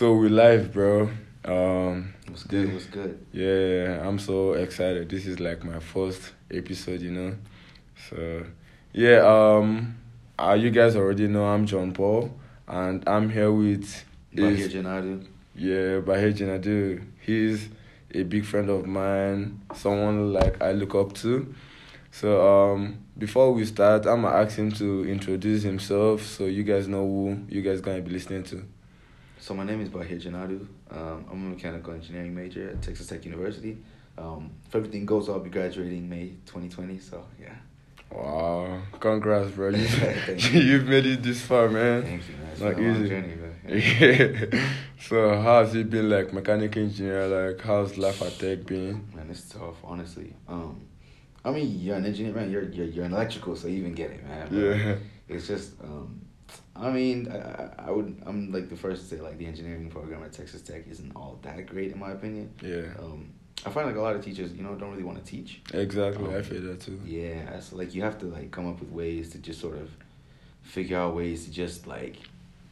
So 0.00 0.14
we 0.14 0.30
live, 0.30 0.72
bro. 0.72 1.10
Um, 1.44 2.14
was 2.32 2.44
good. 2.44 2.72
Was 2.72 2.86
good. 2.86 3.18
yeah, 3.34 4.00
I'm 4.02 4.18
so 4.18 4.54
excited. 4.54 5.10
This 5.10 5.26
is 5.26 5.40
like 5.40 5.62
my 5.62 5.78
first 5.78 6.32
episode, 6.50 7.02
you 7.02 7.10
know. 7.10 7.36
So, 8.08 8.46
yeah. 8.94 9.18
Um, 9.18 9.98
uh, 10.38 10.54
you 10.54 10.70
guys 10.70 10.96
already 10.96 11.28
know 11.28 11.44
I'm 11.44 11.66
John 11.66 11.92
Paul, 11.92 12.34
and 12.66 13.06
I'm 13.06 13.28
here 13.28 13.52
with 13.52 14.02
Bahir 14.34 14.70
Janadu. 14.70 15.26
yeah 15.54 16.00
Bahir 16.00 16.32
Jinadu. 16.32 17.04
He's 17.20 17.68
a 18.14 18.22
big 18.22 18.46
friend 18.46 18.70
of 18.70 18.86
mine, 18.86 19.60
someone 19.74 20.32
like 20.32 20.62
I 20.62 20.72
look 20.72 20.94
up 20.94 21.12
to. 21.16 21.54
So 22.10 22.40
um, 22.40 23.04
before 23.18 23.52
we 23.52 23.66
start, 23.66 24.06
I'm 24.06 24.22
gonna 24.22 24.34
ask 24.34 24.56
him 24.56 24.72
to 24.72 25.06
introduce 25.06 25.62
himself, 25.62 26.24
so 26.24 26.46
you 26.46 26.62
guys 26.62 26.88
know 26.88 27.04
who 27.06 27.44
you 27.50 27.60
guys 27.60 27.82
gonna 27.82 28.00
be 28.00 28.12
listening 28.12 28.44
to. 28.44 28.64
So 29.40 29.54
my 29.54 29.64
name 29.64 29.80
is 29.80 29.88
Bahir 29.88 30.20
Jinadu. 30.20 30.66
Um, 30.90 31.24
I'm 31.30 31.46
a 31.46 31.50
mechanical 31.54 31.94
engineering 31.94 32.34
major 32.34 32.70
at 32.70 32.82
Texas 32.82 33.06
Tech 33.06 33.24
University. 33.24 33.78
Um, 34.18 34.50
if 34.66 34.74
everything 34.74 35.06
goes 35.06 35.28
well, 35.28 35.38
I'll 35.38 35.42
be 35.44 35.50
graduating 35.50 36.08
May 36.08 36.28
2020. 36.46 36.98
So 36.98 37.24
yeah. 37.40 37.54
Wow, 38.12 38.82
congrats, 38.98 39.50
bro. 39.52 39.70
You, 39.70 40.60
you've 40.60 40.86
made 40.88 41.06
it 41.06 41.22
this 41.22 41.40
far, 41.42 41.68
man. 41.68 42.02
Thank 42.02 42.28
you, 42.28 42.34
man. 42.36 42.48
It's 42.52 42.60
Not 42.60 42.76
been 42.76 42.84
a 42.84 42.92
long 42.92 43.00
easy. 43.00 43.08
journey, 43.08 43.34
man. 43.36 44.52
Yeah. 44.52 44.68
so, 45.00 45.40
how's 45.40 45.74
it 45.76 45.88
been 45.88 46.10
like 46.10 46.32
mechanical 46.32 46.82
engineer? 46.82 47.26
Like, 47.28 47.60
how's 47.60 47.96
life 47.96 48.20
at 48.22 48.36
Tech 48.38 48.66
been? 48.66 49.08
Man, 49.14 49.28
it's 49.30 49.48
tough, 49.48 49.76
honestly. 49.84 50.34
Um, 50.48 50.80
I 51.44 51.52
mean, 51.52 51.78
you're 51.80 51.96
an 51.96 52.04
engineer, 52.04 52.34
man. 52.34 52.50
You're 52.50 52.64
you're, 52.64 52.86
you're 52.86 53.04
an 53.04 53.12
electrical, 53.14 53.54
so 53.54 53.68
you 53.68 53.76
even 53.78 53.94
get 53.94 54.10
it, 54.10 54.26
man. 54.26 54.48
But 54.50 54.56
Yeah. 54.56 54.96
It's 55.28 55.46
just, 55.46 55.80
um, 55.80 56.20
I 56.80 56.90
mean, 56.90 57.30
I, 57.30 57.36
I- 57.36 57.70
I 57.88 57.90
would, 57.90 58.22
I'm 58.26 58.52
like 58.52 58.68
the 58.68 58.76
first 58.76 59.02
to 59.02 59.08
say, 59.16 59.20
like 59.20 59.36
the 59.38 59.46
engineering 59.46 59.90
program 59.90 60.22
at 60.22 60.32
Texas 60.32 60.62
Tech 60.62 60.84
isn't 60.90 61.12
all 61.16 61.38
that 61.42 61.66
great 61.66 61.92
in 61.92 61.98
my 61.98 62.12
opinion. 62.12 62.52
Yeah. 62.62 62.86
Um, 62.98 63.30
I 63.66 63.70
find 63.70 63.86
like 63.86 63.96
a 63.96 64.00
lot 64.00 64.16
of 64.16 64.24
teachers, 64.24 64.52
you 64.52 64.62
know, 64.62 64.74
don't 64.74 64.90
really 64.90 65.02
want 65.02 65.18
to 65.18 65.24
teach. 65.24 65.60
Exactly. 65.74 66.32
I 66.32 66.38
Um, 66.38 66.42
feel 66.42 66.62
that 66.62 66.80
too. 66.80 66.98
Yeah, 67.04 67.60
so 67.60 67.76
like 67.76 67.94
you 67.94 68.02
have 68.02 68.18
to 68.20 68.26
like 68.26 68.50
come 68.50 68.66
up 68.68 68.80
with 68.80 68.90
ways 68.90 69.30
to 69.30 69.38
just 69.38 69.60
sort 69.60 69.76
of 69.76 69.90
figure 70.62 70.96
out 70.98 71.14
ways 71.14 71.44
to 71.46 71.50
just 71.50 71.86
like 71.86 72.16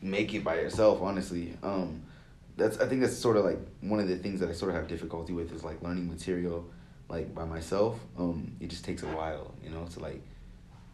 make 0.01 0.35
it 0.35 0.43
by 0.45 0.57
yourself. 0.57 1.03
Honestly, 1.03 1.57
um, 1.63 2.03
that's 2.57 2.79
I 2.79 2.87
think 2.87 3.01
that's 3.03 3.17
sort 3.17 3.37
of 3.37 3.45
like 3.45 3.59
one 3.81 4.01
of 4.01 4.09
the 4.09 4.17
things 4.17 4.41
that 4.41 4.49
I 4.49 4.53
sort 4.53 4.71
of 4.71 4.77
have 4.77 4.89
difficulty 4.89 5.33
with 5.33 5.53
is 5.53 5.63
like 5.65 5.83
learning 5.83 6.09
material 6.09 6.65
like 7.09 7.35
by 7.35 7.45
myself. 7.45 7.99
Um, 8.19 8.53
it 8.61 8.69
just 8.69 8.85
takes 8.85 9.03
a 9.03 9.07
while, 9.09 9.55
you 9.63 9.71
know, 9.71 9.85
to 9.85 10.01
like 10.01 10.23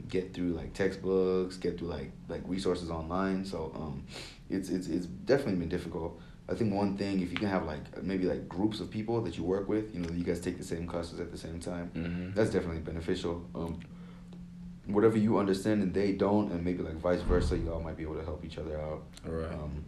get 0.08 0.34
through 0.34 0.50
like 0.50 0.72
textbooks, 0.74 1.56
get 1.56 1.78
through 1.78 1.88
like 1.88 2.12
like 2.28 2.42
resources 2.46 2.90
online. 2.90 3.44
So 3.44 3.72
um, 3.74 4.04
it's 4.50 4.68
it's 4.68 4.88
it's 4.88 5.06
definitely 5.06 5.56
been 5.56 5.68
difficult. 5.68 6.20
I 6.48 6.54
think 6.54 6.74
one 6.74 6.96
thing 6.98 7.20
if 7.20 7.30
you 7.30 7.38
can 7.38 7.48
have 7.48 7.64
like 7.64 8.02
maybe 8.02 8.26
like 8.26 8.48
groups 8.48 8.80
of 8.80 8.90
people 8.90 9.22
that 9.22 9.38
you 9.38 9.44
work 9.44 9.68
with, 9.68 9.94
you 9.94 10.00
know, 10.00 10.10
you 10.12 10.24
guys 10.24 10.40
take 10.40 10.58
the 10.58 10.64
same 10.64 10.86
classes 10.86 11.18
at 11.18 11.30
the 11.30 11.38
same 11.38 11.58
time 11.58 11.88
hmm 11.88 12.30
that's 12.32 12.50
definitely 12.50 12.80
beneficial. 12.80 13.46
Um, 13.54 13.80
whatever 14.86 15.16
you 15.16 15.38
understand 15.38 15.82
and 15.82 15.94
they 15.94 16.12
don't, 16.12 16.52
and 16.52 16.62
maybe 16.64 16.82
like 16.82 16.96
vice 16.96 17.22
versa, 17.22 17.56
you 17.56 17.72
all 17.72 17.80
might 17.80 17.96
be 17.96 18.02
able 18.02 18.16
to 18.16 18.24
help 18.24 18.44
each 18.44 18.58
other 18.58 18.78
out. 18.78 19.02
Right. 19.24 19.52
Um, 19.52 19.84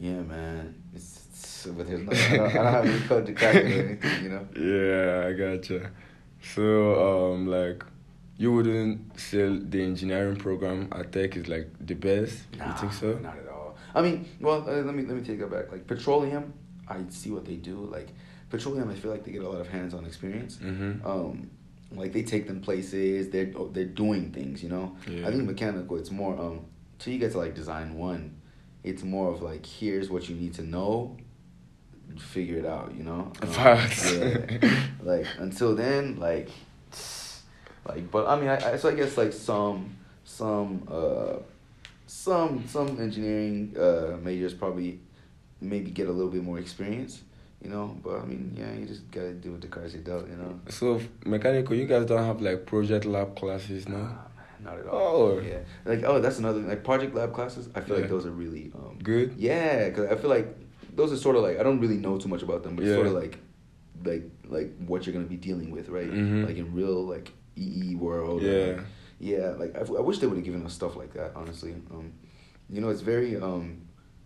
yeah, 0.00 0.22
man. 0.22 0.74
It's, 0.94 1.20
it's 1.30 1.66
but 1.66 1.86
there's 1.86 2.00
no, 2.06 2.12
I, 2.12 2.36
don't, 2.36 2.48
I 2.48 2.52
don't 2.52 2.72
have 2.72 2.86
any 2.86 3.00
code 3.00 3.26
to 3.26 3.32
crack 3.34 3.56
or 3.56 3.58
anything, 3.58 4.24
you 4.24 4.30
know. 4.30 4.46
Yeah, 4.56 5.26
I 5.28 5.32
gotcha. 5.32 5.90
So, 6.40 7.32
um, 7.32 7.46
like, 7.46 7.84
you 8.36 8.52
wouldn't 8.52 9.18
say 9.18 9.46
the 9.58 9.82
engineering 9.82 10.36
program 10.36 10.88
at 10.92 11.12
Tech 11.12 11.36
is 11.36 11.48
like 11.48 11.70
the 11.80 11.94
best? 11.94 12.38
you 12.54 12.72
think 12.80 12.92
so? 12.92 13.18
Not 13.18 13.38
at 13.38 13.48
all. 13.48 13.76
I 13.94 14.02
mean, 14.02 14.28
well, 14.40 14.68
uh, 14.68 14.82
let 14.82 14.94
me 14.94 15.04
let 15.04 15.16
me 15.16 15.22
take 15.22 15.38
that 15.40 15.50
back. 15.50 15.70
Like 15.70 15.86
petroleum, 15.86 16.52
I 16.88 16.96
see 17.10 17.30
what 17.30 17.44
they 17.44 17.56
do. 17.56 17.76
Like 17.90 18.08
petroleum, 18.50 18.90
I 18.90 18.94
feel 18.94 19.10
like 19.10 19.24
they 19.24 19.32
get 19.32 19.42
a 19.42 19.48
lot 19.48 19.60
of 19.60 19.68
hands-on 19.68 20.04
experience. 20.04 20.56
Mm-hmm. 20.56 21.06
um 21.06 21.50
like 21.92 22.12
they 22.12 22.22
take 22.24 22.48
them 22.48 22.60
places 22.60 23.28
they're 23.30 23.52
they're 23.72 23.84
doing 23.84 24.32
things 24.32 24.64
you 24.64 24.68
know 24.68 24.96
Yeah. 25.08 25.28
i 25.28 25.30
think 25.30 25.44
mechanical 25.44 25.96
it's 25.96 26.10
more 26.10 26.36
um 26.40 26.64
till 26.98 27.12
you 27.12 27.20
get 27.20 27.30
to 27.32 27.38
like 27.38 27.54
design 27.54 27.94
one 27.94 28.34
it's 28.82 29.04
more 29.04 29.30
of 29.32 29.42
like 29.42 29.64
here's 29.64 30.10
what 30.10 30.28
you 30.28 30.34
need 30.34 30.54
to 30.54 30.62
know 30.64 31.16
figure 32.18 32.58
it 32.58 32.66
out 32.66 32.92
you 32.96 33.04
know 33.04 33.30
Um, 33.42 33.78
yeah. 34.12 34.74
like 35.02 35.26
until 35.38 35.76
then 35.76 36.16
like 36.18 36.48
like 37.86 38.10
but 38.10 38.26
i 38.26 38.38
mean 38.38 38.48
I, 38.48 38.72
I 38.72 38.76
so 38.76 38.88
i 38.88 38.94
guess 38.94 39.16
like 39.16 39.32
some 39.32 39.96
some 40.24 40.86
uh 40.90 41.36
some 42.06 42.66
some 42.68 42.88
engineering 43.00 43.74
uh 43.78 44.16
majors 44.22 44.54
probably 44.54 45.00
maybe 45.60 45.90
get 45.90 46.08
a 46.08 46.12
little 46.12 46.30
bit 46.30 46.42
more 46.42 46.58
experience 46.58 47.22
you 47.62 47.70
know 47.70 47.96
but 48.02 48.20
i 48.20 48.24
mean 48.24 48.54
yeah 48.58 48.72
you 48.72 48.86
just 48.86 49.10
gotta 49.10 49.32
do 49.32 49.52
with 49.52 49.62
the 49.62 49.68
cards 49.68 49.94
are 49.94 49.98
dealt 49.98 50.28
you 50.28 50.36
know 50.36 50.58
So, 50.68 51.00
mechanical, 51.24 51.74
you 51.76 51.86
guys 51.86 52.06
don't 52.06 52.24
have 52.24 52.40
like 52.42 52.66
project 52.66 53.04
lab 53.06 53.36
classes, 53.36 53.88
no? 53.88 53.96
Man, 53.96 54.18
not 54.62 54.78
at 54.78 54.86
all. 54.86 55.16
Oh. 55.16 55.40
Yeah, 55.40 55.58
like 55.84 56.02
oh, 56.04 56.20
that's 56.20 56.38
another 56.38 56.60
thing. 56.60 56.68
Like 56.68 56.84
project 56.84 57.14
lab 57.14 57.32
classes, 57.34 57.68
I 57.74 57.80
feel 57.80 57.96
Yeah. 57.96 58.02
like 58.02 58.10
those 58.10 58.26
are 58.26 58.30
really 58.30 58.72
um, 58.74 58.98
Good? 59.02 59.34
Yeah, 59.38 59.88
because 59.88 60.10
I 60.10 60.16
feel 60.16 60.30
like 60.30 60.48
those 60.94 61.12
are 61.12 61.16
sort 61.16 61.36
of 61.36 61.42
like 61.42 61.58
I 61.58 61.62
don't 61.62 61.80
really 61.80 61.96
know 61.96 62.18
too 62.18 62.28
much 62.28 62.42
about 62.42 62.62
them, 62.64 62.76
but 62.76 62.82
it's 62.84 62.90
Yeah. 62.90 62.96
sort 62.96 63.08
of 63.08 63.14
like 63.14 63.38
like 64.04 64.24
like 64.56 64.70
what 64.86 65.06
you're 65.06 65.14
gonna 65.14 65.26
be 65.26 65.36
dealing 65.36 65.70
with, 65.70 65.88
right? 65.88 66.10
Mhm. 66.10 66.46
Like 66.46 66.56
in 66.56 66.74
real 66.74 67.02
like 67.14 67.30
EE 67.56 67.94
world. 67.96 68.42
Yeah. 68.42 68.52
like- 68.76 68.80
yeah. 69.20 69.48
Like 69.58 69.76
I, 69.76 69.80
I 69.80 70.00
wish 70.00 70.18
they 70.18 70.26
would 70.26 70.36
have 70.36 70.44
given 70.44 70.64
us 70.66 70.72
stuff 70.74 70.96
like 70.96 71.12
that. 71.14 71.32
Honestly, 71.36 71.74
um, 71.92 72.12
you 72.68 72.80
know, 72.80 72.88
it's 72.90 73.00
very 73.00 73.36
um, 73.36 73.82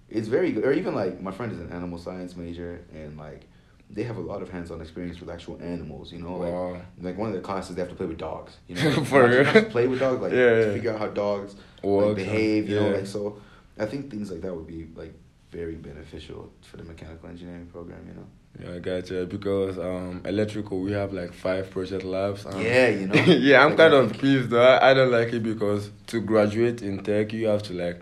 it's 0.08 0.28
very 0.28 0.52
good. 0.52 0.64
Or 0.64 0.72
even 0.72 0.94
like 0.94 1.20
my 1.20 1.30
friend 1.30 1.52
is 1.52 1.58
an 1.60 1.70
animal 1.72 1.98
science 1.98 2.36
major, 2.36 2.80
and 2.92 3.16
like 3.18 3.46
they 3.90 4.02
have 4.02 4.16
a 4.18 4.20
lot 4.20 4.42
of 4.42 4.50
hands-on 4.50 4.80
experience 4.82 5.18
with 5.20 5.30
actual 5.30 5.58
animals. 5.62 6.12
You 6.12 6.18
know, 6.20 6.36
like 6.36 6.52
Wow. 6.52 6.80
like 7.00 7.16
one 7.18 7.28
of 7.28 7.32
their 7.34 7.42
classes 7.42 7.74
they 7.76 7.82
have 7.82 7.90
to 7.90 7.94
play 7.96 8.06
with 8.06 8.18
dogs. 8.18 8.56
You 8.66 8.74
know, 8.82 9.04
For 9.04 9.28
real? 9.28 9.64
play 9.66 9.86
with 9.86 10.00
dogs, 10.00 10.20
like 10.22 10.32
Yeah, 10.32 10.50
to 10.50 10.66
yeah. 10.66 10.72
figure 10.72 10.92
out 10.92 10.98
how 10.98 11.08
dogs 11.08 11.54
like, 11.82 12.16
behave. 12.16 12.68
You 12.68 12.80
know, 12.80 12.90
like 12.90 13.06
so. 13.06 13.40
I 13.78 13.86
think 13.86 14.10
things 14.10 14.30
like 14.30 14.40
that 14.40 14.54
would 14.54 14.66
be 14.66 14.88
like 14.96 15.14
very 15.52 15.76
beneficial 15.76 16.50
for 16.62 16.76
the 16.78 16.84
mechanical 16.84 17.28
engineering 17.28 17.66
program. 17.66 18.04
You 18.08 18.14
know. 18.14 18.26
Yeah, 18.60 18.74
I 18.74 18.78
gotcha. 18.80 19.24
Because 19.26 19.78
um, 19.78 20.20
electrical, 20.24 20.80
we 20.80 20.92
have 20.92 21.12
like 21.12 21.32
five 21.32 21.70
project 21.70 22.04
labs. 22.04 22.44
and- 22.46 22.60
Yeah, 22.62 22.88
you 22.88 23.06
know. 23.06 23.14
yeah, 23.26 23.62
I'm 23.62 23.70
Like, 23.70 23.78
kind 23.78 23.94
I 23.94 23.98
of 23.98 24.12
pissed 24.18 24.50
though. 24.50 24.62
I, 24.62 24.90
I 24.90 24.94
don't 24.94 25.10
like 25.12 25.32
it 25.32 25.42
because 25.42 25.90
to 26.08 26.20
graduate 26.20 26.82
in 26.82 27.02
tech, 27.02 27.32
you 27.32 27.46
have 27.46 27.62
to 27.64 27.72
like 27.74 28.00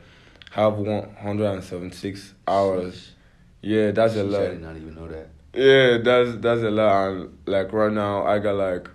have 0.53 0.75
176 0.79 2.35
hours. 2.49 3.13
Yeah, 3.61 3.91
that's 3.91 4.15
a 4.15 4.19
Sheesh, 4.25 4.35
I 4.35 4.39
lot. 4.39 4.51
did 4.51 4.63
not 4.63 4.77
even 4.77 4.95
know 4.95 5.09
that. 5.09 5.29
Yeah, 5.53 5.99
that's 5.99 6.37
that's 6.41 6.63
a 6.63 6.71
lot. 6.71 7.09
And 7.11 7.39
like 7.47 7.73
right 7.73 7.93
now, 7.93 8.25
I 8.25 8.39
got 8.39 8.55
like 8.57 8.89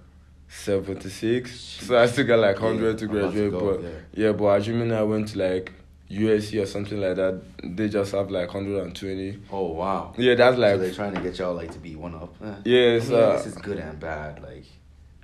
76, 0.47 1.51
so 1.81 1.97
I 1.97 2.05
still 2.07 2.25
got 2.27 2.39
like 2.39 2.59
100 2.59 2.97
to 2.99 3.05
Yeah, 3.05 3.11
to 3.11 3.19
graduate. 3.19 3.51
go 3.51 3.59
but 3.75 3.81
there. 3.83 4.05
yeah, 4.13 4.31
but 4.31 4.45
assuming 4.61 4.91
I 4.91 5.03
went 5.03 5.29
to 5.29 5.39
like 5.39 5.71
USC 6.11 6.61
or 6.61 6.65
something 6.65 6.99
like 6.99 7.15
that, 7.15 7.41
they 7.63 7.87
just 7.87 8.11
have 8.11 8.29
like 8.29 8.53
120. 8.53 9.39
Oh 9.51 9.71
wow. 9.71 10.13
Yeah, 10.17 10.35
that's 10.35 10.55
so 10.57 10.61
like 10.61 10.79
they're 10.79 10.93
trying 10.93 11.15
to 11.15 11.21
get 11.21 11.37
y'all 11.39 11.53
like 11.55 11.71
to 11.71 11.79
be 11.79 11.95
one 11.95 12.15
up. 12.15 12.35
Eh. 12.43 12.53
Yeah, 12.65 12.99
I 13.01 13.05
mean, 13.05 13.13
uh, 13.13 13.33
this 13.37 13.45
is 13.47 13.55
good 13.55 13.77
and 13.79 13.99
bad. 13.99 14.41
Like, 14.43 14.65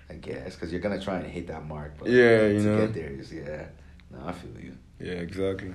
I 0.10 0.14
guess 0.14 0.56
because 0.56 0.72
you're 0.72 0.80
gonna 0.82 1.02
try 1.02 1.18
and 1.20 1.28
hit 1.28 1.48
that 1.48 1.66
mark. 1.68 1.94
But 2.00 2.10
Yeah, 2.10 2.38
to 2.48 2.54
you 2.54 2.60
know. 2.62 2.78
get 2.78 2.94
there 2.94 3.10
is 3.10 3.34
yeah. 3.34 3.66
No, 4.12 4.20
I 4.26 4.32
feel 4.32 4.52
you. 4.62 4.78
Yeah, 5.00 5.14
exactly. 5.14 5.74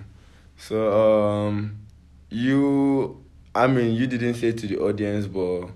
So, 0.57 1.47
um, 1.47 1.77
you, 2.31 3.23
I 3.55 3.67
mean, 3.67 3.95
you 3.95 4.07
didn't 4.07 4.35
say 4.35 4.53
to 4.53 4.67
the 4.67 4.79
audience, 4.79 5.27
but 5.27 5.69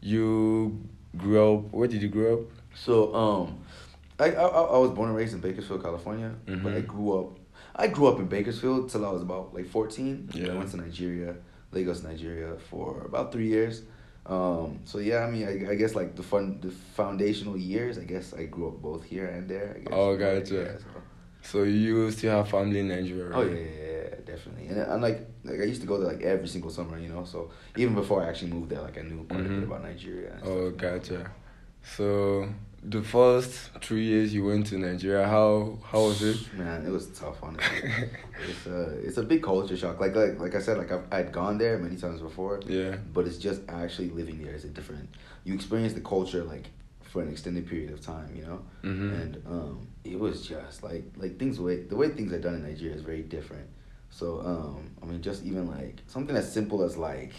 you 0.00 0.80
grew 1.16 1.54
up. 1.58 1.72
Where 1.72 1.88
did 1.88 2.00
you 2.02 2.08
grow 2.08 2.34
up? 2.34 2.40
So 2.74 3.14
um, 3.14 3.58
I 4.20 4.26
I, 4.32 4.42
I 4.44 4.78
was 4.78 4.90
born 4.90 5.08
and 5.08 5.16
raised 5.16 5.34
in 5.34 5.40
Bakersfield, 5.40 5.82
California, 5.82 6.32
but 6.46 6.72
I 6.72 6.82
Mhm. 6.82 6.86
grew 6.86 7.18
up. 7.18 7.38
I 7.76 7.88
grew 7.88 8.06
up 8.06 8.18
in 8.18 8.26
Bakersfield 8.26 8.90
till 8.90 9.04
I 9.04 9.10
was 9.10 9.22
about 9.22 9.54
like 9.54 9.66
fourteen. 9.66 10.28
Yeah. 10.32 10.52
I 10.52 10.56
went 10.56 10.70
to 10.70 10.76
Nigeria, 10.76 11.34
Lagos, 11.72 12.02
Nigeria, 12.02 12.56
for 12.70 13.02
about 13.04 13.32
three 13.32 13.48
years. 13.48 13.82
Um, 14.26 14.80
so 14.84 14.98
yeah, 14.98 15.24
I 15.26 15.30
mean, 15.30 15.46
I, 15.46 15.72
I 15.72 15.74
guess 15.74 15.94
like 15.94 16.14
the 16.16 16.22
fun, 16.22 16.58
the 16.60 16.70
foundational 16.70 17.56
years. 17.56 17.98
I 17.98 18.04
guess 18.04 18.32
I 18.32 18.44
grew 18.44 18.68
up 18.68 18.80
both 18.80 19.04
here 19.04 19.26
and 19.26 19.48
there. 19.48 19.74
I 19.76 19.78
guess. 19.80 19.88
Oh, 19.92 20.16
gotcha. 20.16 20.54
yeah, 20.54 20.78
so- 20.78 21.02
So 21.42 21.62
you 21.64 22.10
still 22.10 22.32
have 22.38 22.48
family 22.48 22.80
in 22.80 22.88
Nigeria? 22.88 23.30
Oh 23.34 23.42
right? 23.42 23.50
yeah, 23.52 23.58
yeah, 23.58 23.92
yeah, 24.08 24.14
definitely. 24.24 24.66
And 24.68 24.80
I'm 24.92 25.02
like, 25.02 25.18
like 25.44 25.60
I 25.60 25.64
used 25.64 25.82
to 25.82 25.86
go 25.86 25.98
there 26.00 26.10
like 26.14 26.22
every 26.22 26.48
single 26.48 26.70
summer, 26.70 26.96
you 26.98 27.10
know. 27.10 27.24
So 27.24 27.50
even 27.76 27.94
before 27.94 28.22
I 28.24 28.28
actually 28.30 28.52
moved 28.52 28.70
there, 28.70 28.80
like 28.80 28.96
I 28.96 29.02
knew 29.02 29.24
quite 29.28 29.40
a 29.40 29.48
Mhm. 29.48 29.54
bit 29.60 29.64
about 29.68 29.82
Nigeria. 29.82 30.32
Oh, 30.36 30.40
stuff, 30.40 30.54
you 30.54 30.60
know, 30.62 30.70
gotcha. 30.70 31.30
So 31.96 32.48
the 32.86 33.02
first 33.02 33.70
three 33.80 34.04
years 34.04 34.34
you 34.34 34.44
went 34.44 34.66
to 34.68 34.78
Nigeria, 34.78 35.26
how 35.26 35.78
how 35.90 36.00
was 36.02 36.22
it? 36.22 36.36
Man, 36.56 36.86
it 36.86 36.90
was 36.90 37.06
tough, 37.08 37.38
honestly. 37.42 37.90
it's 38.48 38.66
a 38.66 38.80
it's 39.06 39.16
a 39.16 39.22
big 39.22 39.42
culture 39.42 39.76
shock. 39.76 40.00
Like 40.00 40.14
like 40.14 40.38
like 40.38 40.54
I 40.54 40.60
said, 40.60 40.78
like 40.78 40.92
I've 40.92 41.04
I'd 41.10 41.32
gone 41.32 41.58
there 41.58 41.78
many 41.78 41.96
times 41.96 42.20
before, 42.20 42.60
Yeah. 42.66 42.96
but 43.12 43.26
it's 43.26 43.38
just 43.38 43.62
actually 43.68 44.10
living 44.10 44.42
there 44.42 44.54
is 44.54 44.64
a 44.64 44.68
different. 44.68 45.08
You 45.44 45.54
experience 45.54 45.92
the 45.94 46.00
culture 46.00 46.44
like 46.44 46.66
for 47.02 47.22
an 47.22 47.30
extended 47.30 47.66
period 47.68 47.90
of 47.92 48.00
time, 48.00 48.34
you 48.36 48.42
know. 48.42 48.60
Mhm. 48.82 49.22
And 49.22 49.42
um, 49.46 49.86
it 50.04 50.18
was 50.18 50.46
just 50.46 50.82
like 50.82 51.04
like 51.16 51.38
things 51.38 51.58
way 51.60 51.82
the 51.82 51.96
way 51.96 52.08
things 52.10 52.32
are 52.32 52.40
done 52.40 52.54
in 52.54 52.62
Nigeria 52.62 52.94
is 52.94 53.02
very 53.02 53.22
different. 53.22 53.66
So 54.10 54.40
um, 54.40 54.90
I 55.02 55.06
mean, 55.06 55.22
just 55.22 55.44
even 55.44 55.66
like 55.68 55.96
something 56.06 56.36
as 56.36 56.52
simple 56.52 56.82
as 56.82 56.96
like 56.96 57.32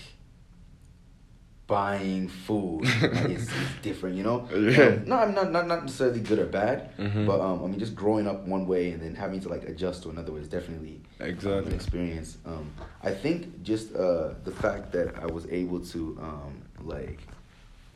buying 1.67 2.27
food 2.27 2.83
like, 3.01 3.25
it's, 3.31 3.43
it's 3.43 3.81
different, 3.81 4.15
you 4.15 4.23
know. 4.23 4.47
Yeah. 4.53 4.83
Um, 4.85 5.05
no, 5.05 5.15
I'm 5.17 5.33
not 5.33 5.51
not 5.51 5.67
not 5.67 5.81
necessarily 5.83 6.19
good 6.19 6.39
or 6.39 6.45
bad, 6.45 6.95
Mhm. 6.97 7.25
but 7.25 7.39
um, 7.41 7.63
I 7.63 7.67
mean, 7.67 7.79
just 7.79 7.95
growing 7.95 8.27
up 8.27 8.45
one 8.45 8.67
way 8.67 8.91
and 8.91 9.01
then 9.01 9.15
having 9.15 9.39
to 9.41 9.49
like 9.49 9.63
adjust 9.67 10.03
to 10.03 10.09
another 10.09 10.31
way 10.31 10.41
is 10.41 10.47
definitely 10.47 11.01
um, 11.19 11.25
an 11.25 11.33
Exactly. 11.33 11.73
experience. 11.73 12.37
Um, 12.45 12.71
I 13.03 13.11
think 13.11 13.63
just 13.63 13.95
uh, 13.95 14.33
the 14.43 14.51
fact 14.51 14.91
that 14.91 15.15
I 15.21 15.25
was 15.25 15.47
able 15.49 15.79
to 15.93 16.17
um, 16.21 16.61
like 16.83 17.19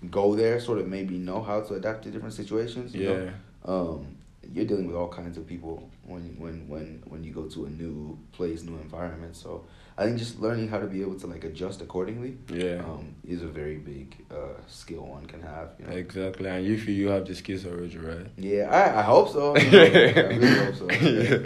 go 0.10 0.36
there 0.36 0.60
sort 0.60 0.80
of 0.80 0.88
made 0.88 1.12
me 1.12 1.18
know 1.18 1.42
how 1.42 1.62
to 1.62 1.74
adapt 1.76 2.04
to 2.04 2.12
different 2.12 2.34
situations. 2.34 2.96
You 2.96 3.04
Yeah. 3.04 3.16
Know? 3.16 3.32
Um, 3.66 4.16
you're 4.54 4.66
dealing 4.66 4.88
with 4.88 4.96
all 4.96 5.10
kinds 5.10 5.38
of 5.38 5.46
people 5.46 5.88
when 6.08 6.24
when 6.40 6.68
when 6.68 7.04
when 7.08 7.24
you 7.24 7.32
go 7.34 7.44
to 7.44 7.66
a 7.66 7.70
new 7.70 8.18
place, 8.32 8.64
new 8.64 8.78
environment. 8.78 9.36
So 9.36 9.66
I 10.00 10.06
think 10.06 10.18
just 10.18 10.40
learning 10.40 10.70
how 10.70 10.80
to 10.80 10.88
be 10.88 11.02
able 11.02 11.20
to 11.20 11.28
like 11.28 11.44
adjust 11.44 11.82
accordingly. 11.82 12.38
Yeah. 12.48 12.82
Um, 12.88 13.16
is 13.28 13.42
a 13.44 13.48
very 13.48 13.76
big 13.78 14.16
uh, 14.32 14.56
skill 14.68 15.06
one 15.06 15.26
can 15.26 15.42
have. 15.42 15.72
You 15.78 15.88
know? 15.88 15.92
Exactly, 15.92 16.48
and 16.50 16.66
you 16.66 16.78
feel 16.80 16.96
you 16.96 17.10
have 17.10 17.26
the 17.28 17.36
skills 17.36 17.66
already, 17.66 17.98
right? 17.98 18.28
Yeah, 18.38 18.70
I, 18.72 19.00
I 19.00 19.04
hope 19.04 19.28
so. 19.30 19.56
I 19.58 19.60
really 19.62 20.48
hope 20.66 20.76
so. 20.76 20.88
Yeah. 21.02 21.40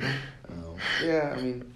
Um, 0.49 0.75
yeah, 1.03 1.33
I 1.35 1.41
mean, 1.41 1.73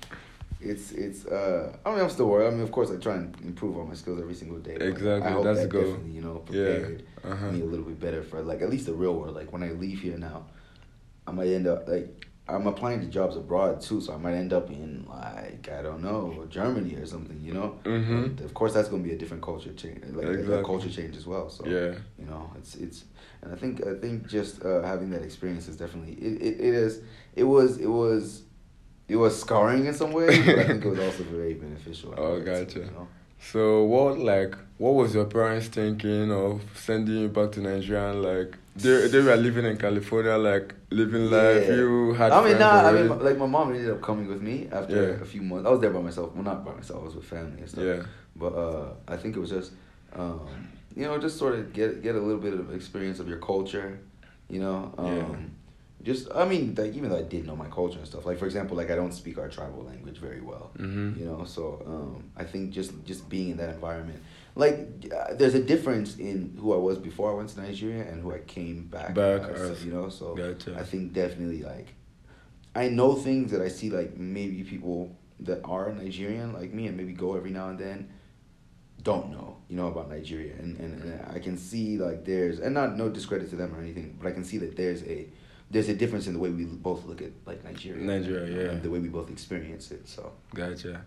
it's 0.61 0.91
it's. 0.91 1.25
Uh, 1.25 1.75
I 1.83 1.89
mean, 1.91 1.99
I'm 2.01 2.11
still 2.11 2.27
worried. 2.27 2.47
I 2.47 2.51
mean, 2.51 2.61
of 2.61 2.71
course, 2.71 2.91
I 2.91 2.97
try 2.97 3.15
and 3.15 3.35
improve 3.41 3.75
on 3.79 3.87
my 3.89 3.95
skills 3.95 4.19
every 4.21 4.35
single 4.35 4.59
day. 4.59 4.75
Exactly, 4.75 5.27
I 5.27 5.31
hope 5.31 5.45
that's 5.45 5.61
that 5.61 5.71
the 5.71 5.79
definitely, 5.79 6.11
you 6.11 6.21
know, 6.21 6.43
Yeah. 6.51 6.63
prepared 6.79 7.03
Uh-huh. 7.23 7.51
me 7.51 7.61
a 7.61 7.65
little 7.65 7.85
bit 7.85 7.99
better 7.99 8.21
for 8.21 8.41
like 8.43 8.61
at 8.61 8.69
least 8.69 8.85
the 8.85 8.93
real 8.93 9.15
world. 9.15 9.33
Like 9.33 9.51
when 9.51 9.63
I 9.63 9.71
leave 9.71 10.01
here 10.01 10.17
now, 10.17 10.45
I 11.25 11.31
might 11.31 11.47
end 11.47 11.65
up 11.65 11.87
like 11.87 12.26
I'm 12.49 12.65
applying 12.67 13.01
to 13.01 13.07
jobs 13.07 13.35
abroad 13.35 13.81
too, 13.81 13.99
so 13.99 14.13
I 14.13 14.17
might 14.17 14.33
end 14.35 14.53
up 14.53 14.69
in 14.69 15.05
like 15.09 15.69
I 15.71 15.81
don't 15.81 16.01
know 16.01 16.45
Germany 16.49 16.95
or 16.95 17.05
something. 17.05 17.39
You 17.41 17.53
know. 17.53 17.79
Mhm. 17.83 18.43
Of 18.43 18.53
course, 18.53 18.73
that's 18.73 18.87
gonna 18.89 19.03
be 19.03 19.11
a 19.11 19.17
different 19.17 19.43
culture 19.43 19.73
change, 19.73 20.03
like 20.13 20.25
a- 20.27 20.59
a 20.59 20.63
culture 20.63 20.89
change 20.89 21.15
as 21.17 21.25
well. 21.27 21.49
So 21.49 21.65
Yeah. 21.65 21.95
you 22.19 22.25
know 22.25 22.49
it's 22.57 22.75
it's 22.75 23.03
and 23.41 23.53
i 23.53 23.55
think 23.55 23.85
i 23.85 23.93
think 23.93 24.27
just 24.27 24.65
uh, 24.65 24.81
having 24.81 25.09
that 25.11 25.21
experience 25.21 25.67
is 25.67 25.77
definitely 25.77 26.13
it, 26.13 26.41
it, 26.41 26.53
it 26.59 26.73
is 26.85 27.01
it 27.35 27.43
was 27.43 27.77
it 27.77 27.85
was 28.01 28.43
it 29.07 29.15
was 29.15 29.39
scarring 29.39 29.85
in 29.85 29.93
some 29.93 30.11
way, 30.11 30.27
but 30.45 30.59
i 30.59 30.63
think 30.67 30.83
it 30.85 30.89
was 30.89 30.99
also 30.99 31.23
very 31.37 31.53
beneficial 31.53 32.13
Oh, 32.17 32.39
gotcha. 32.41 32.79
you 32.79 32.85
know? 32.85 33.07
So 33.39 33.83
what 33.83 34.17
like 34.17 34.55
what 34.79 34.93
was 34.95 35.13
your 35.13 35.25
parents 35.25 35.67
thinking 35.67 36.31
of 36.31 36.61
sending 36.75 37.17
you 37.23 37.27
back 37.29 37.51
to 37.53 37.61
Nigeria? 37.61 38.09
And, 38.11 38.21
like 38.23 38.57
they 38.83 39.07
they 39.07 39.21
were 39.27 39.35
living 39.35 39.65
in 39.65 39.77
California, 39.77 40.35
like 40.37 40.73
living 40.91 41.25
life. 41.31 41.67
Yeah. 41.67 41.75
You 41.75 42.13
had. 42.13 42.31
i 42.31 42.43
mean 42.45 42.57
nah, 42.59 42.87
i 42.89 42.91
mean 42.95 43.07
like 43.27 43.37
my 43.37 43.45
mom 43.55 43.69
ended 43.73 43.89
up 43.95 44.01
coming 44.01 44.27
with 44.27 44.41
me 44.41 44.55
after 44.71 44.95
Yeah. 44.95 45.23
a 45.25 45.27
few 45.33 45.41
months 45.41 45.65
i 45.67 45.71
was 45.71 45.81
there 45.81 45.91
by 45.97 46.01
myself 46.09 46.33
well 46.35 46.43
not 46.51 46.59
by 46.65 46.73
myself 46.79 47.01
i 47.01 47.05
was 47.09 47.15
with 47.15 47.25
family 47.35 47.59
and 47.63 47.69
stuff 47.69 47.83
Yeah. 47.91 48.03
but 48.43 48.53
uh 48.65 48.85
i 49.07 49.15
think 49.17 49.35
it 49.37 49.39
was 49.45 49.49
just 49.57 49.71
um 50.21 50.41
you 50.95 51.05
know 51.07 51.17
just 51.25 51.37
sort 51.37 51.53
of 51.55 51.73
get 51.73 51.89
get 52.05 52.15
a 52.15 52.19
little 52.27 52.41
bit 52.47 52.53
of 52.53 52.73
experience 52.79 53.19
of 53.19 53.27
your 53.27 53.39
culture 53.51 53.89
you 54.53 54.59
know 54.65 54.77
um 54.97 55.07
Yeah. 55.07 55.25
just 56.09 56.23
i 56.41 56.45
mean 56.51 56.63
like 56.77 56.93
even 56.97 57.07
though 57.09 57.21
i 57.25 57.27
did 57.33 57.41
know 57.47 57.55
my 57.65 57.69
culture 57.79 57.99
and 58.01 58.07
stuff 58.07 58.25
like 58.29 58.37
for 58.41 58.45
example 58.51 58.73
like 58.81 58.89
i 58.93 58.95
don't 59.01 59.13
speak 59.21 59.35
our 59.41 59.49
tribal 59.57 59.83
language 59.91 60.17
very 60.27 60.41
well 60.49 60.65
Mhm. 60.77 61.09
you 61.19 61.25
know 61.29 61.43
so 61.55 61.63
um 61.93 62.11
i 62.41 62.45
think 62.51 62.63
just 62.79 62.91
just 63.11 63.21
being 63.35 63.49
in 63.53 63.57
that 63.61 63.69
environment 63.77 64.21
like 64.57 65.11
uh, 65.15 65.33
there's 65.35 65.53
a 65.53 65.61
difference 65.61 66.17
in 66.17 66.57
who 66.59 66.73
i 66.73 66.77
was 66.77 66.97
before 66.97 67.31
i 67.31 67.33
went 67.33 67.49
to 67.49 67.61
nigeria 67.61 68.03
and 68.03 68.21
who 68.21 68.33
i 68.33 68.39
came 68.39 68.85
back, 68.87 69.13
Back 69.13 69.43
as, 69.43 69.85
you 69.85 69.93
know 69.93 70.09
so 70.09 70.35
Gotcha. 70.35 70.77
i 70.77 70.83
think 70.83 71.13
definitely 71.13 71.63
like 71.63 71.93
i 72.75 72.89
know 72.89 73.13
things 73.13 73.51
that 73.51 73.61
i 73.61 73.67
see 73.67 73.89
like 73.89 74.17
maybe 74.17 74.63
people 74.63 75.15
that 75.39 75.61
are 75.63 75.93
nigerian 75.93 76.53
like 76.53 76.73
me 76.73 76.87
and 76.87 76.97
maybe 76.97 77.13
go 77.13 77.35
every 77.35 77.51
now 77.51 77.69
and 77.69 77.79
then 77.79 78.09
don't 79.03 79.29
know 79.29 79.57
you 79.69 79.75
know 79.75 79.87
about 79.87 80.09
nigeria 80.09 80.53
and, 80.53 80.77
and, 80.79 81.03
and 81.03 81.25
i 81.31 81.39
can 81.39 81.55
see 81.55 81.97
like 81.97 82.25
there's 82.25 82.59
and 82.59 82.73
not 82.73 82.97
no 82.97 83.09
discredit 83.09 83.49
to 83.49 83.55
them 83.55 83.73
or 83.75 83.79
anything 83.79 84.17
but 84.19 84.27
i 84.27 84.31
can 84.31 84.43
see 84.43 84.57
that 84.57 84.75
there's 84.75 85.03
a 85.03 85.27
there's 85.69 85.89
a 85.89 85.93
difference 85.93 86.27
in 86.27 86.33
the 86.33 86.39
way 86.39 86.49
we 86.49 86.65
both 86.65 87.05
look 87.05 87.21
at 87.21 87.31
like 87.45 87.63
nigeria 87.63 88.03
Nigeria, 88.03 88.63
yeah. 88.63 88.71
and 88.71 88.81
the 88.81 88.89
way 88.89 88.99
we 88.99 89.07
both 89.09 89.29
experience 89.29 89.91
it 89.91 90.07
so 90.07 90.31
Gotcha. 90.55 91.05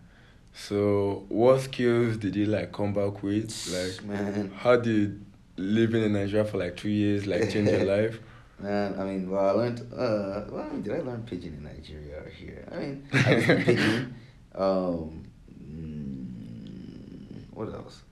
So 0.54 1.24
what 1.28 1.60
skills 1.60 2.16
did 2.16 2.36
you 2.36 2.46
like 2.46 2.72
come 2.72 2.92
back 2.92 3.22
with? 3.22 3.50
Like 3.72 4.04
man 4.04 4.50
how 4.56 4.76
did 4.76 5.24
living 5.56 6.02
in 6.04 6.12
Nigeria 6.12 6.44
for 6.44 6.58
like 6.58 6.76
two 6.76 6.88
years 6.90 7.26
like 7.26 7.50
change 7.50 7.70
your 7.70 7.84
life? 7.96 8.20
Man, 8.58 8.94
I 8.98 9.04
mean, 9.04 9.30
well, 9.30 9.48
I 9.48 9.52
learned. 9.52 9.80
Uh, 9.90 10.44
well, 10.50 10.66
I 10.68 10.68
mean, 10.72 10.82
did 10.82 10.92
I 10.94 11.00
learn 11.00 11.22
pidgin 11.22 11.54
in 11.54 11.62
Nigeria 11.64 12.18
or 12.22 12.28
here? 12.28 12.68
I 12.70 12.76
mean, 12.76 13.08
I 13.10 13.40
speak 13.40 13.58
pidgin. 13.64 14.14
Um, 14.54 15.24
mm, 15.50 17.44
what 17.54 17.72
else? 17.72 18.02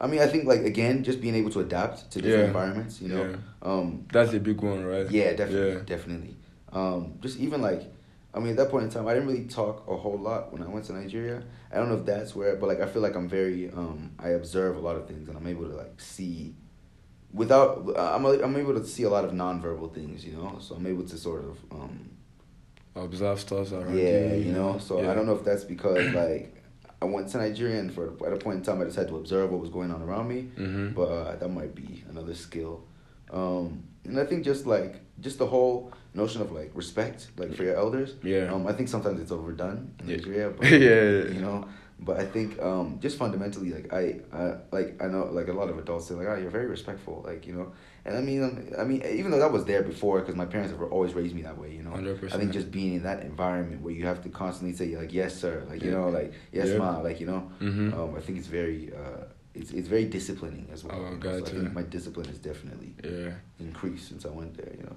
I 0.00 0.08
mean, 0.08 0.20
I 0.20 0.26
think 0.26 0.46
like 0.46 0.62
again, 0.62 1.04
just 1.04 1.20
being 1.20 1.36
able 1.36 1.50
to 1.50 1.60
adapt 1.60 2.10
to 2.10 2.20
different 2.20 2.40
Yeah. 2.42 2.46
environments. 2.48 3.00
You 3.00 3.08
know. 3.10 3.24
Yeah. 3.30 3.36
Um, 3.62 4.06
That's 4.12 4.32
a 4.34 4.40
big 4.40 4.60
one, 4.60 4.84
right? 4.84 5.08
yeah, 5.08 5.34
definitely, 5.34 5.72
Yeah. 5.74 5.78
definitely. 5.86 6.36
Um, 6.72 7.18
just 7.20 7.38
even 7.38 7.62
like, 7.62 7.82
I 8.34 8.38
mean, 8.40 8.50
at 8.52 8.56
that 8.56 8.70
point 8.70 8.84
in 8.84 8.90
time, 8.90 9.06
I 9.08 9.14
didn't 9.14 9.28
really 9.28 9.44
talk 9.44 9.86
a 9.88 9.96
whole 9.96 10.18
lot 10.18 10.52
when 10.52 10.62
I 10.62 10.68
went 10.68 10.86
to 10.86 10.94
Nigeria. 10.94 11.42
I 11.70 11.76
don't 11.76 11.88
know 11.90 11.96
if 11.96 12.06
that's 12.06 12.34
where, 12.34 12.56
but 12.56 12.66
like, 12.68 12.80
I 12.80 12.86
feel 12.86 13.02
like 13.02 13.14
I'm 13.14 13.28
very, 13.28 13.70
um, 13.70 14.12
I 14.18 14.28
observe 14.30 14.76
a 14.76 14.80
lot 14.80 14.96
of 14.96 15.06
things, 15.06 15.28
and 15.28 15.36
I'm 15.36 15.46
able 15.46 15.68
to 15.68 15.74
like 15.76 16.00
see, 16.00 16.54
without, 17.32 17.94
I'm 17.96 18.24
I'm 18.24 18.56
able 18.56 18.74
to 18.74 18.86
see 18.86 19.02
a 19.02 19.10
lot 19.10 19.24
of 19.24 19.32
nonverbal 19.32 19.94
things, 19.94 20.24
you 20.24 20.32
know. 20.32 20.56
So 20.60 20.74
I'm 20.76 20.86
able 20.86 21.04
to 21.04 21.16
sort 21.18 21.44
of, 21.44 21.58
um, 21.72 22.08
Observe 22.94 23.40
stuff 23.40 23.72
around 23.72 23.96
yeah, 23.96 24.34
you. 24.34 24.42
you 24.44 24.52
know. 24.52 24.76
So 24.78 25.00
Yeah. 25.00 25.10
I 25.10 25.14
don't 25.14 25.24
know 25.26 25.34
if 25.34 25.44
that's 25.44 25.64
because 25.64 26.12
like 26.14 26.62
I 27.00 27.06
went 27.06 27.28
to 27.30 27.38
Nigeria, 27.38 27.80
and 27.80 27.92
for 27.92 28.12
at 28.26 28.32
a 28.32 28.36
point 28.36 28.58
in 28.58 28.62
time, 28.62 28.80
I 28.80 28.84
just 28.84 28.96
had 28.96 29.08
to 29.08 29.16
observe 29.16 29.50
what 29.50 29.60
was 29.60 29.70
going 29.70 29.90
on 29.90 30.02
around 30.02 30.28
me 30.28 30.50
Mhm. 30.58 30.94
but 30.94 31.02
uh, 31.08 31.36
that 31.36 31.48
might 31.48 31.74
be 31.74 32.04
another 32.10 32.34
skill. 32.34 32.84
Um, 33.30 33.84
and 34.04 34.18
I 34.20 34.24
think 34.24 34.44
just 34.44 34.66
like 34.66 34.96
just 35.20 35.38
the 35.38 35.46
whole 35.46 35.90
notion 36.14 36.40
of 36.42 36.52
like 36.52 36.70
respect, 36.74 37.28
like 37.36 37.54
for 37.54 37.64
your 37.64 37.76
elders. 37.76 38.14
Yeah. 38.22 38.52
Um, 38.52 38.66
I 38.66 38.72
think 38.72 38.88
sometimes 38.88 39.20
it's 39.20 39.32
overdone 39.32 39.94
in 40.00 40.08
Yeah. 40.08 40.16
Nigeria. 40.16 40.50
But, 40.56 40.70
Yeah. 40.70 41.34
You 41.34 41.40
know, 41.40 41.68
but 42.00 42.18
I 42.18 42.24
think 42.26 42.60
um, 42.60 42.98
just 43.00 43.16
fundamentally, 43.16 43.70
like 43.72 43.92
I, 43.92 44.20
I, 44.36 44.56
like 44.72 45.00
I 45.02 45.06
know 45.06 45.24
like 45.30 45.48
a 45.48 45.52
lot 45.52 45.68
of 45.70 45.78
adults 45.78 46.06
say 46.08 46.14
like, 46.14 46.26
oh, 46.28 46.34
you're 46.36 46.50
very 46.50 46.66
respectful, 46.66 47.22
like 47.24 47.46
you 47.46 47.54
know. 47.54 47.72
And 48.04 48.16
I 48.16 48.20
mean, 48.20 48.42
um, 48.42 48.68
I 48.76 48.82
mean, 48.82 49.00
even 49.06 49.30
though 49.30 49.38
that 49.38 49.52
was 49.52 49.64
there 49.64 49.82
before, 49.82 50.18
because 50.20 50.34
my 50.34 50.44
parents 50.44 50.72
have 50.72 50.82
always 50.90 51.14
raised 51.14 51.34
me 51.36 51.42
that 51.42 51.56
way, 51.56 51.70
you 51.70 51.82
know. 51.84 51.90
100%. 51.92 52.32
I 52.34 52.36
think 52.38 52.50
just 52.50 52.72
being 52.72 52.94
in 52.94 53.04
that 53.04 53.22
environment 53.22 53.82
where 53.82 53.92
you 53.94 54.04
have 54.06 54.20
to 54.24 54.28
constantly 54.28 54.74
say 54.76 54.96
like, 54.96 55.12
yes, 55.12 55.38
sir, 55.38 55.62
like 55.70 55.80
you 55.84 55.90
Yeah. 55.92 55.98
know, 55.98 56.08
like 56.08 56.32
yes, 56.52 56.68
Yeah. 56.70 56.78
ma, 56.78 56.98
like 56.98 57.20
you 57.20 57.26
know. 57.28 57.50
Mhm. 57.60 57.94
Um, 57.96 58.14
I 58.16 58.20
think 58.20 58.36
it's 58.38 58.48
very, 58.48 58.90
uh, 58.92 59.24
it's 59.54 59.70
it's 59.70 59.86
very 59.88 60.06
disciplining 60.06 60.66
as 60.72 60.82
well. 60.82 60.96
Oh, 60.98 61.12
you 61.14 61.18
know, 61.22 61.38
so 61.38 61.46
I 61.46 61.50
think 61.50 61.72
my 61.72 61.82
discipline 61.96 62.26
has 62.32 62.38
definitely 62.38 62.92
Yeah. 63.04 63.34
increased 63.60 64.08
since 64.08 64.26
I 64.26 64.30
went 64.30 64.56
there. 64.56 64.72
You 64.76 64.84
know. 64.88 64.96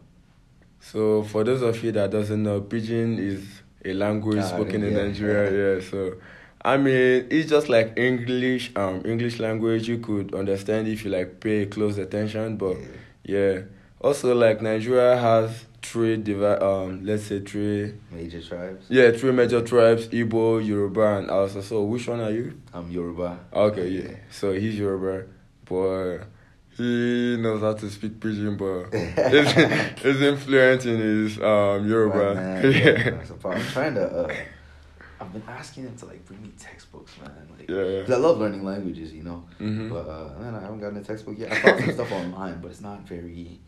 So 0.80 1.24
for 1.24 1.44
those 1.44 1.62
of 1.62 1.84
you 1.84 1.92
that 1.94 2.12
doesn't 2.12 2.42
know, 2.44 2.62
pidgin 2.62 3.18
is 3.20 3.44
a 3.84 3.94
language 3.94 4.40
Ah, 4.40 4.48
spoken 4.48 4.84
in. 4.84 4.94
Nigeria. 4.94 5.76
Yeah. 5.76 5.82
So 5.92 6.16
I 6.64 6.78
mean, 6.78 7.28
it's 7.30 7.50
just 7.50 7.70
like 7.70 7.94
English. 7.98 8.72
Um, 8.76 9.02
English 9.06 9.40
language 9.40 9.88
you 9.88 10.00
could 10.00 10.34
understand 10.34 10.88
if 10.88 11.06
you 11.06 11.12
like 11.12 11.40
pay 11.40 11.66
close 11.68 11.98
attention. 12.00 12.58
But 12.58 12.78
yeah, 13.24 13.62
also 14.02 14.34
like 14.36 14.62
Nigeria 14.62 15.16
has 15.18 15.66
three 15.84 16.18
divi- 16.18 16.44
um 16.62 17.06
let's 17.06 17.24
say 17.26 17.40
three 17.42 17.94
Major 18.12 18.42
tribes. 18.42 18.86
yeah 18.90 19.12
three 19.12 19.32
major 19.32 19.62
tribes: 19.62 20.08
Igbo, 20.08 20.66
Yoruba, 20.66 21.18
and 21.20 21.30
Hausa. 21.30 21.62
So 21.62 21.84
which 21.84 22.08
one 22.08 22.20
are 22.22 22.32
you? 22.32 22.60
I'm 22.74 22.90
Yoruba. 22.90 23.40
Okay, 23.54 23.88
yeah. 23.90 24.16
So 24.32 24.52
he's 24.54 24.78
Yoruba, 24.80 25.28
but 25.66 26.22
he 26.78 27.38
knows 27.38 27.62
how 27.62 27.74
to 27.74 27.90
speak 27.90 28.20
pidgin, 28.20 28.58
but 28.58 28.94
is 28.94 30.06
is 30.06 30.22
influent 30.22 30.86
in 30.86 30.98
his 31.00 31.38
um 31.40 31.88
Yoruba. 31.88 32.18
Right, 32.18 32.36
man. 32.36 32.72
yeah. 32.72 32.80
Yeah, 33.06 33.10
that's 33.12 33.30
a 33.30 33.34
problem. 33.36 33.62
I'm 33.62 33.68
trying 33.72 33.96
to. 33.96 34.02
Uh, 34.06 34.34
I've 35.22 35.32
been 35.32 35.44
asking 35.48 35.84
him 35.86 35.96
to 35.98 36.06
like 36.08 36.26
bring 36.26 36.42
me 36.42 36.52
textbooks, 36.60 37.14
man. 37.22 37.32
Like, 37.58 37.70
Yeah. 37.70 38.02
'cause 38.04 38.12
I 38.12 38.18
love 38.18 38.38
learning 38.40 38.64
languages, 38.66 39.14
you 39.14 39.24
know. 39.24 39.46
Mhm. 39.62 39.90
But 39.90 40.10
uh, 40.10 40.40
man, 40.40 40.54
I 40.56 40.60
haven't 40.62 40.80
gotten 40.82 40.98
a 40.98 41.04
textbook 41.04 41.38
yet. 41.40 41.52
I 41.54 41.56
found 41.62 41.80
some 41.86 41.94
stuff 41.94 42.12
online, 42.22 42.60
but 42.62 42.72
it's 42.72 42.82
not 42.82 43.08
very. 43.08 43.60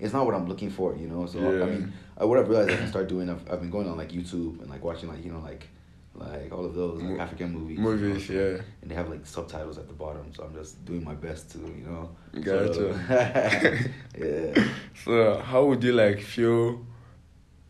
It's 0.00 0.12
not 0.12 0.26
what 0.26 0.34
I'm 0.34 0.46
looking 0.48 0.70
for, 0.70 0.96
you 0.96 1.08
know. 1.08 1.26
So 1.26 1.38
Yeah. 1.38 1.64
I 1.64 1.66
mean, 1.70 1.92
I, 2.16 2.24
what 2.24 2.38
I've 2.38 2.48
realized 2.48 2.70
I 2.70 2.76
can 2.76 2.88
start 2.88 3.08
doing. 3.08 3.30
I've, 3.30 3.48
I've 3.50 3.60
been 3.60 3.70
going 3.70 3.88
on 3.88 3.96
like 3.96 4.10
YouTube 4.12 4.60
and 4.60 4.68
like 4.70 4.82
watching 4.84 5.08
like 5.08 5.24
you 5.24 5.32
know 5.32 5.40
like 5.40 5.68
like 6.18 6.52
all 6.52 6.64
of 6.64 6.74
those 6.74 7.00
like 7.00 7.10
Mo- 7.16 7.20
African 7.20 7.52
movies. 7.52 7.78
you 7.78 7.84
know, 7.84 8.18
so- 8.18 8.32
yeah. 8.32 8.62
And 8.82 8.90
they 8.90 8.94
have 8.94 9.08
like 9.08 9.24
subtitles 9.26 9.78
at 9.78 9.86
the 9.88 9.94
bottom, 9.94 10.32
so 10.34 10.44
I'm 10.44 10.54
just 10.54 10.84
doing 10.84 11.04
my 11.04 11.14
best 11.14 11.50
to 11.52 11.58
you 11.58 11.84
know. 11.88 12.10
Gotcha. 12.40 12.84
of- 12.88 13.90
yeah. 14.18 14.68
So 15.04 15.38
how 15.38 15.64
would 15.66 15.82
you 15.84 15.92
like 15.92 16.20
feel? 16.20 16.84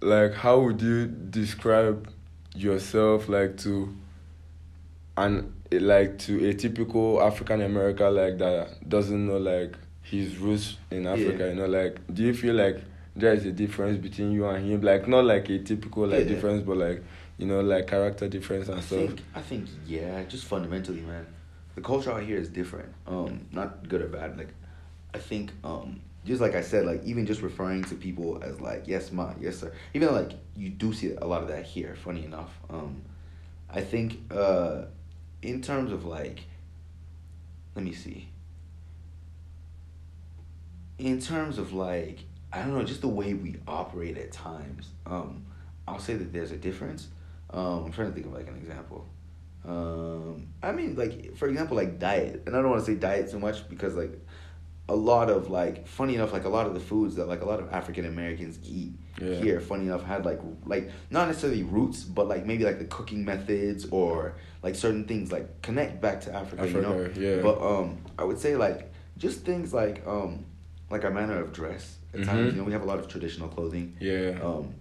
Like 0.01 0.35
how 0.35 0.61
would 0.61 0.81
you 0.81 1.07
describe 1.07 2.09
yourself 2.55 3.29
like 3.29 3.57
to 3.59 3.95
and 5.17 5.53
like 5.73 6.19
to 6.21 6.49
a 6.49 6.55
typical 6.55 7.21
African 7.23 7.61
American 7.63 8.15
like 8.15 8.39
that 8.39 8.89
doesn't 8.89 9.27
know 9.27 9.39
like 9.39 9.75
his 10.03 10.39
roots 10.39 10.77
in 10.91 11.07
Africa? 11.07 11.45
Yeah. 11.45 11.49
You 11.49 11.55
know, 11.57 11.67
like 11.67 11.99
do 12.15 12.23
you 12.25 12.35
feel 12.35 12.55
like 12.55 12.81
there 13.17 13.33
is 13.35 13.45
a 13.45 13.53
difference 13.53 13.99
between 13.99 14.31
you 14.33 14.47
and 14.47 14.65
him? 14.71 14.81
Like 14.83 15.09
not 15.09 15.25
like 15.25 15.49
a 15.51 15.59
typical 15.59 16.07
like 16.07 16.21
Yeah. 16.21 16.35
difference, 16.35 16.63
but 16.63 16.77
like 16.77 17.03
you 17.39 17.47
know, 17.47 17.61
like 17.61 17.87
character 17.87 18.29
difference 18.29 18.69
and 18.69 18.79
I 18.79 18.83
stuff. 18.83 18.99
think 18.99 19.21
I 19.35 19.41
think 19.41 19.69
yeah, 19.87 20.23
just 20.25 20.45
fundamentally, 20.45 21.01
man. 21.01 21.27
The 21.77 21.81
culture 21.81 22.11
out 22.11 22.25
here 22.25 22.37
is 22.37 22.49
different. 22.49 22.93
Um, 23.07 23.47
not 23.53 23.89
good 23.89 24.03
or 24.03 24.09
bad. 24.09 24.37
Like, 24.37 24.53
I 25.15 25.19
think 25.19 25.53
um, 25.63 26.01
just 26.25 26.41
like 26.41 26.57
I 26.57 26.61
said, 26.61 26.85
like 26.85 27.05
even 27.05 27.25
just 27.25 27.41
referring 27.41 27.85
to 27.85 27.95
people 27.95 28.43
as 28.43 28.61
like 28.61 28.85
yes 28.87 29.13
ma, 29.13 29.33
yes 29.41 29.59
sir. 29.59 29.73
Even 29.95 30.13
like 30.13 30.33
you 30.57 30.69
do 30.69 30.93
see 30.93 31.13
a 31.13 31.25
lot 31.25 31.43
of 31.43 31.49
that 31.49 31.65
here. 31.65 31.95
Funny 31.95 32.25
enough, 32.25 32.53
um, 32.69 33.03
I 33.71 33.83
think 33.83 34.19
uh, 34.33 34.83
in 35.41 35.63
terms 35.63 35.93
of 35.93 36.05
like, 36.05 36.41
let 37.77 37.85
me 37.85 37.93
see. 37.93 38.29
In 40.99 41.21
terms 41.21 41.59
of 41.59 41.73
like, 41.73 42.19
I 42.53 42.59
don't 42.59 42.75
know, 42.75 42.83
just 42.83 43.03
the 43.03 43.07
way 43.09 43.35
we 43.35 43.55
operate 43.69 44.19
at 44.19 44.33
times. 44.33 44.89
Um, 45.07 45.45
I'll 45.87 46.01
say 46.01 46.15
that 46.15 46.33
there's 46.33 46.51
a 46.51 46.57
difference. 46.57 47.07
Um, 47.51 47.85
I'm 47.87 47.93
trying 47.93 48.09
to 48.09 48.15
think 48.15 48.27
of 48.27 48.33
like 48.33 48.49
an 48.49 48.57
example. 48.57 49.09
Um, 49.65 50.49
I 50.63 50.73
mean, 50.73 50.97
like 50.97 51.37
for 51.37 51.49
example, 51.49 51.77
like 51.77 51.99
diet, 51.99 52.43
and 52.47 52.57
I 52.57 52.61
don't 52.63 52.71
want 52.71 52.85
to 52.85 52.91
say 52.91 52.97
diet 52.99 53.31
too 53.31 53.39
much 53.39 53.69
because 53.69 53.95
like 53.95 54.13
a 54.89 54.97
lot 54.97 55.29
of 55.29 55.51
like 55.51 55.87
funny 55.87 56.15
enough, 56.15 56.33
like 56.33 56.45
a 56.45 56.49
lot 56.49 56.67
of 56.67 56.75
the 56.75 56.81
foods 56.81 57.17
that 57.17 57.27
like 57.29 57.43
a 57.43 57.45
lot 57.45 57.61
of 57.61 57.71
African 57.73 58.07
Americans 58.07 58.59
eat 58.65 58.93
Yeah. 59.21 59.35
here, 59.35 59.61
funny 59.61 59.85
enough, 59.87 60.05
had 60.05 60.25
like 60.25 60.41
like 60.65 60.91
not 61.11 61.29
necessarily 61.29 61.63
roots, 61.63 62.05
but 62.05 62.29
like 62.29 62.47
maybe 62.47 62.65
like 62.65 62.79
the 62.79 62.87
cooking 62.87 63.25
methods 63.25 63.87
or 63.91 64.35
like 64.63 64.75
certain 64.75 65.05
things 65.05 65.31
like 65.33 65.61
connect 65.63 66.01
back 66.01 66.21
to 66.23 66.35
Africa, 66.35 66.67
you 66.69 66.81
know. 66.81 67.11
Yeah. 67.17 67.43
But 67.43 67.61
um, 67.61 67.99
I 68.19 68.25
would 68.25 68.39
say 68.39 68.57
like 68.57 68.91
just 69.19 69.45
things 69.45 69.75
like 69.75 70.07
um, 70.07 70.47
like 70.91 71.05
our 71.05 71.11
manner 71.11 71.41
of 71.41 71.53
dress. 71.53 71.97
At 72.15 72.25
times, 72.25 72.39
Mhm. 72.49 72.53
you 72.53 72.59
know, 72.59 72.65
we 72.65 72.73
have 72.73 72.81
a 72.83 72.87
lot 72.87 72.99
of 72.99 73.07
traditional 73.07 73.49
clothing. 73.51 73.95
Yeah. 74.01 74.39
Um, 74.43 74.75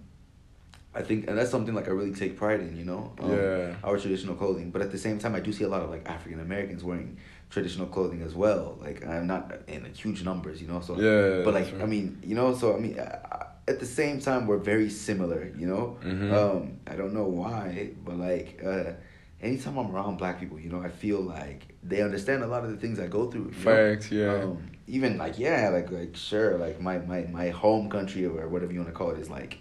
I 1.00 1.02
think, 1.08 1.20
and 1.28 1.34
that's 1.38 1.50
something 1.56 1.74
like 1.78 1.88
I 1.90 1.92
really 2.00 2.14
take 2.22 2.32
pride 2.42 2.60
in, 2.66 2.72
you 2.80 2.86
know. 2.90 3.02
Um, 3.22 3.30
Yeah. 3.32 3.74
Our 3.88 3.96
traditional 4.04 4.34
clothing, 4.42 4.68
but 4.74 4.80
at 4.86 4.90
the 4.96 4.98
same 5.06 5.18
time, 5.22 5.34
I 5.38 5.40
do 5.46 5.50
see 5.58 5.64
a 5.70 5.72
lot 5.74 5.82
of 5.84 5.90
like 5.94 6.04
African 6.16 6.40
Americans 6.48 6.80
wearing 6.88 7.10
traditional 7.54 7.86
clothing 7.94 8.20
as 8.28 8.34
well. 8.34 8.64
Like 8.86 8.98
I'm 9.12 9.26
not 9.34 9.44
in 9.74 9.80
huge 10.02 10.20
numbers, 10.30 10.56
you 10.62 10.68
know. 10.70 10.80
So 10.88 10.92
Yeah, 11.08 11.44
but 11.44 11.52
like 11.58 11.68
right. 11.72 11.82
I 11.84 11.86
mean, 11.94 12.06
you 12.28 12.34
know, 12.38 12.48
so 12.60 12.66
I 12.76 12.78
mean, 12.84 12.94
uh, 12.98 13.46
at 13.72 13.76
the 13.84 13.90
same 14.00 14.16
time, 14.28 14.40
we're 14.48 14.64
very 14.74 14.90
similar, 15.08 15.42
you 15.60 15.66
know. 15.72 15.84
Mhm. 16.12 16.30
Um, 16.38 16.62
I 16.92 16.94
don't 17.00 17.14
know 17.18 17.28
why, 17.42 17.90
but 18.04 18.16
like. 18.30 18.48
uh 18.72 18.92
Anytime 19.40 19.78
I'm 19.78 19.90
around 19.94 20.16
black 20.22 20.36
people, 20.40 20.58
you 20.64 20.68
know, 20.72 20.80
I 20.88 20.88
feel 21.04 21.20
like 21.20 21.60
they 21.90 22.00
understand 22.08 22.42
a 22.42 22.48
lot 22.54 22.64
of 22.64 22.70
the 22.72 22.76
things 22.82 22.98
I 22.98 23.06
go 23.18 23.30
through. 23.30 23.52
you 23.56 23.64
know? 23.64 23.70
Facts, 23.92 24.10
yeah. 24.10 24.34
Um, 24.34 24.58
even 24.88 25.16
like 25.16 25.38
yeah, 25.38 25.68
like 25.76 25.88
like 25.92 26.16
sure, 26.16 26.58
like 26.58 26.76
my 26.88 26.96
my 27.12 27.20
my 27.40 27.48
home 27.50 27.88
country 27.96 28.22
or 28.26 28.48
whatever 28.48 28.72
you 28.72 28.80
want 28.82 28.90
to 28.92 28.98
call 29.00 29.10
it 29.14 29.18
is 29.24 29.30
like, 29.30 29.52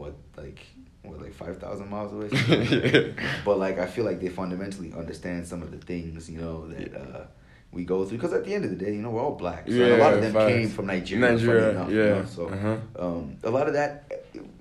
what 0.00 0.14
like 0.36 0.60
what 1.02 1.20
like 1.20 1.34
five 1.34 1.58
thousand 1.58 1.88
miles 1.90 2.12
away. 2.12 2.28
Yeah. 2.32 3.12
But 3.44 3.58
like 3.58 3.78
I 3.78 3.86
feel 3.86 4.04
like 4.04 4.20
they 4.20 4.28
fundamentally 4.28 4.92
understand 5.02 5.46
some 5.46 5.62
of 5.62 5.70
the 5.70 5.78
things 5.90 6.28
you 6.30 6.40
know 6.40 6.56
that 6.68 6.94
uh, 7.02 7.24
we 7.72 7.84
go 7.84 8.04
through 8.04 8.18
because 8.18 8.32
at 8.32 8.44
the 8.44 8.52
end 8.54 8.64
of 8.64 8.70
the 8.70 8.76
day, 8.84 8.92
you 8.96 9.02
know, 9.02 9.10
we're 9.10 9.22
all 9.22 9.36
black. 9.36 9.62
So 9.68 9.72
and 9.84 9.92
a 9.92 9.96
lot 10.04 10.14
of 10.14 10.20
them 10.22 10.32
came 10.48 10.68
from 10.68 10.86
Nigeria. 10.86 11.32
Nigeria, 11.32 11.70
enough, 11.70 11.90
yeah. 11.90 12.02
You 12.02 12.08
know? 12.20 12.24
So 12.36 12.42
Uh-huh. 12.48 12.76
um, 13.04 13.36
a 13.44 13.50
lot 13.50 13.66
of 13.68 13.74
that, 13.74 13.92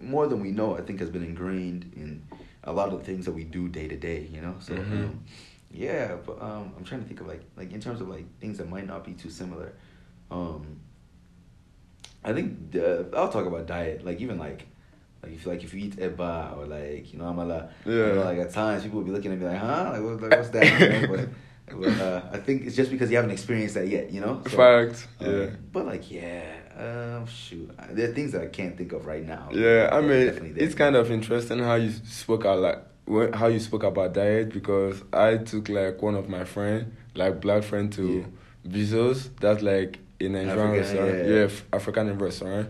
more 0.02 0.28
than 0.28 0.40
we 0.42 0.52
know, 0.52 0.78
I 0.78 0.82
think 0.82 1.00
has 1.00 1.10
been 1.10 1.24
ingrained 1.24 1.84
in 1.96 2.22
a 2.64 2.72
lot 2.72 2.88
of 2.94 3.00
the 3.00 3.06
things 3.10 3.26
that 3.26 3.32
we 3.40 3.44
do 3.58 3.68
day 3.68 3.88
to 3.88 3.98
day. 3.98 4.28
You 4.32 4.42
know, 4.42 4.56
so. 4.60 4.74
Mhm. 4.74 4.92
Um, 5.06 5.24
yeah, 5.72 6.16
but 6.26 6.42
um, 6.42 6.66
I'm 6.78 6.84
trying 6.84 7.02
to 7.04 7.08
think 7.08 7.22
of 7.22 7.28
like 7.28 7.44
like 7.56 7.72
in 7.74 7.80
terms 7.80 8.00
of 8.02 8.08
like 8.10 8.26
things 8.42 8.58
that 8.60 8.68
might 8.76 8.88
not 8.88 9.02
be 9.06 9.14
too 9.14 9.30
similar. 9.30 9.70
Um, 10.32 10.64
I 12.24 12.34
think 12.34 12.72
the, 12.72 13.08
I'll 13.16 13.30
talk 13.32 13.46
about 13.46 13.66
diet. 13.68 14.04
Like 14.04 14.20
even 14.20 14.38
like 14.40 14.66
like 15.24 15.34
if 15.34 15.46
like 15.46 15.64
if 15.64 15.74
you 15.74 15.86
eat 15.86 15.96
eba 15.98 16.58
or 16.58 16.66
like 16.66 17.12
you 17.12 17.20
know 17.20 17.26
amala. 17.26 17.70
you 17.86 17.94
Yeah. 17.98 18.14
know, 18.16 18.24
like 18.24 18.40
at 18.40 18.52
times 18.52 18.84
people 18.84 19.00
will 19.00 19.06
be 19.06 19.12
looking 19.12 19.32
at 19.34 19.40
me 19.40 19.46
like, 19.46 19.58
huh? 19.58 19.92
Like, 19.94 20.02
what, 20.04 20.22
like 20.22 20.32
what's 20.32 20.50
that? 20.50 21.10
But, 21.10 21.30
but 21.80 22.02
uh, 22.02 22.22
I 22.32 22.38
think 22.38 22.66
it's 22.66 22.76
just 22.76 22.90
because 22.90 23.12
you 23.12 23.18
haven't 23.18 23.32
experienced 23.32 23.76
that 23.76 23.88
yet. 23.88 24.12
You 24.12 24.22
know. 24.22 24.42
So, 24.48 24.58
Facts, 24.58 25.08
um, 25.20 25.40
yeah. 25.40 25.50
But 25.72 25.86
like 25.86 26.10
yeah, 26.10 26.44
um, 26.78 27.28
shoot, 27.28 27.70
there 27.92 28.10
are 28.10 28.14
things 28.14 28.32
that 28.32 28.42
I 28.42 28.48
can't 28.48 28.76
think 28.78 28.92
of 28.94 29.06
right 29.06 29.26
now. 29.26 29.50
Yeah, 29.52 29.90
I 29.92 30.02
mean, 30.02 30.56
it's 30.58 30.74
kind 30.76 30.96
of 30.96 31.12
interesting 31.12 31.60
how 31.60 31.76
you 31.76 31.92
spoke 31.92 32.46
out 32.46 32.60
like 32.60 32.80
how 33.36 33.48
you 33.48 33.60
spoke 33.60 33.84
about 33.84 34.14
diet 34.14 34.54
because 34.54 35.04
I 35.12 35.38
took 35.38 35.68
like 35.70 36.02
one 36.02 36.16
of 36.16 36.30
my 36.30 36.44
friend, 36.44 36.96
like 37.16 37.42
black 37.42 37.64
friend, 37.64 37.92
to 37.94 38.26
Bezos. 38.68 39.30
That's 39.40 39.62
like 39.62 40.00
a 40.22 40.28
Nigerian 40.28 40.72
restaurant, 40.72 41.18
yeah. 41.18 41.24
yeah, 41.28 41.40
f- 41.46 41.66
African 41.74 42.18
restaurant. 42.18 42.70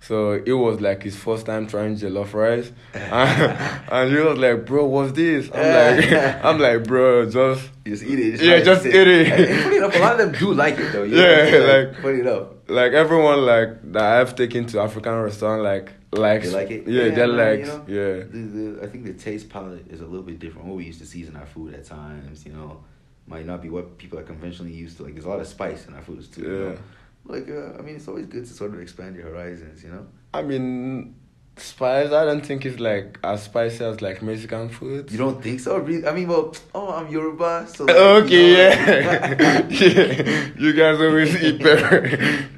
So 0.00 0.32
it 0.32 0.52
was 0.52 0.80
like 0.80 1.02
his 1.02 1.16
first 1.16 1.46
time 1.46 1.66
trying 1.66 1.96
jollof 1.96 2.32
rice, 2.34 2.70
and 2.94 4.10
he 4.12 4.18
was 4.18 4.38
like, 4.38 4.64
"Bro, 4.66 4.86
what's 4.86 5.12
this?" 5.12 5.50
I'm 5.52 5.96
like, 5.98 6.12
"I'm 6.44 6.58
like, 6.60 6.84
bro, 6.84 7.28
just 7.28 7.68
just 7.84 8.02
eat 8.04 8.18
it. 8.18 8.40
Yeah, 8.40 8.60
just 8.62 8.82
sit. 8.82 8.94
eat 8.94 9.08
it. 9.08 9.28
And 9.28 9.62
funny 9.62 9.76
enough, 9.78 9.96
a 9.96 9.98
lot 9.98 10.12
of 10.12 10.18
them 10.18 10.32
do 10.40 10.52
like 10.54 10.78
it 10.78 10.92
though. 10.92 11.02
you 11.02 11.16
know? 11.16 11.22
Yeah, 11.22 11.44
It's 11.44 11.94
like- 11.94 12.02
funny 12.02 12.20
enough. 12.20 12.48
like 12.68 12.92
everyone 12.92 13.46
like 13.46 13.92
that 13.92 14.04
I've 14.20 14.34
taken 14.36 14.66
to 14.66 14.80
African 14.80 15.14
restaurant 15.14 15.62
like 15.62 15.92
likes 16.12 16.46
They 16.48 16.54
like 16.54 16.70
it. 16.70 16.86
Yeah, 16.86 17.08
they 17.10 17.26
man, 17.26 17.36
like 17.36 17.58
you 17.60 17.66
know, 17.66 17.84
yeah. 17.88 18.12
The, 18.30 18.38
the, 18.78 18.82
I 18.82 18.86
think 18.86 19.04
the 19.04 19.12
taste 19.14 19.48
palette 19.48 19.86
is 19.90 20.00
a 20.00 20.06
little 20.06 20.22
bit 20.22 20.38
different. 20.38 20.66
What 20.68 20.76
we 20.76 20.84
used 20.84 21.00
to 21.00 21.06
season 21.06 21.36
our 21.36 21.46
food 21.46 21.74
at 21.74 21.84
times, 21.84 22.44
you 22.46 22.52
know, 22.52 22.80
might 23.26 23.44
not 23.46 23.60
be 23.60 23.70
what 23.70 23.98
people 23.98 24.18
are 24.18 24.22
conventionally 24.22 24.72
used 24.72 24.96
to. 24.98 25.02
Like, 25.04 25.14
there's 25.14 25.24
a 25.24 25.28
lot 25.28 25.40
of 25.40 25.46
spice 25.48 25.86
in 25.86 25.94
our 25.94 26.02
foods 26.02 26.28
too. 26.28 26.42
You 26.42 26.48
know? 26.48 26.78
Yeah. 27.28 27.32
Like, 27.34 27.48
uh, 27.48 27.78
I 27.78 27.82
mean, 27.82 27.96
it's 27.96 28.08
always 28.08 28.26
good 28.26 28.46
to 28.46 28.52
sort 28.52 28.74
of 28.74 28.80
expand 28.80 29.16
your 29.16 29.26
horizons, 29.26 29.82
you 29.82 29.90
know. 29.90 30.06
I 30.34 30.42
mean, 30.42 31.14
spice. 31.56 32.12
I 32.12 32.24
don't 32.24 32.44
think 32.44 32.66
it's 32.66 32.78
like 32.78 33.18
as 33.24 33.44
spicy 33.44 33.84
as 33.84 34.00
like 34.02 34.22
Mexican 34.22 34.68
food. 34.68 35.10
You 35.10 35.18
don't 35.18 35.42
think 35.42 35.60
so? 35.60 35.78
Really? 35.78 36.06
I 36.06 36.12
mean, 36.12 36.28
well, 36.28 36.54
oh, 36.74 36.92
I'm 36.94 37.08
Yoruba, 37.10 37.66
so. 37.68 37.84
Like, 37.84 37.96
Okay, 38.24 38.50
you 38.50 38.56
know, 38.56 39.36
yeah. 39.40 39.66
yeah. 39.70 40.48
You 40.58 40.72
guys 40.74 41.00
always 41.00 41.34
eat 41.42 41.60
pepper. 41.62 42.06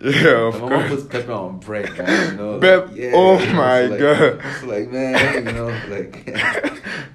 yeah, 0.04 0.48
of 0.48 0.54
My 0.54 0.60
mom 0.60 0.68
course. 0.70 0.90
puts 0.90 1.04
pepper 1.04 1.32
on 1.32 1.58
bread, 1.60 1.96
guys. 1.96 2.30
You 2.32 2.36
know, 2.36 2.58
Pep- 2.60 2.90
like, 2.90 3.00
oh 3.14 3.38
it's 3.38 3.52
my 3.52 3.80
like- 3.86 4.00
God. 4.00 4.40
It's 4.44 4.62
like 4.64 4.90
man, 4.90 5.46
you 5.46 5.52
know, 5.52 5.68
like. 5.88 6.24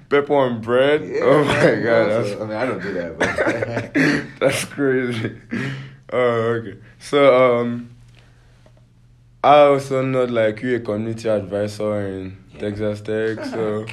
pepper 0.08 0.34
on 0.34 0.60
bread. 0.60 1.02
Yeah, 1.06 1.20
oh 1.24 1.44
my 1.44 1.52
man, 1.54 1.82
god, 1.82 2.10
I 2.10 2.44
mean, 2.44 2.56
I 2.56 2.66
don't 2.66 2.82
do 2.82 2.92
that, 2.94 3.18
but 3.18 4.40
that's 4.40 4.64
crazy. 4.66 5.36
Oh, 6.16 6.60
okay. 6.60 6.78
So, 7.00 7.60
um, 7.60 7.90
I 9.42 9.58
also 9.62 10.00
know 10.02 10.24
like 10.24 10.62
you 10.62 10.76
a 10.76 10.80
community 10.80 11.28
advisor 11.28 12.06
in 12.06 12.36
Yeah. 12.54 12.60
Texas 12.60 13.00
Tech. 13.00 13.44
So, 13.50 13.86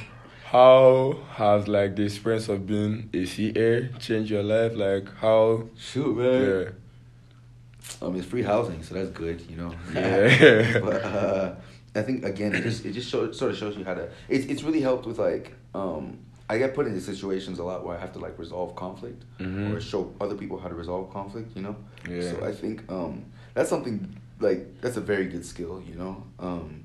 how 0.44 1.16
has 1.34 1.66
like 1.66 1.96
the 1.96 2.04
experience 2.04 2.48
of 2.48 2.66
being 2.66 3.08
a 3.12 3.24
CA 3.24 3.88
changed 3.98 4.30
your 4.30 4.42
life? 4.44 4.74
Like 4.76 5.12
how? 5.16 5.68
shoot, 5.76 6.16
man. 6.16 6.42
Yeah. 6.48 8.06
Um, 8.06 8.16
it's 8.16 8.26
free 8.26 8.42
housing, 8.42 8.82
so 8.82 8.94
that's 8.94 9.10
good, 9.10 9.40
you 9.50 9.56
know. 9.56 9.74
Yeah. 9.94 10.78
but 10.80 11.02
uh, 11.04 11.54
I 11.94 12.02
think 12.02 12.24
again, 12.24 12.54
it 12.54 12.62
just 12.62 12.84
it 12.84 12.92
just 12.92 13.10
show, 13.10 13.32
sort 13.32 13.50
of 13.50 13.56
shows 13.58 13.76
you 13.76 13.84
how 13.84 13.94
to. 13.94 14.08
It's 14.28 14.46
it's 14.46 14.62
really 14.62 14.80
helped 14.80 15.06
with 15.06 15.18
like 15.18 15.54
um. 15.74 16.18
I 16.48 16.58
get 16.58 16.74
put 16.74 16.86
into 16.86 17.00
situations 17.00 17.58
a 17.58 17.64
lot 17.64 17.84
where 17.84 17.96
I 17.96 18.00
have 18.00 18.12
to 18.12 18.18
like 18.18 18.38
resolve 18.38 18.74
conflict 18.76 19.24
Mhm. 19.38 19.70
or 19.70 19.80
show 19.80 20.12
other 20.20 20.34
people 20.34 20.58
how 20.58 20.68
to 20.68 20.74
resolve 20.74 21.12
conflict. 21.12 21.56
You 21.56 21.62
know. 21.62 21.76
Yeah. 22.08 22.30
So 22.30 22.44
I 22.44 22.52
think 22.52 22.90
um 22.90 23.24
that's 23.54 23.68
something 23.70 24.16
like 24.40 24.80
that's 24.80 24.96
a 24.96 25.00
very 25.00 25.26
good 25.26 25.44
skill. 25.44 25.82
You 25.86 25.94
know. 25.96 26.24
Um, 26.38 26.84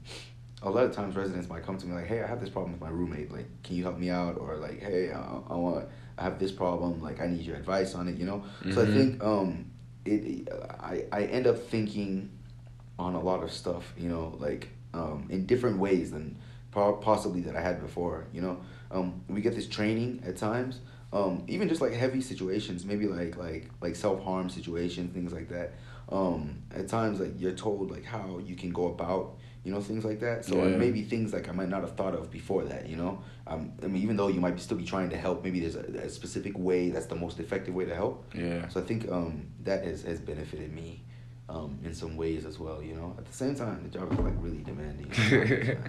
a 0.63 0.69
lot 0.71 0.85
of 0.85 0.91
times 0.91 1.15
residents 1.15 1.47
might 1.49 1.63
come 1.63 1.77
to 1.77 1.85
me 1.85 1.93
like, 1.93 2.07
"Hey, 2.07 2.21
I 2.23 2.27
have 2.27 2.39
this 2.41 2.49
problem 2.49 2.71
with 2.71 2.81
my 2.81 2.89
roommate. 2.89 3.31
Like, 3.31 3.45
can 3.63 3.75
you 3.75 3.83
help 3.83 3.97
me 3.97 4.09
out?" 4.09 4.37
Or 4.37 4.55
like, 4.57 4.79
"Hey, 4.81 5.11
I, 5.11 5.21
I 5.49 5.55
want 5.55 5.87
I 6.17 6.23
have 6.23 6.39
this 6.39 6.51
problem. 6.51 7.01
Like, 7.01 7.19
I 7.21 7.27
need 7.27 7.41
your 7.41 7.55
advice 7.55 7.93
on 7.95 8.07
it." 8.07 8.17
You 8.17 8.25
know. 8.25 8.43
So 8.71 8.81
I 8.81 8.85
Mhm. 8.85 8.93
think 8.93 9.23
um 9.23 9.65
it 10.05 10.49
I 10.79 11.05
I 11.11 11.23
end 11.25 11.45
up 11.47 11.57
thinking 11.57 12.29
on 12.97 13.13
a 13.15 13.19
lot 13.21 13.43
of 13.43 13.51
stuff. 13.51 13.93
You 13.97 14.09
know, 14.09 14.35
like 14.39 14.69
um 14.93 15.27
in 15.29 15.45
different 15.45 15.77
ways 15.79 16.11
than 16.11 16.37
possibly 16.71 17.41
that 17.41 17.55
I 17.55 17.61
had 17.61 17.81
before. 17.81 18.25
You 18.33 18.41
know. 18.41 18.57
Um, 18.91 19.21
we 19.27 19.41
get 19.41 19.55
this 19.55 19.67
training 19.67 20.23
at 20.25 20.37
times. 20.37 20.79
Um, 21.13 21.43
even 21.47 21.69
just 21.69 21.79
like 21.81 21.93
heavy 21.93 22.19
situations, 22.21 22.83
maybe 22.85 23.07
like 23.07 23.37
like 23.37 23.69
like 23.81 23.95
self 23.95 24.23
harm 24.23 24.49
situations, 24.49 25.13
things 25.13 25.31
like 25.33 25.49
that. 25.49 25.73
Um, 26.09 26.63
at 26.73 26.87
times, 26.87 27.19
like 27.19 27.33
you're 27.39 27.51
told 27.53 27.91
like 27.91 28.05
how 28.05 28.39
you 28.45 28.55
can 28.55 28.71
go 28.71 28.87
about, 28.87 29.35
you 29.63 29.73
know, 29.73 29.81
things 29.81 30.05
like 30.05 30.19
that. 30.21 30.45
So 30.45 30.55
Yeah. 30.55 30.77
maybe 30.77 31.03
things 31.03 31.33
like 31.33 31.49
I 31.49 31.51
might 31.53 31.69
not 31.69 31.81
have 31.81 31.95
thought 31.95 32.13
of 32.13 32.29
before 32.31 32.63
that. 32.65 32.87
You 32.89 32.95
know, 32.97 33.21
um, 33.45 33.71
I 33.83 33.87
mean, 33.87 34.01
even 34.03 34.15
though 34.17 34.27
you 34.29 34.39
might 34.39 34.55
be 34.55 34.61
still 34.61 34.77
be 34.77 34.85
trying 34.85 35.09
to 35.09 35.17
help, 35.17 35.43
maybe 35.43 35.59
there's 35.61 35.75
a, 35.75 36.03
a 36.05 36.09
specific 36.09 36.57
way 36.57 36.89
that's 36.91 37.07
the 37.07 37.15
most 37.15 37.39
effective 37.39 37.73
way 37.73 37.85
to 37.85 37.95
help. 37.95 38.25
Yeah. 38.35 38.67
So 38.69 38.79
I 38.81 38.83
think 38.83 39.09
um, 39.11 39.47
that 39.63 39.83
has, 39.85 40.03
has 40.03 40.19
benefited 40.21 40.73
me 40.73 41.03
um, 41.49 41.79
in 41.83 41.93
some 41.93 42.15
ways 42.17 42.45
as 42.45 42.57
well. 42.59 42.81
You 42.81 42.95
know, 42.95 43.15
at 43.17 43.25
the 43.25 43.33
same 43.33 43.55
time, 43.55 43.83
the 43.83 43.89
job 43.97 44.11
is 44.11 44.19
like 44.19 44.33
really 44.39 44.63
demanding. 44.63 45.09
you 45.29 45.73
know? 45.75 45.81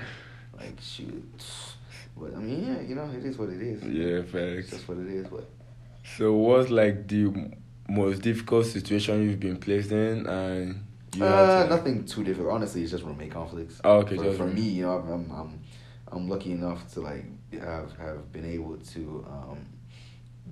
like 0.59 0.81
shoot, 0.81 1.45
but 2.21 2.35
I 2.37 2.41
mean, 2.41 2.67
yeah, 2.67 2.81
you 2.81 2.95
know, 2.95 3.11
it 3.11 3.25
is 3.25 3.39
what 3.39 3.49
it 3.51 3.61
is. 3.61 3.83
Yeah, 3.85 4.23
facts. 4.23 4.71
just 4.71 4.89
what 4.89 4.99
it 4.99 5.09
is. 5.09 5.27
But 5.29 5.45
So, 6.17 6.35
what's 6.35 6.71
like 6.71 7.09
the 7.09 7.53
most 7.89 8.23
difficult 8.23 8.67
situation 8.67 9.23
you've 9.23 9.41
been 9.41 9.57
placed 9.59 9.93
in, 9.93 10.27
and 10.27 10.85
you 11.15 11.25
uh, 11.25 11.65
to, 11.65 11.71
nothing 11.71 12.05
too 12.05 12.25
difficult. 12.25 12.53
Honestly, 12.53 12.83
it's 12.83 12.91
just 12.91 13.05
roommate 13.05 13.31
conflicts. 13.31 13.81
Oh, 13.85 13.99
okay, 13.99 14.17
For, 14.17 14.33
for 14.33 14.47
me, 14.47 14.63
you 14.63 14.83
know, 14.87 14.99
I'm, 14.99 15.31
I'm, 15.31 15.61
I'm 16.09 16.29
lucky 16.29 16.53
enough 16.53 16.93
to 16.95 17.01
like 17.01 17.25
have 17.53 17.97
have 17.99 18.33
been 18.33 18.45
able 18.45 18.77
to 18.77 19.27
um, 19.29 19.59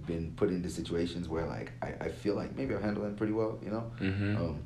been 0.07 0.33
put 0.37 0.51
into 0.51 0.71
situations 0.71 1.29
where 1.29 1.47
like 1.47 1.73
I, 1.83 1.95
I 2.01 2.09
feel 2.09 2.35
like 2.35 2.57
maybe 2.57 2.75
I'm 2.75 2.83
handling 2.83 3.17
pretty 3.17 3.33
well, 3.33 3.59
you 3.63 3.71
know. 3.71 3.91
Mhm. 4.01 4.37
Um, 4.37 4.63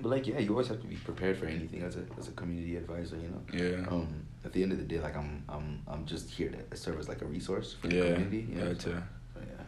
but 0.00 0.10
like 0.10 0.26
yeah, 0.26 0.38
you 0.38 0.50
always 0.50 0.68
have 0.68 0.80
to 0.80 0.86
be 0.86 0.96
prepared 0.96 1.36
for 1.38 1.46
anything 1.46 1.82
as 1.82 1.96
a 1.96 2.04
as 2.18 2.28
a 2.28 2.32
community 2.32 2.76
advisor, 2.76 3.16
you 3.16 3.28
know. 3.28 3.42
Yeah. 3.52 3.86
Um, 3.88 4.27
at 4.44 4.52
the 4.52 4.62
end 4.62 4.72
of 4.72 4.78
the 4.78 4.84
day, 4.84 5.00
like 5.00 5.16
I'm 5.16 5.44
I'm 5.48 5.82
I'm 5.88 6.06
just 6.06 6.30
here 6.30 6.50
to 6.50 6.76
serve 6.76 6.98
as 6.98 7.08
like 7.08 7.22
a 7.22 7.26
resource 7.26 7.74
for 7.80 7.88
the 7.88 7.96
Yeah, 7.96 8.14
community. 8.14 8.46
Know? 8.54 8.66
gotcha. 8.72 8.78
So, 8.80 8.90
so, 9.34 9.40
yeah. 9.40 9.64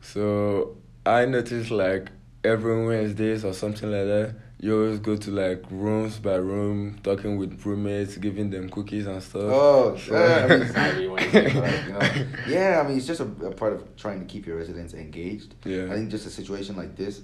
So 0.00 0.76
I 1.06 1.24
noticed 1.26 1.70
like 1.70 2.10
every 2.44 2.86
Wednesdays 2.86 3.44
or 3.44 3.52
something 3.52 3.90
like 3.90 4.06
that, 4.06 4.34
you 4.60 4.74
always 4.76 4.98
go 5.00 5.16
to 5.16 5.30
like 5.30 5.64
rooms 5.70 6.18
by 6.18 6.36
room, 6.36 6.98
talking 7.02 7.36
with 7.36 7.64
roommates, 7.66 8.16
giving 8.16 8.50
them 8.50 8.68
cookies 8.68 9.06
and 9.06 9.22
stuff. 9.22 9.42
Oh, 9.44 9.96
So- 9.96 10.14
yeah, 10.14 10.44
I 10.44 10.48
mean, 10.48 10.62
it's 10.62 10.74
Wednesday, 11.10 11.52
but, 11.52 11.62
like, 11.62 12.16
you 12.16 12.22
know, 12.22 12.26
yeah, 12.48 12.80
I 12.82 12.88
mean, 12.88 12.96
it's 12.96 13.06
just 13.06 13.20
a, 13.20 13.24
a 13.46 13.52
part 13.52 13.72
of 13.72 13.96
trying 13.96 14.20
to 14.20 14.26
keep 14.26 14.46
your 14.46 14.56
residents 14.56 14.94
engaged. 14.94 15.54
Yeah. 15.64 15.84
I 15.90 15.94
think 15.94 16.10
just 16.10 16.26
a 16.26 16.30
situation 16.30 16.76
like 16.76 16.96
this, 16.96 17.22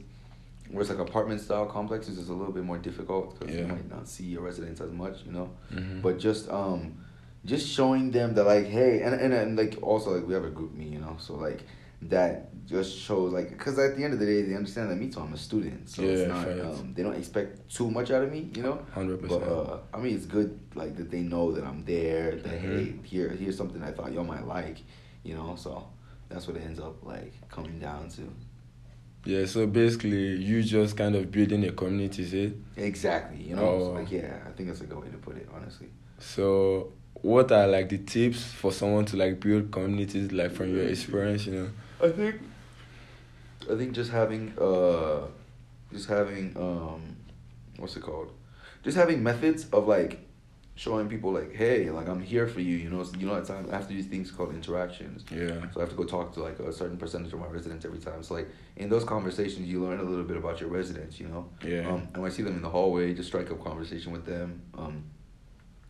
where 0.71 0.80
it's 0.80 0.90
like 0.90 0.99
apartment 0.99 1.40
style 1.40 1.66
complexes, 1.66 2.18
is 2.18 2.28
a 2.28 2.33
little 2.35 2.52
bit 2.52 2.64
more 2.64 2.78
difficult 2.78 3.38
because 3.38 3.54
you 3.54 3.66
might 3.66 3.88
not 3.90 4.09
see 4.09 4.25
your 4.25 4.42
residents 4.42 4.80
as 4.80 4.90
much, 4.92 5.25
you 5.25 5.33
know. 5.33 5.50
Mhm. 5.73 6.02
But 6.02 6.18
just 6.18 6.49
um, 6.50 6.94
just 7.44 7.68
showing 7.68 8.11
them 8.11 8.35
that 8.35 8.44
like, 8.44 8.66
hey, 8.66 9.02
and, 9.02 9.14
and 9.14 9.33
and 9.35 9.56
like 9.56 9.78
also 9.83 10.11
like 10.16 10.26
we 10.26 10.35
have 10.35 10.44
a 10.44 10.50
GroupMe, 10.50 10.90
you 10.90 10.99
know, 10.99 11.16
so 11.18 11.35
like 11.35 11.64
that 12.02 12.50
just 12.66 12.99
shows 12.99 13.33
like 13.33 13.50
because 13.50 13.78
at 13.78 13.97
the 13.97 14.04
end 14.04 14.12
of 14.14 14.21
the 14.21 14.26
day 14.26 14.42
they 14.42 14.54
understand 14.54 14.90
that 14.90 14.97
me 14.97 15.09
too 15.09 15.21
I'm 15.21 15.33
a 15.33 15.37
student, 15.38 15.88
so 15.88 16.02
Yeah, 16.02 16.09
it's 16.09 16.28
not 16.28 16.44
facts. 16.47 16.80
um, 16.80 16.92
they 16.94 17.02
don't 17.02 17.14
expect 17.14 17.68
too 17.71 17.90
much 17.90 18.11
out 18.11 18.23
of 18.23 18.33
me, 18.33 18.50
you 18.54 18.62
know. 18.62 18.78
100%. 18.94 19.28
But 19.28 19.42
uh, 19.42 19.78
I 19.92 19.99
mean, 19.99 20.14
it's 20.16 20.26
good 20.26 20.59
like 20.75 20.97
that 20.97 21.11
they 21.11 21.21
know 21.21 21.52
that 21.52 21.64
I'm 21.64 21.85
there. 21.85 22.33
That 22.37 22.52
Mhm. 22.54 22.61
hey, 22.61 22.94
here 23.04 23.28
here's 23.28 23.56
something 23.56 23.83
I 23.83 23.92
thought 23.92 24.12
y'all 24.12 24.25
might 24.25 24.47
like, 24.47 24.78
you 25.23 25.35
know. 25.35 25.54
So 25.56 25.87
that's 26.30 26.47
what 26.49 26.56
it 26.56 26.62
ends 26.64 26.80
up 26.80 27.04
like 27.04 27.33
coming 27.50 27.78
down 27.78 28.09
to. 28.16 28.23
Yeah, 29.24 29.46
so 29.46 29.66
basically 29.66 30.36
you 30.36 30.62
just 30.62 30.96
kind 30.96 31.14
of 31.14 31.30
building 31.32 31.64
a 31.64 31.72
community, 31.72 32.24
see? 32.26 32.52
Exactly, 32.76 33.42
you 33.42 33.56
know. 33.56 33.78
So, 33.80 33.90
Oh. 33.90 33.92
like 33.94 34.10
yeah, 34.12 34.38
I 34.46 34.50
think 34.50 34.68
that's 34.68 34.82
a 34.82 34.86
good 34.86 35.00
way 35.02 35.08
to 35.08 35.16
put 35.16 35.36
it, 35.36 35.48
honestly. 35.54 35.88
So 36.18 36.92
what 37.22 37.50
are 37.52 37.66
like 37.66 37.88
the 37.88 37.98
tips 37.98 38.44
for 38.52 38.70
someone 38.70 39.06
to 39.06 39.16
like 39.16 39.40
build 39.40 39.70
communities 39.72 40.30
like 40.32 40.52
from 40.52 40.74
your 40.74 40.84
experience, 40.86 41.46
you 41.46 41.54
know? 41.54 41.70
I 42.02 42.10
think 42.10 42.40
I 43.70 43.76
think 43.76 43.92
just 43.92 44.10
having 44.10 44.52
uh 44.58 45.22
just 45.92 46.08
having 46.08 46.54
um 46.56 47.16
what's 47.78 47.96
it 47.96 48.02
called? 48.02 48.30
Just 48.82 48.96
having 48.96 49.22
methods 49.22 49.66
of 49.72 49.88
like 49.88 50.18
showing 50.76 51.08
people 51.08 51.32
like, 51.32 51.54
hey, 51.54 51.90
like 51.90 52.08
I'm 52.08 52.20
here 52.20 52.48
for 52.48 52.60
you, 52.60 52.76
you 52.76 52.90
know, 52.90 53.04
you 53.16 53.26
know 53.26 53.36
at 53.36 53.44
times 53.44 53.70
I 53.70 53.76
have 53.76 53.86
to 53.88 53.94
do 53.94 54.02
things 54.02 54.30
called 54.30 54.54
interactions. 54.54 55.24
Yeah. 55.30 55.60
So 55.72 55.80
I 55.80 55.80
have 55.80 55.90
to 55.90 55.96
go 55.96 56.04
talk 56.04 56.32
to 56.34 56.42
like 56.42 56.58
a 56.58 56.72
certain 56.72 56.96
percentage 56.96 57.32
of 57.32 57.38
my 57.38 57.46
residents 57.46 57.84
every 57.84 58.00
time. 58.00 58.22
So 58.22 58.34
like 58.34 58.48
in 58.76 58.88
those 58.88 59.04
conversations 59.04 59.68
you 59.68 59.84
learn 59.84 60.00
a 60.00 60.02
little 60.02 60.24
bit 60.24 60.36
about 60.36 60.60
your 60.60 60.70
residents, 60.70 61.20
you 61.20 61.28
know. 61.28 61.48
Yeah. 61.64 61.88
Um 61.88 62.08
and 62.12 62.22
when 62.22 62.30
I 62.30 62.34
see 62.34 62.42
them 62.42 62.56
in 62.56 62.62
the 62.62 62.68
hallway, 62.70 63.14
just 63.14 63.28
strike 63.28 63.50
up 63.50 63.62
conversation 63.62 64.12
with 64.12 64.26
them. 64.26 64.62
Um 64.76 65.04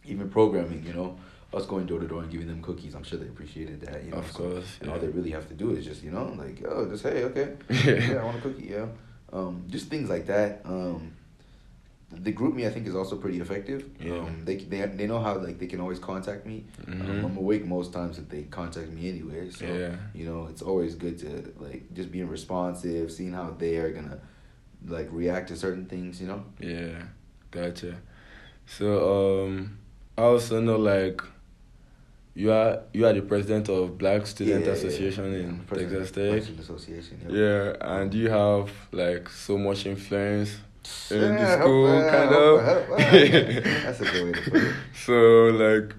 even 0.04 0.28
programming, 0.28 0.84
you 0.84 0.92
know, 0.92 1.18
us 1.54 1.64
going 1.64 1.86
door 1.86 2.00
to 2.00 2.06
door 2.06 2.22
and 2.22 2.30
giving 2.30 2.46
them 2.48 2.60
cookies, 2.62 2.94
I'm 2.94 3.04
sure 3.04 3.18
they 3.18 3.26
appreciated 3.28 3.80
that, 3.82 4.04
you 4.04 4.10
know. 4.10 4.18
Of 4.18 4.30
so- 4.32 4.38
course, 4.50 4.78
And 4.82 4.90
all 4.90 4.98
they 4.98 5.08
really 5.08 5.30
have 5.30 5.48
to 5.48 5.54
do 5.54 5.70
is 5.70 5.84
just, 5.84 6.02
you 6.02 6.10
know, 6.10 6.34
like, 6.36 6.62
oh, 6.68 6.86
just 6.88 7.04
hey, 7.04 7.24
okay. 7.24 7.54
Yeah. 7.70 7.92
yeah, 8.12 8.20
I 8.20 8.24
want 8.24 8.36
a 8.36 8.40
cookie, 8.42 8.66
yeah. 8.70 8.86
Um, 9.32 9.64
just 9.68 9.88
things 9.88 10.10
like 10.10 10.26
that. 10.26 10.60
Um, 10.64 11.12
the 12.12 12.32
GroupMe 12.32 12.66
I 12.66 12.70
think 12.70 12.86
is 12.86 12.94
also 12.94 13.16
pretty 13.16 13.40
effective. 13.40 13.84
Yeah. 14.00 14.18
Um, 14.18 14.42
they 14.44 14.56
they 14.56 14.80
they 14.86 15.06
know 15.06 15.18
how 15.20 15.36
like 15.38 15.58
they 15.58 15.66
can 15.66 15.80
always 15.80 15.98
contact 15.98 16.46
me. 16.46 16.64
Um, 16.86 16.94
Mhm. 17.00 17.24
I'm 17.24 17.36
awake 17.36 17.64
most 17.66 17.92
times 17.92 18.16
that 18.16 18.28
they 18.30 18.42
contact 18.44 18.90
me 18.90 19.08
anyway. 19.08 19.50
So 19.50 19.64
Yeah. 19.66 19.96
you 20.14 20.24
know 20.26 20.46
it's 20.50 20.62
always 20.62 20.94
good 20.94 21.18
to 21.18 21.52
like 21.58 21.92
just 21.94 22.10
being 22.12 22.28
responsive, 22.28 23.10
seeing 23.10 23.32
how 23.32 23.54
they 23.58 23.76
are 23.78 23.90
gonna 23.92 24.18
like 24.86 25.08
react 25.12 25.48
to 25.48 25.56
certain 25.56 25.86
things. 25.86 26.20
You 26.20 26.28
know. 26.28 26.44
Yeah, 26.60 27.02
gotcha. 27.50 27.96
So 28.66 28.86
um, 29.46 29.78
I 30.16 30.22
also 30.22 30.60
know 30.60 30.76
like 30.78 31.20
you 32.34 32.50
are 32.52 32.80
you 32.92 33.06
are 33.06 33.12
the 33.12 33.22
president 33.22 33.68
of 33.68 33.96
Black 33.98 34.26
Student 34.26 34.60
Yeah, 34.60 34.66
yeah, 34.66 34.72
Association 34.72 35.32
yeah. 35.32 35.38
in 35.38 35.60
Texas 35.68 36.08
of 36.10 36.14
Tech. 36.14 36.30
Black 36.30 36.42
Student 36.42 36.60
Association. 36.60 37.16
yeah. 37.28 37.36
Yeah, 37.38 37.98
and 38.00 38.14
you 38.14 38.28
have 38.30 38.70
like 38.92 39.28
so 39.28 39.56
much 39.58 39.86
influence 39.86 40.56
in 41.10 41.20
Yeah, 41.38 41.56
the 41.56 41.60
school, 41.60 42.02
kind 42.10 42.32
of. 42.32 42.64
That's 43.84 44.00
a 44.00 44.04
good 44.04 44.24
way 44.24 44.32
to 44.32 44.50
put 44.50 44.62
it. 44.62 44.74
So 44.94 45.12
like, 45.48 45.94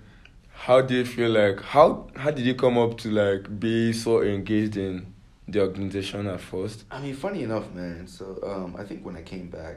how 0.53 0.81
do 0.81 0.95
you 0.95 1.05
feel 1.05 1.31
like 1.31 1.61
how 1.61 2.07
how 2.15 2.31
did 2.31 2.45
you 2.45 2.55
come 2.55 2.77
up 2.77 2.97
to 2.99 3.11
like 3.11 3.59
be 3.59 3.93
so 3.93 4.21
engaged 4.21 4.77
in 4.77 5.13
the 5.47 5.61
organization 5.61 6.27
at 6.27 6.41
first? 6.41 6.85
I 6.89 6.99
mean, 7.01 7.13
funny 7.15 7.43
enough, 7.43 7.71
man. 7.73 8.07
So, 8.07 8.39
um, 8.43 8.75
I 8.77 8.83
think 8.83 9.05
when 9.05 9.15
I 9.15 9.21
came 9.21 9.49
back, 9.49 9.75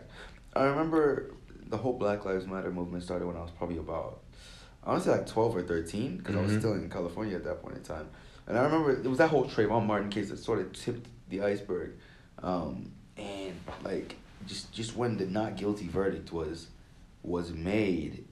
I 0.54 0.64
remember 0.64 1.34
the 1.66 1.76
whole 1.76 1.92
Black 1.92 2.24
Lives 2.24 2.46
Matter 2.46 2.70
movement 2.70 3.02
started 3.04 3.26
when 3.26 3.36
I 3.36 3.40
was 3.42 3.50
probably 3.50 3.76
about, 3.76 4.20
I 4.82 4.90
want 4.90 5.02
to 5.02 5.10
say 5.10 5.16
like 5.18 5.26
twelve 5.26 5.54
or 5.54 5.62
thirteen, 5.62 6.16
because 6.16 6.36
I 6.36 6.40
was 6.40 6.52
Mhm. 6.52 6.58
still 6.58 6.72
in 6.74 6.88
California 6.88 7.36
at 7.36 7.44
that 7.44 7.60
point 7.62 7.76
in 7.76 7.82
time. 7.82 8.08
And 8.46 8.56
I 8.58 8.62
remember 8.62 8.92
it 8.92 9.04
was 9.06 9.18
that 9.18 9.28
whole 9.28 9.44
Trayvon 9.44 9.84
Martin 9.84 10.08
case 10.08 10.30
that 10.30 10.38
sort 10.38 10.58
of 10.60 10.72
tipped 10.72 11.06
the 11.28 11.42
iceberg, 11.42 11.90
um, 12.42 12.90
and 13.18 13.54
like 13.84 14.16
just 14.48 14.72
just 14.72 14.96
when 14.96 15.16
the 15.18 15.26
not 15.26 15.56
guilty 15.56 15.86
verdict 15.86 16.32
was 16.32 16.68
was 17.22 17.52
made, 17.52 18.24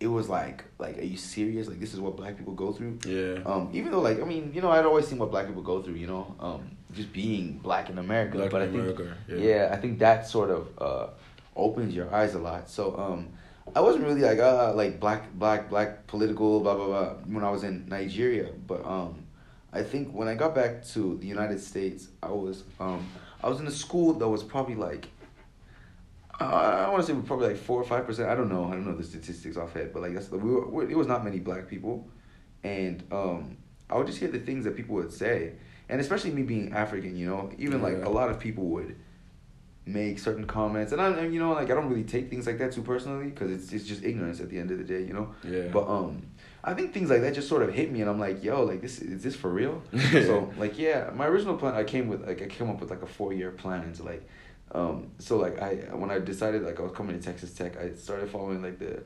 it 0.00 0.06
was 0.06 0.28
like 0.28 0.64
like 0.78 0.98
are 0.98 1.04
you 1.04 1.16
serious? 1.16 1.68
Like 1.68 1.78
this 1.78 1.94
is 1.94 2.00
what 2.00 2.16
black 2.16 2.36
people 2.36 2.54
go 2.54 2.72
through. 2.72 2.98
Yeah. 3.06 3.42
Um, 3.44 3.70
even 3.72 3.92
though, 3.92 4.00
like, 4.00 4.20
I 4.20 4.24
mean, 4.24 4.52
you 4.54 4.60
know, 4.60 4.70
I'd 4.70 4.84
always 4.84 5.06
seen 5.06 5.18
what 5.18 5.30
black 5.30 5.46
people 5.46 5.62
go 5.62 5.82
through, 5.82 5.94
you 5.94 6.06
know, 6.06 6.34
um, 6.40 6.76
just 6.92 7.12
being 7.12 7.58
black 7.58 7.90
in 7.90 7.98
America. 7.98 8.38
Black 8.38 8.50
but 8.50 8.62
in 8.62 8.68
I 8.68 8.72
think, 8.72 8.98
America, 8.98 9.16
yeah. 9.28 9.36
yeah. 9.36 9.70
I 9.72 9.76
think 9.76 9.98
that 10.00 10.26
sort 10.26 10.50
of 10.50 10.68
uh, 10.78 11.06
opens 11.54 11.94
your 11.94 12.12
eyes 12.12 12.34
a 12.34 12.38
lot. 12.38 12.68
So, 12.68 12.96
um, 12.98 13.28
I 13.76 13.80
wasn't 13.80 14.04
really 14.04 14.22
like, 14.22 14.40
uh, 14.40 14.72
like 14.74 14.98
black, 14.98 15.32
black, 15.34 15.70
black 15.70 16.06
political, 16.06 16.60
blah 16.60 16.74
blah 16.74 16.86
blah, 16.86 17.08
when 17.26 17.44
I 17.44 17.50
was 17.50 17.62
in 17.62 17.88
Nigeria. 17.88 18.48
But 18.66 18.84
um, 18.84 19.24
I 19.72 19.82
think 19.82 20.12
when 20.12 20.26
I 20.26 20.34
got 20.34 20.54
back 20.54 20.84
to 20.88 21.16
the 21.18 21.26
United 21.26 21.60
States, 21.60 22.08
I 22.22 22.32
was, 22.32 22.64
um, 22.80 23.06
I 23.42 23.48
was 23.48 23.60
in 23.60 23.66
a 23.66 23.70
school 23.70 24.14
that 24.14 24.28
was 24.28 24.42
probably 24.42 24.74
like 24.74 25.08
uh, 26.40 26.44
I 26.44 26.88
want 26.88 27.02
to 27.02 27.06
say 27.06 27.12
we're 27.12 27.22
probably 27.22 27.48
like 27.48 27.56
four 27.56 27.80
or 27.80 27.84
five 27.84 28.06
percent. 28.06 28.28
I 28.28 28.34
don't 28.34 28.48
know. 28.48 28.66
I 28.66 28.70
don't 28.70 28.86
know 28.86 28.96
the 28.96 29.04
statistics 29.04 29.56
off 29.56 29.74
head, 29.74 29.92
but 29.92 30.02
like 30.02 30.14
that's 30.14 30.30
we 30.30 30.38
were, 30.38 30.68
we 30.68 30.84
it 30.92 30.96
was 30.96 31.06
not 31.06 31.24
many 31.24 31.38
black 31.38 31.68
people, 31.68 32.08
and 32.64 33.02
um, 33.12 33.56
I 33.90 33.96
would 33.96 34.06
just 34.06 34.18
hear 34.18 34.28
the 34.28 34.38
things 34.38 34.64
that 34.64 34.76
people 34.76 34.94
would 34.96 35.12
say, 35.12 35.52
and 35.88 36.00
especially 36.00 36.30
me 36.30 36.42
being 36.42 36.72
African, 36.72 37.16
you 37.16 37.26
know, 37.26 37.50
even 37.58 37.82
like 37.82 38.04
a 38.04 38.08
lot 38.08 38.30
of 38.30 38.38
people 38.38 38.64
would 38.64 38.96
make 39.84 40.18
certain 40.18 40.46
comments, 40.46 40.92
and 40.92 41.00
I, 41.00 41.08
and, 41.10 41.34
you 41.34 41.40
know, 41.40 41.52
like 41.52 41.70
I 41.70 41.74
don't 41.74 41.88
really 41.88 42.04
take 42.04 42.30
things 42.30 42.46
like 42.46 42.58
that 42.58 42.72
too 42.72 42.82
personally 42.82 43.26
because 43.26 43.50
it's 43.50 43.72
it's 43.72 43.84
just 43.84 44.04
ignorance 44.04 44.40
at 44.40 44.48
the 44.48 44.58
end 44.58 44.70
of 44.70 44.78
the 44.78 44.84
day, 44.84 45.02
you 45.02 45.12
know. 45.12 45.34
Yeah. 45.42 45.68
But 45.72 45.88
um, 45.88 46.22
I 46.64 46.74
think 46.74 46.94
things 46.94 47.10
like 47.10 47.22
that 47.22 47.34
just 47.34 47.48
sort 47.48 47.62
of 47.62 47.74
hit 47.74 47.90
me, 47.90 48.00
and 48.00 48.08
I'm 48.08 48.20
like, 48.20 48.42
yo, 48.44 48.62
like 48.62 48.80
this 48.80 49.00
is 49.00 49.22
this 49.22 49.34
for 49.34 49.50
real? 49.50 49.82
so 50.12 50.52
like 50.56 50.78
yeah, 50.78 51.10
my 51.14 51.26
original 51.26 51.56
plan 51.56 51.74
I 51.74 51.84
came 51.84 52.08
with 52.08 52.26
like 52.26 52.42
I 52.42 52.46
came 52.46 52.70
up 52.70 52.80
with 52.80 52.90
like 52.90 53.02
a 53.02 53.06
four 53.06 53.32
year 53.32 53.50
plan 53.50 53.92
to 53.92 54.02
like, 54.02 54.26
um, 54.72 55.10
so 55.18 55.36
like 55.36 55.60
I 55.60 55.74
when 55.94 56.10
I 56.10 56.18
decided 56.18 56.62
like 56.62 56.78
I 56.80 56.82
was 56.82 56.92
coming 56.92 57.18
to 57.18 57.22
Texas 57.24 57.52
Tech, 57.54 57.76
I 57.78 57.94
started 57.94 58.30
following 58.30 58.62
like 58.62 58.78
the 58.78 59.02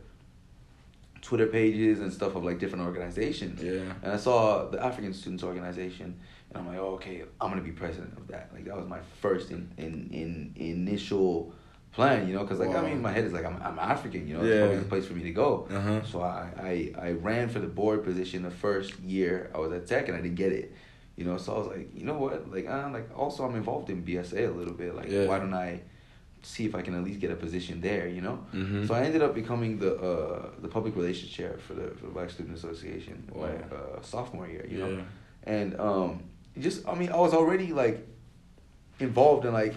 Twitter 1.23 1.47
pages 1.47 2.01
and 2.01 2.13
stuff 2.13 2.37
of 2.37 2.45
like 2.45 2.59
different 2.59 2.85
organizations. 2.85 3.61
Yeah. 3.63 3.93
And 4.03 4.13
I 4.13 4.17
saw 4.17 4.67
the 4.69 4.83
African 4.85 5.13
Students 5.13 5.43
Organization, 5.43 6.17
and 6.51 6.59
I'm 6.59 6.69
like, 6.69 6.79
oh, 6.79 6.95
okay, 6.95 7.25
I'm 7.41 7.51
gonna 7.51 7.63
be 7.63 7.73
president 7.73 8.17
of 8.17 8.29
that. 8.29 8.51
Like 8.55 8.65
that 8.67 8.77
was 8.77 8.87
my 8.87 9.01
first 9.21 9.51
in 9.51 9.71
in, 9.77 10.09
in 10.13 10.55
initial 10.57 11.53
plan, 11.93 12.29
you 12.29 12.35
know, 12.35 12.43
because 12.43 12.61
like 12.61 12.69
Wow. 12.69 12.85
I 12.85 12.91
mean, 12.91 13.03
my 13.03 13.11
head 13.11 13.25
is 13.25 13.33
like 13.33 13.45
I'm 13.45 13.61
I'm 13.63 13.79
African, 13.79 14.29
you 14.29 14.37
know, 14.37 14.45
Yeah. 14.45 14.51
it's 14.53 14.61
probably 14.61 14.79
the 14.79 14.85
place 14.89 15.07
for 15.07 15.15
me 15.15 15.23
to 15.25 15.33
go. 15.33 15.67
Uh-huh. 15.71 16.03
So 16.05 16.21
I, 16.23 16.93
I 16.97 17.07
I 17.09 17.11
ran 17.13 17.49
for 17.49 17.59
the 17.59 17.67
board 17.67 18.05
position 18.05 18.43
the 18.43 18.51
first 18.51 18.97
year 19.01 19.51
I 19.55 19.59
was 19.59 19.73
at 19.73 19.87
Tech, 19.87 20.09
and 20.09 20.17
I 20.17 20.21
didn't 20.21 20.37
get 20.37 20.53
it. 20.53 20.73
You 21.17 21.25
know, 21.25 21.39
so 21.39 21.55
I 21.55 21.59
was 21.59 21.67
like, 21.69 21.89
you 21.95 22.05
know 22.05 22.19
what? 22.19 22.51
Like, 22.51 22.67
uh, 22.69 22.91
like 22.93 23.09
also 23.19 23.45
I'm 23.45 23.57
involved 23.57 23.89
in 23.91 24.05
BSA 24.05 24.49
a 24.49 24.51
little 24.51 24.75
bit. 24.75 24.95
Like, 24.95 25.09
Yeah. 25.11 25.27
why 25.27 25.39
don't 25.39 25.55
I 25.55 25.81
see 26.43 26.65
if 26.67 26.75
I 26.75 26.83
can 26.83 26.95
at 26.95 27.03
least 27.03 27.21
get 27.21 27.31
a 27.31 27.37
position 27.37 27.81
there? 27.81 28.07
You 28.07 28.21
know. 28.21 28.39
Mhm. 28.53 28.87
So 28.87 28.95
I 28.95 29.01
ended 29.03 29.23
up 29.23 29.35
becoming 29.35 29.79
the 29.79 29.93
uh, 29.97 30.51
the 30.61 30.69
public 30.69 30.95
relations 30.95 31.31
chair 31.31 31.57
for 31.67 31.75
the 31.75 31.89
for 31.97 32.05
the 32.07 32.13
Black 32.13 32.31
Student 32.31 32.55
Association 32.57 33.17
Wow. 33.33 33.47
my 33.47 33.77
uh, 33.77 34.03
sophomore 34.03 34.47
year. 34.47 34.67
You 34.69 34.79
know, 34.79 34.99
and 35.45 35.81
um, 35.81 36.23
just 36.59 36.87
I 36.87 36.95
mean 36.95 37.11
I 37.11 37.17
was 37.27 37.33
already 37.33 37.73
like 37.73 38.07
involved 39.01 39.45
in 39.47 39.53
like 39.53 39.75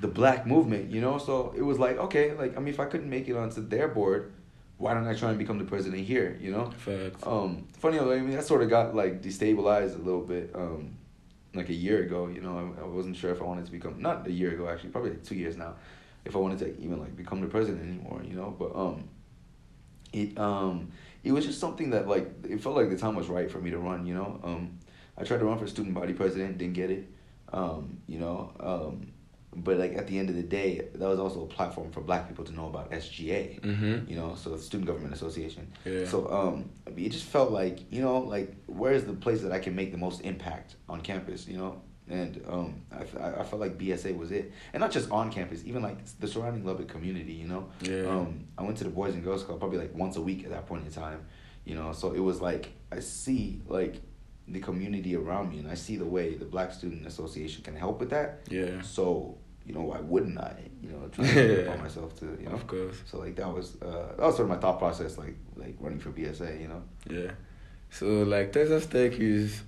the 0.00 0.08
black 0.08 0.46
movement. 0.46 0.90
You 0.90 1.00
know, 1.00 1.18
so 1.18 1.52
it 1.56 1.62
was 1.62 1.78
like 1.80 1.98
okay, 1.98 2.32
like 2.34 2.56
I 2.56 2.60
mean 2.60 2.72
if 2.74 2.80
I 2.80 2.84
couldn't 2.86 3.10
make 3.10 3.28
it 3.28 3.36
onto 3.36 3.60
their 3.66 3.88
board, 3.88 4.32
why 4.80 4.94
don't 4.94 5.06
I 5.06 5.14
try 5.14 5.28
and 5.28 5.38
become 5.38 5.58
the 5.58 5.64
president 5.64 6.04
here? 6.04 6.38
You 6.40 6.52
know. 6.52 6.70
Facts. 6.70 7.26
Um, 7.26 7.68
funny, 7.78 7.98
enough, 7.98 8.08
I 8.08 8.20
mean, 8.20 8.36
I 8.36 8.40
sort 8.40 8.62
of 8.62 8.70
got 8.70 8.94
like 8.94 9.20
destabilized 9.22 9.94
a 9.94 10.02
little 10.02 10.22
bit. 10.22 10.50
Um, 10.54 10.96
like 11.54 11.68
a 11.68 11.74
year 11.74 12.02
ago, 12.02 12.28
you 12.28 12.40
know, 12.40 12.74
I, 12.78 12.82
I 12.82 12.86
wasn't 12.86 13.16
sure 13.16 13.32
if 13.32 13.42
I 13.42 13.44
wanted 13.44 13.66
to 13.66 13.72
become 13.72 14.00
not 14.00 14.26
a 14.26 14.30
year 14.30 14.52
ago 14.52 14.68
actually, 14.68 14.90
probably 14.90 15.10
like 15.10 15.24
two 15.24 15.34
years 15.34 15.56
now, 15.56 15.74
if 16.24 16.36
I 16.36 16.38
wanted 16.38 16.60
to 16.60 16.80
even 16.80 17.00
like 17.00 17.16
become 17.16 17.40
the 17.40 17.48
president 17.48 17.82
anymore, 17.82 18.22
you 18.24 18.34
know. 18.34 18.54
But 18.56 18.74
um, 18.74 19.08
it 20.12 20.38
um, 20.38 20.92
it 21.24 21.32
was 21.32 21.44
just 21.44 21.60
something 21.60 21.90
that 21.90 22.08
like 22.08 22.30
it 22.48 22.62
felt 22.62 22.76
like 22.76 22.88
the 22.88 22.96
time 22.96 23.16
was 23.16 23.28
right 23.28 23.50
for 23.50 23.58
me 23.58 23.70
to 23.70 23.78
run. 23.78 24.06
You 24.06 24.14
know, 24.14 24.40
um, 24.44 24.78
I 25.18 25.24
tried 25.24 25.38
to 25.38 25.44
run 25.44 25.58
for 25.58 25.66
student 25.66 25.94
body 25.94 26.12
president, 26.12 26.58
didn't 26.58 26.74
get 26.74 26.90
it. 26.90 27.06
Um, 27.52 27.98
you 28.06 28.20
know, 28.20 28.52
um, 28.60 29.12
but 29.54 29.78
like 29.78 29.94
at 29.96 30.06
the 30.06 30.18
end 30.18 30.30
of 30.30 30.36
the 30.36 30.42
day, 30.42 30.88
that 30.94 31.08
was 31.08 31.18
also 31.18 31.42
a 31.42 31.46
platform 31.46 31.90
for 31.90 32.00
Black 32.00 32.28
people 32.28 32.44
to 32.44 32.52
know 32.52 32.66
about 32.68 32.90
SGA. 32.92 33.60
Mhm. 33.60 34.08
You 34.08 34.16
know, 34.16 34.34
so 34.36 34.50
the 34.50 34.58
Student 34.58 34.86
Government 34.86 35.12
Association. 35.12 35.72
Yeah. 35.84 36.06
So 36.06 36.30
um, 36.30 36.70
it 36.96 37.08
just 37.10 37.24
felt 37.24 37.50
like 37.50 37.92
you 37.92 38.00
know, 38.00 38.18
like 38.18 38.54
where's 38.66 39.04
the 39.04 39.12
place 39.12 39.42
that 39.42 39.52
I 39.52 39.58
can 39.58 39.74
make 39.74 39.90
the 39.90 39.98
most 39.98 40.20
impact 40.22 40.76
on 40.88 41.00
campus? 41.00 41.48
You 41.48 41.58
know, 41.58 41.82
and 42.08 42.40
um, 42.48 42.82
I, 42.92 43.00
I 43.40 43.44
felt 43.44 43.60
like 43.60 43.76
BSA 43.76 44.16
was 44.16 44.30
it, 44.30 44.52
and 44.72 44.80
not 44.80 44.92
just 44.92 45.10
on 45.10 45.30
campus, 45.32 45.62
even 45.64 45.82
like 45.82 45.98
the 46.20 46.28
surrounding 46.28 46.64
Lubbock 46.64 46.88
community. 46.88 47.32
You 47.32 47.48
know. 47.48 47.68
Yeah. 47.80 48.06
Um, 48.06 48.44
I 48.56 48.62
went 48.62 48.78
to 48.78 48.84
the 48.84 48.90
Boys 48.90 49.14
and 49.14 49.24
Girls 49.24 49.42
Club 49.42 49.58
probably 49.58 49.78
like 49.78 49.94
once 49.94 50.16
a 50.16 50.20
week 50.20 50.44
at 50.44 50.50
that 50.50 50.66
point 50.66 50.86
in 50.86 50.92
time. 50.92 51.24
You 51.64 51.74
know, 51.74 51.92
so 51.92 52.12
it 52.12 52.20
was 52.20 52.40
like 52.40 52.70
I 52.92 53.00
see 53.00 53.62
like 53.66 54.00
the 54.48 54.58
community 54.60 55.14
around 55.14 55.50
me, 55.50 55.58
and 55.58 55.68
I 55.68 55.74
see 55.74 55.96
the 55.96 56.04
way 56.04 56.34
the 56.34 56.44
Black 56.44 56.72
Student 56.72 57.06
Association 57.06 57.62
can 57.62 57.76
help 57.76 58.00
with 58.00 58.10
that. 58.10 58.40
Yeah. 58.48 58.80
So 58.82 59.38
you 59.66 59.74
know, 59.74 59.82
why 59.82 60.00
wouldn't 60.00 60.38
I? 60.38 60.56
You 60.82 60.90
know, 60.90 61.08
try 61.12 61.24
to 61.32 61.64
Yeah. 61.64 61.76
myself 61.76 62.18
to 62.20 62.26
you 62.40 62.46
know. 62.48 62.54
Of 62.54 62.66
course. 62.66 62.96
So 63.06 63.18
like 63.18 63.36
that 63.36 63.52
was 63.52 63.76
uh, 63.82 64.14
that 64.16 64.26
was 64.26 64.36
sort 64.36 64.48
of 64.50 64.56
my 64.56 64.56
thought 64.56 64.78
process, 64.78 65.18
like 65.18 65.36
like 65.56 65.74
running 65.80 65.98
for 66.00 66.10
BSA. 66.10 66.60
You 66.60 66.68
know. 66.68 66.82
Yeah. 67.08 67.30
So 67.90 68.06
like 68.22 68.52
Texas 68.52 68.86
Tech 68.86 69.12
is 69.18 69.62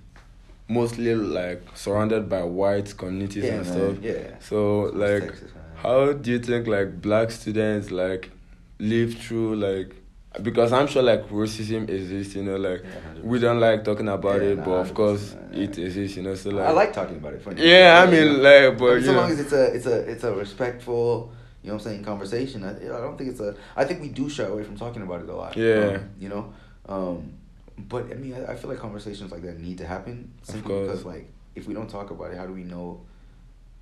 mostly 0.67 1.13
like 1.15 1.61
surrounded 1.75 2.29
by 2.29 2.43
white 2.43 2.95
communities 2.97 3.43
Yeah, 3.43 3.55
and 3.55 3.65
man. 3.65 3.73
stuff. 3.73 4.03
Yeah. 4.03 4.39
So 4.39 4.85
It's 4.87 4.95
like 4.95 5.21
Texas, 5.29 5.51
how 5.75 6.13
do 6.13 6.31
you 6.31 6.39
think 6.39 6.67
like 6.67 7.01
black 7.01 7.31
students 7.31 7.91
like 7.91 8.31
live 8.79 9.13
through 9.15 9.55
like 9.57 9.95
because 10.41 10.73
I'm 10.73 10.87
sure 10.87 11.03
like 11.03 11.29
racism 11.29 11.87
exists, 11.89 12.35
you 12.35 12.43
know, 12.43 12.57
like 12.57 12.83
Yeah, 12.83 13.21
we 13.21 13.39
don't 13.39 13.59
like 13.59 13.83
talking 13.83 14.07
about 14.07 14.41
Yeah, 14.41 14.49
it, 14.49 14.57
nah, 14.57 14.65
but 14.65 14.71
of 14.71 14.93
course 14.93 15.35
100%, 15.35 15.53
yeah. 15.53 15.63
it 15.63 15.77
exists, 15.77 16.17
you 16.17 16.23
know. 16.23 16.35
So 16.35 16.49
like 16.49 16.67
I 16.67 16.71
like 16.71 16.93
talking 16.93 17.17
about 17.17 17.33
it. 17.33 17.41
Funny. 17.41 17.67
Yeah, 17.69 18.03
I 18.05 18.09
mean, 18.09 18.41
like, 18.41 18.77
but 18.77 18.85
I 18.85 18.95
mean, 18.95 19.03
so 19.03 19.11
you 19.11 19.17
long 19.17 19.31
as 19.31 19.39
it's 19.39 19.53
a 19.53 19.63
it's 19.75 19.85
a 19.85 19.99
it's 20.09 20.23
a 20.23 20.33
respectful, 20.33 21.31
you 21.61 21.67
know, 21.67 21.75
what 21.75 21.85
I'm 21.85 21.91
saying 21.91 22.03
conversation. 22.03 22.63
I, 22.63 22.71
I 22.71 23.01
don't 23.01 23.17
think 23.17 23.29
it's 23.29 23.39
a. 23.39 23.55
I 23.75 23.85
think 23.85 24.01
we 24.01 24.09
do 24.09 24.29
shy 24.29 24.43
away 24.43 24.63
from 24.63 24.77
talking 24.77 25.03
about 25.03 25.21
it 25.21 25.29
a 25.29 25.35
lot. 25.35 25.55
Yeah. 25.55 25.97
Um, 25.97 26.09
you 26.19 26.29
know, 26.29 26.53
um, 26.89 27.33
but 27.77 28.11
I 28.11 28.15
mean, 28.15 28.33
I, 28.33 28.53
I 28.53 28.55
feel 28.55 28.69
like 28.69 28.79
conversations 28.79 29.31
like 29.31 29.43
that 29.43 29.59
need 29.59 29.77
to 29.79 29.85
happen 29.85 30.31
simply 30.41 30.81
because, 30.81 31.05
like, 31.05 31.31
if 31.55 31.67
we 31.67 31.73
don't 31.73 31.89
talk 31.89 32.09
about 32.09 32.31
it, 32.31 32.37
how 32.37 32.47
do 32.47 32.53
we 32.53 32.63
know 32.63 33.01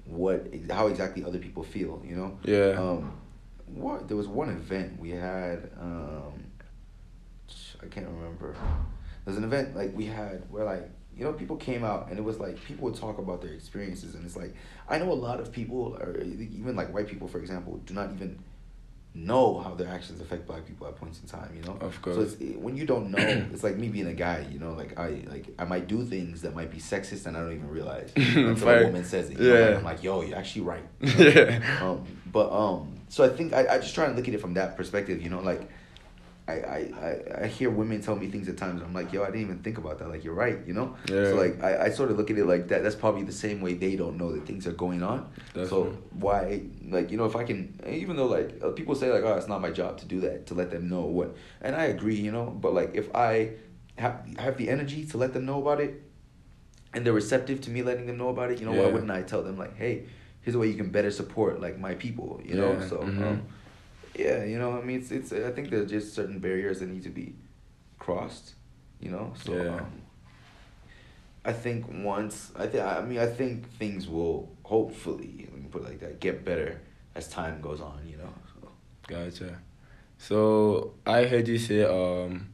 what 0.05 0.47
how 0.69 0.87
exactly 0.87 1.23
other 1.23 1.39
people 1.39 1.63
feel? 1.63 2.01
You 2.05 2.15
know. 2.15 2.37
Yeah. 2.43 2.77
Um, 2.77 3.20
what 3.73 4.07
there 4.07 4.17
was 4.17 4.27
one 4.27 4.49
event 4.49 4.99
we 4.99 5.11
had. 5.11 5.69
Um, 5.79 6.45
I 7.83 7.87
can't 7.87 8.07
remember. 8.07 8.55
There's 9.25 9.37
an 9.37 9.43
event 9.43 9.75
like 9.75 9.95
we 9.95 10.05
had 10.05 10.43
where 10.49 10.63
like 10.65 10.89
you 11.15 11.23
know 11.25 11.33
people 11.33 11.57
came 11.57 11.83
out 11.83 12.09
and 12.09 12.17
it 12.17 12.21
was 12.23 12.39
like 12.39 12.63
people 12.65 12.85
would 12.85 12.95
talk 12.95 13.17
about 13.17 13.41
their 13.41 13.51
experiences 13.53 14.15
and 14.15 14.25
it's 14.25 14.35
like 14.37 14.55
I 14.87 14.97
know 14.97 15.11
a 15.11 15.13
lot 15.13 15.39
of 15.39 15.51
people 15.51 15.97
or 15.99 16.19
even 16.21 16.75
like 16.75 16.93
white 16.93 17.07
people 17.07 17.27
for 17.27 17.39
example 17.39 17.77
do 17.85 17.93
not 17.93 18.11
even 18.13 18.39
know 19.13 19.59
how 19.59 19.75
their 19.75 19.89
actions 19.89 20.21
affect 20.21 20.47
black 20.47 20.65
people 20.65 20.87
at 20.87 20.95
points 20.95 21.19
in 21.19 21.27
time 21.27 21.51
you 21.53 21.61
know 21.63 21.77
Of 21.81 21.95
so 21.95 21.99
course. 22.01 22.17
it's, 22.33 22.41
it, 22.41 22.57
when 22.61 22.77
you 22.77 22.85
don't 22.85 23.11
know 23.11 23.17
it's 23.51 23.61
like 23.63 23.75
me 23.75 23.89
being 23.89 24.07
a 24.07 24.13
guy 24.13 24.47
you 24.49 24.57
know 24.57 24.71
like 24.71 24.97
I 24.97 25.21
like 25.29 25.47
I 25.59 25.65
might 25.65 25.87
do 25.87 26.05
things 26.05 26.41
that 26.43 26.55
might 26.55 26.71
be 26.71 26.77
sexist 26.77 27.25
and 27.25 27.35
I 27.35 27.41
don't 27.41 27.51
even 27.51 27.67
realize 27.69 28.11
until 28.15 28.69
a 28.69 28.83
woman 28.85 29.03
says 29.03 29.29
it 29.29 29.37
you 29.37 29.49
know, 29.49 29.53
Yeah. 29.59 29.65
and 29.67 29.77
I'm 29.79 29.83
like 29.83 30.01
yo 30.01 30.21
you're 30.21 30.37
actually 30.37 30.61
right 30.61 30.83
yeah. 31.01 31.59
um, 31.81 32.05
but 32.31 32.51
um, 32.51 32.99
so 33.09 33.23
I 33.23 33.29
think 33.29 33.53
I, 33.53 33.67
I 33.67 33.77
just 33.79 33.95
try 33.95 34.05
and 34.05 34.15
look 34.15 34.27
at 34.27 34.33
it 34.33 34.41
from 34.41 34.53
that 34.55 34.77
perspective. 34.77 35.21
You 35.21 35.29
know, 35.29 35.41
like 35.41 35.69
I, 36.47 36.53
I, 36.53 36.77
I, 36.77 37.43
I 37.43 37.47
hear 37.47 37.69
women 37.69 38.01
tell 38.01 38.15
me 38.15 38.27
things 38.27 38.47
at 38.49 38.57
times. 38.57 38.81
I'm 38.81 38.93
like, 38.93 39.13
yo, 39.13 39.23
I 39.23 39.27
didn't 39.27 39.41
even 39.41 39.59
think 39.59 39.77
about 39.77 39.99
that. 39.99 40.09
Like 40.09 40.23
you're 40.23 40.33
right. 40.33 40.59
You 40.65 40.73
know. 40.73 40.95
Yeah. 41.07 41.25
So 41.25 41.35
like 41.35 41.63
I, 41.63 41.85
I 41.85 41.89
sort 41.89 42.11
of 42.11 42.17
look 42.17 42.31
at 42.31 42.37
it 42.37 42.45
like 42.45 42.67
that. 42.69 42.83
That's 42.83 42.95
probably 42.95 43.23
the 43.23 43.31
same 43.31 43.61
way 43.61 43.73
they 43.73 43.95
don't 43.95 44.17
know 44.17 44.31
that 44.33 44.45
things 44.45 44.65
are 44.67 44.73
going 44.73 45.03
on. 45.03 45.29
So 45.67 45.97
why 46.11 46.63
like 46.87 47.11
you 47.11 47.17
know 47.17 47.25
if 47.25 47.35
I 47.35 47.43
can 47.43 47.79
even 47.87 48.15
though 48.15 48.27
like 48.27 48.59
uh, 48.63 48.69
people 48.69 48.95
say 48.95 49.11
like 49.11 49.23
oh 49.23 49.35
it's 49.35 49.47
not 49.47 49.61
my 49.61 49.71
job 49.71 49.97
to 49.99 50.05
do 50.05 50.21
that 50.21 50.47
to 50.47 50.53
let 50.53 50.71
them 50.71 50.89
know 50.89 51.01
what 51.01 51.35
and 51.61 51.75
I 51.75 51.85
agree 51.85 52.15
you 52.15 52.31
know 52.31 52.45
but 52.45 52.73
like 52.73 52.91
if 52.93 53.13
I 53.15 53.51
have 53.97 54.25
have 54.37 54.57
the 54.57 54.69
energy 54.69 55.05
to 55.05 55.17
let 55.17 55.33
them 55.33 55.45
know 55.45 55.61
about 55.61 55.79
it 55.79 56.01
and 56.93 57.05
they're 57.05 57.13
receptive 57.13 57.61
to 57.61 57.69
me 57.69 57.83
letting 57.83 58.05
them 58.05 58.17
know 58.17 58.29
about 58.29 58.51
it, 58.51 58.59
you 58.59 58.65
know, 58.65 58.73
why 58.73 58.87
wouldn't 58.91 59.11
I 59.11 59.21
tell 59.21 59.43
them 59.43 59.57
like, 59.57 59.77
hey, 59.77 60.05
here's 60.41 60.55
a 60.55 60.59
way 60.59 60.67
you 60.67 60.75
can 60.75 60.89
better 60.89 61.11
support 61.11 61.61
like 61.61 61.79
my 61.79 61.95
people, 61.95 62.41
you 62.43 62.55
know? 62.55 62.73
Yeah, 62.79 62.87
So 62.87 62.97
mhm. 62.99 63.27
um, 63.27 63.41
yeah, 64.15 64.43
you 64.43 64.57
know, 64.59 64.77
I 64.77 64.81
mean, 64.83 64.99
it's 64.99 65.11
it's. 65.11 65.31
I 65.31 65.51
think 65.51 65.69
there's 65.69 65.89
just 65.89 66.13
certain 66.13 66.39
barriers 66.39 66.79
that 66.79 66.89
need 66.89 67.03
to 67.03 67.09
be 67.09 67.33
crossed, 67.99 68.55
you 68.99 69.09
know. 69.11 69.33
So 69.35 69.53
Yeah. 69.53 69.75
um, 69.75 70.01
I 71.43 71.53
think 71.53 71.85
once 72.03 72.51
I 72.55 72.67
think 72.67 72.83
I 72.83 73.01
mean 73.01 73.17
I 73.19 73.25
think 73.25 73.67
things 73.79 74.07
will 74.07 74.49
hopefully 74.63 75.47
let 75.51 75.59
me 75.61 75.67
put 75.71 75.81
it 75.81 75.85
like 75.85 75.99
that 76.01 76.19
get 76.19 76.45
better 76.45 76.79
as 77.15 77.27
time 77.27 77.61
goes 77.61 77.81
on, 77.81 77.99
you 78.07 78.17
know. 78.17 78.33
So. 78.61 78.69
Gotcha. 79.07 79.59
So 80.17 80.93
I 81.05 81.25
heard 81.25 81.47
you 81.47 81.57
say 81.57 81.83
um 81.83 82.50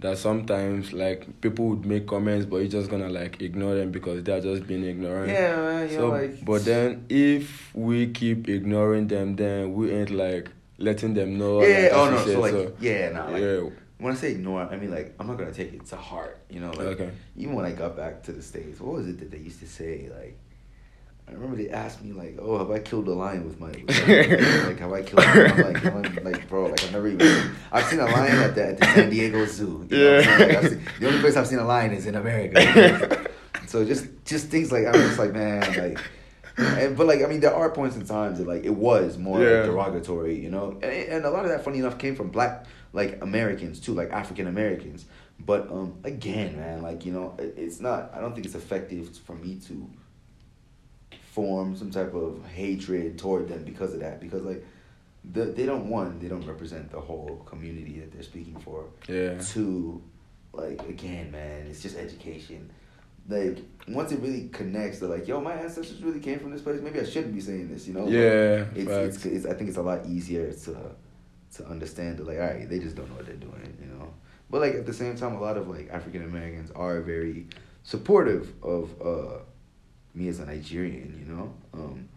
that 0.00 0.16
sometimes 0.16 0.92
like 0.92 1.40
people 1.40 1.66
would 1.66 1.84
make 1.84 2.06
comments 2.06 2.46
but 2.46 2.58
you're 2.58 2.68
just 2.68 2.88
gonna 2.90 3.08
like 3.08 3.42
ignore 3.42 3.74
them 3.74 3.90
because 3.90 4.22
they're 4.22 4.40
just 4.40 4.66
being 4.66 4.84
ignorant. 4.84 5.28
Yeah, 5.28 5.82
you 5.82 5.96
so 5.96 6.08
like 6.08 6.44
but 6.44 6.64
then 6.64 7.04
if 7.08 7.74
we 7.74 8.08
keep 8.08 8.48
ignoring 8.48 9.08
them 9.08 9.36
then 9.36 9.74
we 9.74 9.90
ain't 9.90 10.10
like 10.10 10.50
letting 10.78 11.14
them 11.14 11.36
know 11.38 11.62
yeah, 11.62 11.88
oh, 11.92 12.04
like, 12.04 12.10
oh 12.10 12.10
no, 12.10 12.24
said, 12.24 12.32
so 12.34 12.40
like 12.40 12.76
yeah, 12.80 13.08
nah, 13.10 13.26
like 13.26 13.42
yeah. 13.42 13.60
when 13.98 14.12
I 14.12 14.16
say 14.16 14.30
ignore, 14.32 14.62
I 14.62 14.76
mean 14.76 14.90
like 14.92 15.14
I'm 15.18 15.26
not 15.26 15.36
gonna 15.38 15.52
take 15.52 15.72
it 15.72 15.84
to 15.86 15.96
heart, 15.96 16.38
you 16.48 16.60
know. 16.60 16.70
Like 16.70 16.86
Okay. 16.86 17.10
even 17.36 17.54
when 17.54 17.64
I 17.64 17.72
got 17.72 17.96
back 17.96 18.22
to 18.24 18.32
the 18.32 18.42
states, 18.42 18.80
what 18.80 18.94
was 18.94 19.08
it 19.08 19.18
that 19.18 19.30
they 19.32 19.38
used 19.38 19.58
to 19.60 19.66
say? 19.66 20.08
Like 20.16 20.38
I 21.28 21.32
remember 21.32 21.56
they 21.56 21.68
asked 21.68 22.02
me 22.02 22.12
like, 22.12 22.38
"Oh, 22.40 22.58
have 22.58 22.70
I 22.70 22.78
killed 22.78 23.06
a 23.08 23.12
lion 23.12 23.44
with 23.44 23.60
my 23.60 23.68
with 23.68 24.08
like 24.66 24.78
have 24.78 24.92
I 24.92 25.02
killed?" 25.02 25.20
I'm 25.20 25.72
like, 25.72 25.84
I'm 26.16 26.24
like, 26.24 26.48
bro, 26.48 26.66
like 26.66 26.82
I've 26.82 26.92
never 26.92 27.08
even 27.08 27.50
I've 27.70 27.84
seen 27.84 28.00
a 28.00 28.06
lion 28.06 28.36
at 28.38 28.54
the, 28.54 28.66
at 28.68 28.78
the 28.78 28.86
San 28.86 29.10
Diego 29.10 29.44
Zoo. 29.46 29.86
You 29.90 29.96
know 29.98 30.18
Yeah. 30.20 30.36
Like, 30.38 30.68
seen, 30.68 30.82
the 31.00 31.06
only 31.06 31.20
place 31.20 31.36
I've 31.36 31.46
seen 31.46 31.58
a 31.58 31.64
lion 31.66 31.92
is 31.92 32.06
in 32.06 32.14
America. 32.14 33.26
so 33.66 33.84
just 33.84 34.06
just 34.24 34.48
things 34.48 34.72
like 34.72 34.86
I'm 34.86 34.94
just 34.94 35.18
like 35.18 35.32
man 35.32 35.60
like. 35.76 36.00
And, 36.56 36.96
but 36.96 37.06
like 37.06 37.22
I 37.22 37.26
mean, 37.26 37.38
there 37.40 37.54
are 37.54 37.70
points 37.70 37.94
in 37.94 38.04
times 38.04 38.38
that 38.38 38.48
like 38.48 38.64
it 38.64 38.74
was 38.74 39.16
more 39.16 39.40
Yeah. 39.40 39.58
like, 39.58 39.66
derogatory, 39.66 40.34
you 40.42 40.50
know, 40.50 40.72
and, 40.82 40.84
and 40.84 41.24
a 41.24 41.30
lot 41.30 41.44
of 41.44 41.50
that, 41.52 41.62
funny 41.64 41.78
enough, 41.78 41.98
came 41.98 42.16
from 42.16 42.30
black 42.30 42.66
like 42.92 43.22
Americans 43.22 43.78
too, 43.78 43.94
like 43.94 44.10
African 44.10 44.48
Americans. 44.48 45.04
But 45.38 45.70
um, 45.70 45.98
again, 46.02 46.56
man, 46.56 46.82
like 46.82 47.04
you 47.06 47.12
know, 47.12 47.36
it, 47.38 47.54
it's 47.56 47.78
not. 47.80 48.10
I 48.12 48.20
don't 48.20 48.34
think 48.34 48.44
it's 48.46 48.56
effective 48.56 49.16
for 49.18 49.36
me 49.36 49.60
to 49.68 49.88
form 51.38 51.76
some 51.76 51.92
type 51.92 52.14
of 52.14 52.44
hatred 52.46 53.16
toward 53.16 53.46
them 53.46 53.62
because 53.62 53.94
of 53.94 54.00
that. 54.00 54.20
Because 54.20 54.42
like, 54.42 54.66
the, 55.32 55.44
they 55.44 55.66
don't 55.66 55.88
one, 55.88 56.18
they 56.18 56.26
don't 56.26 56.44
represent 56.44 56.90
the 56.90 57.00
whole 57.00 57.44
community 57.46 58.00
that 58.00 58.12
they're 58.12 58.24
speaking 58.24 58.58
for. 58.58 58.86
Yeah. 59.08 59.38
Two, 59.38 60.02
like 60.52 60.80
again, 60.88 61.30
man, 61.30 61.68
it's 61.68 61.80
just 61.80 61.96
education. 61.96 62.72
Like 63.28 63.58
once 63.86 64.10
it 64.10 64.18
really 64.18 64.48
connects, 64.48 64.98
they're 64.98 65.08
like, 65.08 65.28
yo, 65.28 65.40
my 65.40 65.52
ancestors 65.52 66.02
really 66.02 66.18
came 66.18 66.40
from 66.40 66.50
this 66.50 66.60
place. 66.60 66.80
Maybe 66.82 66.98
I 66.98 67.04
shouldn't 67.04 67.34
be 67.34 67.40
saying 67.40 67.68
this, 67.72 67.86
you 67.86 67.94
know? 67.94 68.08
Yeah, 68.08 68.64
It's, 68.74 68.90
it's, 68.90 69.24
it's 69.26 69.46
I 69.46 69.54
think 69.54 69.68
it's 69.68 69.78
a 69.78 69.82
lot 69.82 70.06
easier 70.06 70.52
to 70.52 70.76
to 71.54 71.66
understand 71.66 72.18
that 72.18 72.26
like, 72.26 72.38
all 72.38 72.46
right, 72.46 72.68
they 72.68 72.80
just 72.80 72.96
don't 72.96 73.08
know 73.08 73.14
what 73.14 73.26
they're 73.26 73.36
doing, 73.36 73.76
you 73.80 73.86
know. 73.94 74.12
But 74.50 74.60
like 74.62 74.74
at 74.74 74.86
the 74.86 74.92
same 74.92 75.16
time, 75.16 75.34
a 75.36 75.40
lot 75.40 75.56
of 75.56 75.68
like 75.68 75.88
African 75.90 76.24
Americans 76.24 76.72
are 76.72 77.00
very 77.00 77.46
supportive 77.84 78.52
of 78.62 78.90
uh 79.00 79.38
me 80.14 80.28
as 80.28 80.40
a 80.40 80.46
Nigerian, 80.46 81.16
you 81.18 81.32
know. 81.34 81.54
Um, 81.74 82.08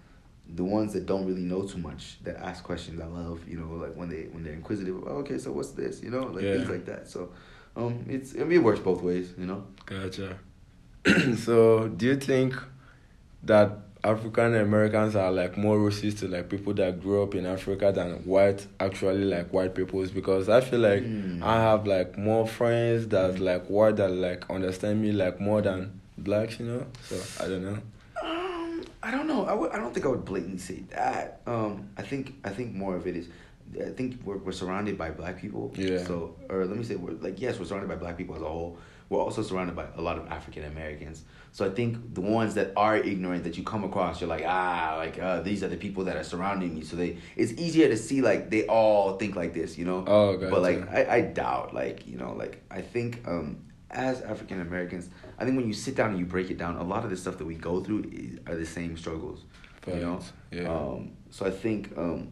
the 0.54 0.64
ones 0.64 0.92
that 0.94 1.06
don't 1.06 1.26
really 1.26 1.44
know 1.44 1.62
too 1.64 1.78
much 1.78 2.18
that 2.24 2.36
ask 2.38 2.64
questions, 2.64 3.00
I 3.00 3.06
love, 3.06 3.48
you 3.48 3.58
know, 3.58 3.74
like 3.76 3.96
when 3.96 4.10
they 4.10 4.24
when 4.32 4.44
they're 4.44 4.54
inquisitive. 4.54 5.02
Oh, 5.06 5.18
okay, 5.20 5.38
so 5.38 5.52
what's 5.52 5.72
this? 5.72 6.02
You 6.04 6.10
know, 6.12 6.24
like 6.24 6.44
Yeah. 6.44 6.54
things 6.56 6.70
like 6.70 6.86
that. 6.86 7.08
So, 7.08 7.30
um, 7.76 8.06
it's 8.10 8.34
I 8.36 8.40
mean 8.40 8.54
it 8.54 8.64
works 8.64 8.80
both 8.80 9.02
ways, 9.02 9.34
you 9.38 9.46
know. 9.46 9.66
Gotcha. 9.86 10.38
so 11.38 11.88
do 11.88 12.06
you 12.06 12.16
think 12.18 12.56
that 13.44 13.78
African 14.04 14.56
Americans 14.56 15.16
are 15.16 15.32
like 15.32 15.58
more 15.58 15.78
racist 15.78 16.20
to 16.20 16.28
like 16.28 16.50
people 16.50 16.74
that 16.74 17.02
grew 17.02 17.22
up 17.24 17.36
in 17.36 17.46
Africa 17.46 17.92
than 17.94 18.14
white 18.26 18.66
actually 18.80 19.24
like 19.26 19.54
white 19.54 19.74
peoples? 19.76 20.12
Because 20.12 20.50
I 20.50 20.62
feel 20.62 20.80
like 20.80 21.04
Mm. 21.04 21.42
I 21.44 21.62
have 21.62 21.88
like 21.88 22.18
more 22.18 22.48
friends 22.48 23.08
that 23.10 23.40
like 23.40 23.68
white 23.68 23.96
that 23.98 24.10
like 24.12 24.50
understand 24.50 25.02
me 25.02 25.12
like 25.12 25.40
more 25.40 25.62
than 25.62 26.01
blacks, 26.24 26.60
you 26.60 26.66
know? 26.66 26.86
So 27.04 27.44
I 27.44 27.48
don't 27.48 27.64
know. 27.64 27.80
Um, 28.24 28.84
I 29.02 29.12
don't 29.12 29.28
know. 29.28 29.46
I 29.46 29.54
would. 29.54 29.72
I 29.72 29.78
don't 29.78 29.94
think 29.94 30.06
I 30.06 30.10
would 30.10 30.26
blatantly 30.26 30.60
say 30.60 30.84
that. 30.90 31.42
Um, 31.48 31.90
I 31.98 32.04
think. 32.04 32.36
I 32.44 32.50
think 32.50 32.74
more 32.74 32.96
of 32.96 33.08
it 33.08 33.16
is. 33.16 33.28
I 33.80 33.90
think 33.90 34.20
we're, 34.26 34.38
we're 34.38 34.52
surrounded 34.52 34.98
by 34.98 35.12
black 35.12 35.40
people. 35.40 35.74
Yeah. 35.76 36.04
So, 36.04 36.36
or 36.50 36.66
let 36.66 36.78
me 36.78 36.84
say, 36.84 36.96
we're 36.96 37.14
like 37.14 37.40
yes, 37.40 37.58
we're 37.58 37.66
surrounded 37.66 37.90
by 37.90 37.96
black 37.96 38.18
people 38.18 38.36
as 38.36 38.42
a 38.42 38.46
whole, 38.46 38.78
we're 39.12 39.20
also 39.20 39.42
surrounded 39.42 39.76
by 39.76 39.88
a 39.98 40.02
lot 40.02 40.18
of 40.18 40.26
African 40.32 40.64
Americans. 40.64 41.24
So 41.52 41.66
I 41.66 41.70
think 41.70 42.14
the 42.14 42.22
ones 42.22 42.54
that 42.54 42.72
are 42.78 42.96
ignorant 42.96 43.44
that 43.44 43.58
you 43.58 43.64
come 43.64 43.84
across, 43.84 44.22
you're 44.22 44.30
like, 44.30 44.46
ah, 44.48 44.96
like 44.98 45.20
uh, 45.20 45.42
these 45.42 45.64
are 45.64 45.68
the 45.68 45.76
people 45.76 46.06
that 46.06 46.16
are 46.16 46.24
surrounding 46.24 46.74
me. 46.74 46.82
So 46.82 46.96
they, 46.96 47.18
it's 47.36 47.52
easier 47.54 47.90
to 47.90 47.98
see 47.98 48.22
like 48.22 48.50
they 48.50 48.66
all 48.68 49.18
think 49.18 49.36
like 49.36 49.54
this, 49.54 49.78
you 49.78 49.84
know. 49.84 50.06
Oh, 50.08 50.38
gotcha. 50.38 50.50
But 50.50 50.62
like 50.62 50.90
I, 50.90 51.16
I 51.18 51.22
doubt, 51.22 51.74
like 51.74 52.08
you 52.08 52.18
know, 52.18 52.34
like 52.34 52.64
I 52.72 52.80
think 52.82 53.28
um, 53.28 53.58
as 53.92 54.22
African 54.22 54.62
Americans, 54.62 55.10
I 55.38 55.46
think 55.46 55.58
when 55.58 55.68
you 55.68 55.74
sit 55.74 55.96
down 55.96 56.12
and 56.12 56.20
you 56.20 56.26
break 56.26 56.50
it 56.50 56.58
down, 56.58 56.78
a 56.78 56.84
lot 56.84 57.04
of 57.04 57.10
the 57.10 57.18
stuff 57.18 57.38
that 57.38 57.46
we 57.46 57.56
go 57.56 57.82
through 57.84 58.10
is, 58.12 58.40
are 58.48 58.56
the 58.56 58.66
same 58.66 58.98
struggles. 58.98 59.44
You 59.88 59.96
know. 59.96 60.20
Yeah. 60.52 60.72
Um, 60.72 61.12
so 61.30 61.46
I 61.46 61.52
think 61.52 61.98
um, 61.98 62.32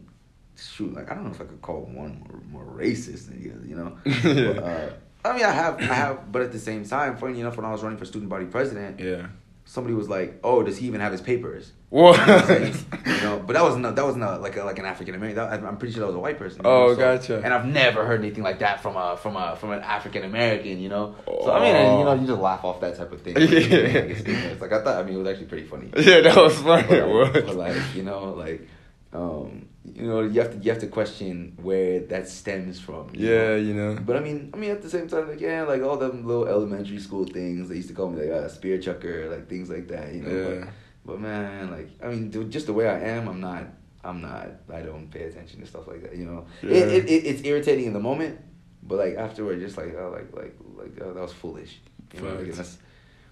shoot, 0.56 0.94
like 0.94 1.10
I 1.10 1.14
don't 1.14 1.24
know 1.24 1.30
if 1.30 1.40
I 1.40 1.44
could 1.44 1.60
call 1.62 1.82
one 1.82 2.24
more, 2.50 2.64
more 2.64 2.76
racist 2.78 3.28
than 3.28 3.42
the 3.42 3.50
other, 3.52 3.66
you 3.66 3.76
know. 3.76 3.98
Yeah. 4.04 4.52
But, 4.54 4.62
uh, 4.62 4.90
I 5.22 5.34
mean, 5.34 5.44
I 5.44 5.50
have, 5.50 5.78
I 5.80 5.94
have, 5.94 6.32
but 6.32 6.42
at 6.42 6.52
the 6.52 6.58
same 6.58 6.84
time, 6.86 7.16
funny 7.18 7.40
enough, 7.40 7.56
when 7.56 7.66
I 7.66 7.70
was 7.72 7.82
running 7.82 7.98
for 7.98 8.06
student 8.06 8.30
body 8.30 8.46
president, 8.46 8.98
Yeah. 9.00 9.26
Somebody 9.70 9.94
was 9.94 10.08
like, 10.08 10.40
"Oh, 10.42 10.62
does 10.62 10.78
he 10.78 10.86
even 10.88 11.00
have 11.00 11.12
his 11.12 11.20
papers?" 11.20 11.72
What? 11.90 12.18
You 12.20 12.26
know, 12.26 12.32
what 12.34 12.40
I'm 12.42 12.46
saying? 12.46 12.74
You 13.06 13.20
know, 13.22 13.42
but 13.46 13.54
that 13.54 13.62
was 13.64 13.76
not 13.76 13.96
that 13.96 14.04
was 14.04 14.16
not 14.16 14.40
like 14.42 14.56
a, 14.56 14.64
like 14.64 14.78
an 14.78 14.84
African 14.84 15.14
American. 15.14 15.64
I'm 15.66 15.76
pretty 15.76 15.92
sure 15.94 16.00
that 16.00 16.06
was 16.06 16.16
a 16.16 16.20
white 16.20 16.38
person. 16.38 16.60
you 16.64 16.70
Oh, 16.70 16.88
know, 16.88 16.94
so- 16.94 17.00
gotcha. 17.00 17.40
And 17.44 17.52
I've 17.54 17.66
never 17.66 18.04
heard 18.06 18.20
anything 18.20 18.44
like 18.44 18.58
that 18.60 18.80
from 18.82 18.96
a 18.96 19.16
from 19.16 19.36
a 19.36 19.56
from 19.56 19.70
an 19.72 19.80
African 19.80 20.24
American. 20.24 20.78
You 20.80 20.88
know, 20.88 21.14
so 21.26 21.52
I 21.52 21.60
mean, 21.60 21.98
you 21.98 22.04
know, 22.04 22.14
you 22.14 22.26
just 22.26 22.40
laugh 22.40 22.64
off 22.64 22.80
that 22.80 22.96
type 22.96 23.10
of 23.12 23.22
thing. 23.22 23.36
Yeah. 23.40 23.46
It's 23.46 24.60
like 24.60 24.72
I 24.72 24.82
thought. 24.84 24.98
I 24.98 25.02
mean, 25.04 25.14
it 25.14 25.18
was 25.18 25.28
actually 25.28 25.46
pretty 25.46 25.66
funny. 25.66 25.90
yeah, 25.96 26.20
that 26.20 26.36
was 26.36 26.56
funny. 26.58 26.86
But, 26.88 27.46
but, 27.46 27.54
like, 27.56 27.76
you 27.94 28.02
know, 28.02 28.34
like, 28.34 28.68
um, 29.12 29.66
you 29.84 30.06
know, 30.06 30.20
you 30.20 30.40
have 30.40 30.52
to 30.52 30.58
you 30.58 30.70
have 30.70 30.80
to 30.80 30.86
question 30.86 31.56
where 31.62 32.00
that 32.00 32.28
stems 32.28 32.78
from. 32.78 33.10
you 33.14 33.28
Yeah, 33.28 33.38
know? 33.38 33.56
you 33.56 33.74
know. 33.74 33.98
But 34.04 34.16
I 34.16 34.20
mean, 34.20 34.50
I 34.52 34.56
mean, 34.56 34.70
at 34.70 34.82
the 34.82 34.90
same 34.90 35.08
time, 35.08 35.28
like, 35.28 35.40
yeah, 35.40 35.62
like 35.62 35.82
all 35.82 35.96
them 35.96 36.26
little 36.26 36.46
elementary 36.46 36.98
school 36.98 37.24
things. 37.24 37.68
They 37.68 37.76
used 37.76 37.88
to 37.88 37.94
call 37.94 38.10
me 38.10 38.20
like 38.20 38.30
a 38.30 38.48
spear 38.50 38.78
chucker, 38.78 39.30
like 39.30 39.48
things 39.48 39.70
like 39.70 39.88
that. 39.88 40.12
You 40.12 40.22
know. 40.22 40.50
Yeah. 40.50 40.60
But, 40.60 40.68
but 41.04 41.20
man, 41.20 41.70
like, 41.70 41.90
I 42.02 42.08
mean, 42.08 42.30
dude, 42.30 42.50
just 42.50 42.66
the 42.66 42.74
way 42.74 42.88
I 42.88 43.00
am, 43.00 43.26
I'm 43.28 43.40
not. 43.40 43.64
I'm 44.04 44.20
not. 44.20 44.48
I 44.72 44.80
don't 44.82 45.10
pay 45.10 45.24
attention 45.24 45.60
to 45.60 45.66
stuff 45.66 45.86
like 45.86 46.02
that. 46.02 46.14
You 46.16 46.26
know. 46.26 46.46
Yeah. 46.62 46.70
It, 46.70 46.88
it, 46.88 47.04
it 47.10 47.26
it's 47.26 47.42
irritating 47.44 47.86
in 47.86 47.92
the 47.94 48.00
moment, 48.00 48.38
but 48.82 48.98
like 48.98 49.16
afterward, 49.16 49.60
just 49.60 49.78
like 49.78 49.94
oh, 49.94 50.10
like 50.10 50.34
like 50.36 50.56
like 50.76 51.00
oh, 51.02 51.14
that 51.14 51.22
was 51.22 51.32
foolish. 51.32 51.80
You 52.14 52.22
know, 52.22 52.34
like, 52.34 52.52
that's, 52.52 52.78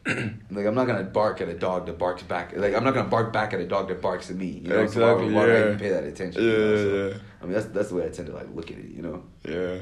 like 0.51 0.67
I'm 0.67 0.75
not 0.75 0.87
gonna 0.87 1.05
bark 1.05 1.41
at 1.41 1.49
a 1.49 1.55
dog 1.55 1.87
that 1.87 1.99
barks 1.99 2.23
back. 2.23 2.57
Like 2.57 2.75
I'm 2.75 2.85
not 2.85 2.95
gonna 2.95 3.09
bark 3.09 3.33
back 3.33 3.53
at 3.53 3.61
a 3.61 3.67
dog 3.67 3.89
that 3.89 4.01
barks 4.01 4.31
at 4.31 4.37
me. 4.37 4.47
You 4.65 4.69
know, 4.69 4.87
so 4.87 5.01
why, 5.01 5.13
Exactly, 5.13 5.35
why 5.35 5.45
I 5.45 5.47
yeah. 5.71 5.77
pay 5.79 5.89
that 5.91 6.05
attention? 6.05 6.43
Yeah, 6.43 6.51
you 6.51 6.59
know? 6.59 6.71
yeah, 6.71 6.77
So, 6.83 7.09
yeah. 7.09 7.15
I 7.41 7.45
mean, 7.45 7.53
that's 7.55 7.67
that's 7.67 7.89
the 7.91 7.95
way 7.97 8.07
I 8.07 8.09
tend 8.09 8.29
to 8.29 8.35
like 8.35 8.49
look 8.55 8.71
at 8.71 8.79
it. 8.79 8.91
You 8.91 9.03
know. 9.03 9.23
Yeah. 9.45 9.79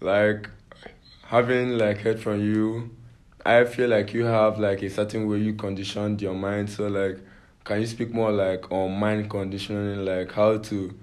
Like 0.00 0.48
having 1.24 1.70
like 1.78 1.98
heard 1.98 2.20
from 2.20 2.40
you, 2.40 2.90
I 3.44 3.64
feel 3.64 3.88
like 3.88 4.12
you 4.14 4.24
have 4.24 4.58
like 4.58 4.82
a 4.82 4.90
certain 4.90 5.26
way 5.28 5.38
you 5.38 5.54
conditioned 5.54 6.22
your 6.22 6.34
mind. 6.34 6.70
So 6.70 6.88
like 6.88 7.18
can 7.64 7.80
you 7.80 7.86
speak 7.86 8.12
more 8.14 8.30
like 8.30 8.70
on 8.70 8.92
mind 8.98 9.28
conditioning, 9.28 10.04
like 10.04 10.32
how 10.32 10.58
to 10.58 10.94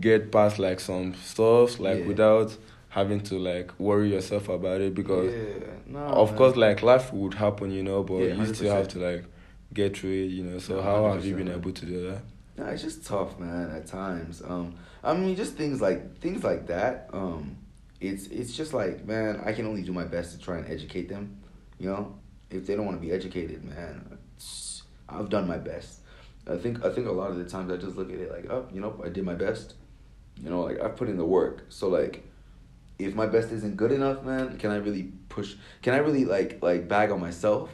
get 0.00 0.32
past 0.32 0.58
like 0.58 0.80
some 0.80 1.14
stuff 1.14 1.78
like 1.78 1.98
Yeah. 2.00 2.06
without 2.06 2.56
having 2.92 3.20
to 3.22 3.38
like 3.38 3.72
worry 3.80 4.12
yourself 4.12 4.50
about 4.50 4.82
it 4.82 4.94
because 4.94 5.32
yeah, 5.32 5.66
no, 5.86 5.98
of 5.98 6.28
man. 6.30 6.38
course 6.38 6.56
like 6.56 6.82
life 6.82 7.10
would 7.12 7.32
happen, 7.32 7.70
you 7.70 7.82
know, 7.82 8.02
but 8.02 8.18
Yeah, 8.18 8.34
you 8.34 8.54
still 8.54 8.74
have 8.74 8.88
to 8.88 8.98
like 8.98 9.24
get 9.72 9.96
through 9.96 10.10
it, 10.10 10.26
you 10.26 10.44
know. 10.44 10.58
So 10.58 10.76
No, 10.76 10.82
how 10.82 11.10
have 11.10 11.24
you 11.24 11.34
been 11.34 11.48
able 11.48 11.72
to 11.72 11.86
do 11.86 12.10
that? 12.10 12.20
No, 12.58 12.66
it's 12.66 12.82
just 12.82 13.06
tough, 13.06 13.38
man. 13.38 13.70
At 13.70 13.86
times, 13.86 14.42
um, 14.46 14.74
I 15.02 15.14
mean, 15.14 15.34
just 15.36 15.54
things 15.54 15.80
like 15.80 16.18
things 16.18 16.44
like 16.44 16.66
that. 16.66 17.08
Um, 17.14 17.56
it's 17.98 18.26
it's 18.26 18.54
just 18.54 18.74
like, 18.74 19.06
man, 19.06 19.40
I 19.42 19.54
can 19.54 19.66
only 19.66 19.82
do 19.82 19.92
my 19.94 20.04
best 20.04 20.32
to 20.32 20.38
try 20.38 20.58
and 20.58 20.68
educate 20.70 21.08
them. 21.08 21.38
You 21.78 21.88
know, 21.88 22.18
if 22.50 22.66
they 22.66 22.76
don't 22.76 22.84
want 22.84 23.00
to 23.00 23.06
be 23.06 23.10
educated, 23.10 23.64
man, 23.64 24.18
I've 25.08 25.30
done 25.30 25.48
my 25.48 25.56
best. 25.56 26.00
I 26.46 26.58
think 26.58 26.84
I 26.84 26.90
think 26.90 27.06
a 27.06 27.12
lot 27.12 27.30
of 27.30 27.38
the 27.38 27.46
times 27.46 27.72
I 27.72 27.78
just 27.78 27.96
look 27.96 28.12
at 28.12 28.18
it 28.18 28.30
like, 28.30 28.50
oh, 28.50 28.68
you 28.70 28.82
know, 28.82 29.00
I 29.02 29.08
did 29.08 29.24
my 29.24 29.34
best. 29.34 29.76
You 30.42 30.50
know, 30.50 30.60
like 30.60 30.78
I 30.82 30.88
put 30.88 31.08
in 31.08 31.16
the 31.16 31.24
work. 31.24 31.64
So 31.70 31.88
like, 31.88 32.22
if 33.04 33.14
my 33.14 33.26
best 33.26 33.52
isn't 33.52 33.76
good 33.76 33.92
enough, 33.92 34.22
man, 34.24 34.58
can 34.58 34.70
I 34.70 34.76
really 34.76 35.12
push? 35.28 35.54
Can 35.82 35.94
I 35.94 35.98
really 35.98 36.24
like 36.24 36.62
like 36.62 36.88
bag 36.88 37.10
on 37.10 37.20
myself 37.20 37.70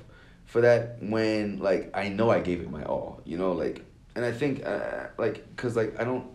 for 0.46 0.60
that 0.62 0.98
when 1.02 1.58
like 1.58 1.90
I 1.96 2.08
know 2.08 2.30
I 2.30 2.40
gave 2.40 2.60
it 2.60 2.70
my 2.70 2.84
all? 2.84 3.20
You 3.24 3.38
know, 3.38 3.52
like, 3.52 3.84
and 4.14 4.24
I 4.24 4.32
think 4.32 4.64
uh, 4.66 5.08
like 5.18 5.46
because 5.54 5.76
like 5.76 5.98
I 6.00 6.04
don't 6.04 6.26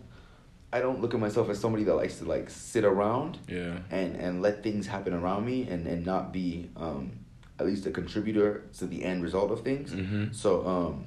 I 0.72 0.80
don't 0.80 1.00
look 1.00 1.14
at 1.14 1.20
myself 1.20 1.48
as 1.50 1.58
somebody 1.60 1.84
that 1.84 1.94
likes 1.94 2.18
to 2.18 2.24
like 2.24 2.50
sit 2.50 2.84
around 2.84 3.38
Yeah. 3.48 3.78
and 3.90 4.16
and 4.16 4.42
let 4.42 4.62
things 4.62 4.86
happen 4.86 5.12
around 5.14 5.44
me 5.46 5.68
and 5.68 5.86
and 5.86 6.04
not 6.04 6.32
be 6.32 6.70
um 6.76 7.12
at 7.60 7.66
least 7.66 7.86
a 7.86 7.90
contributor 7.90 8.64
to 8.78 8.86
the 8.86 9.04
end 9.04 9.22
result 9.22 9.50
of 9.52 9.60
things. 9.62 9.92
Mhm. 9.92 10.34
So 10.34 10.66
um 10.66 11.06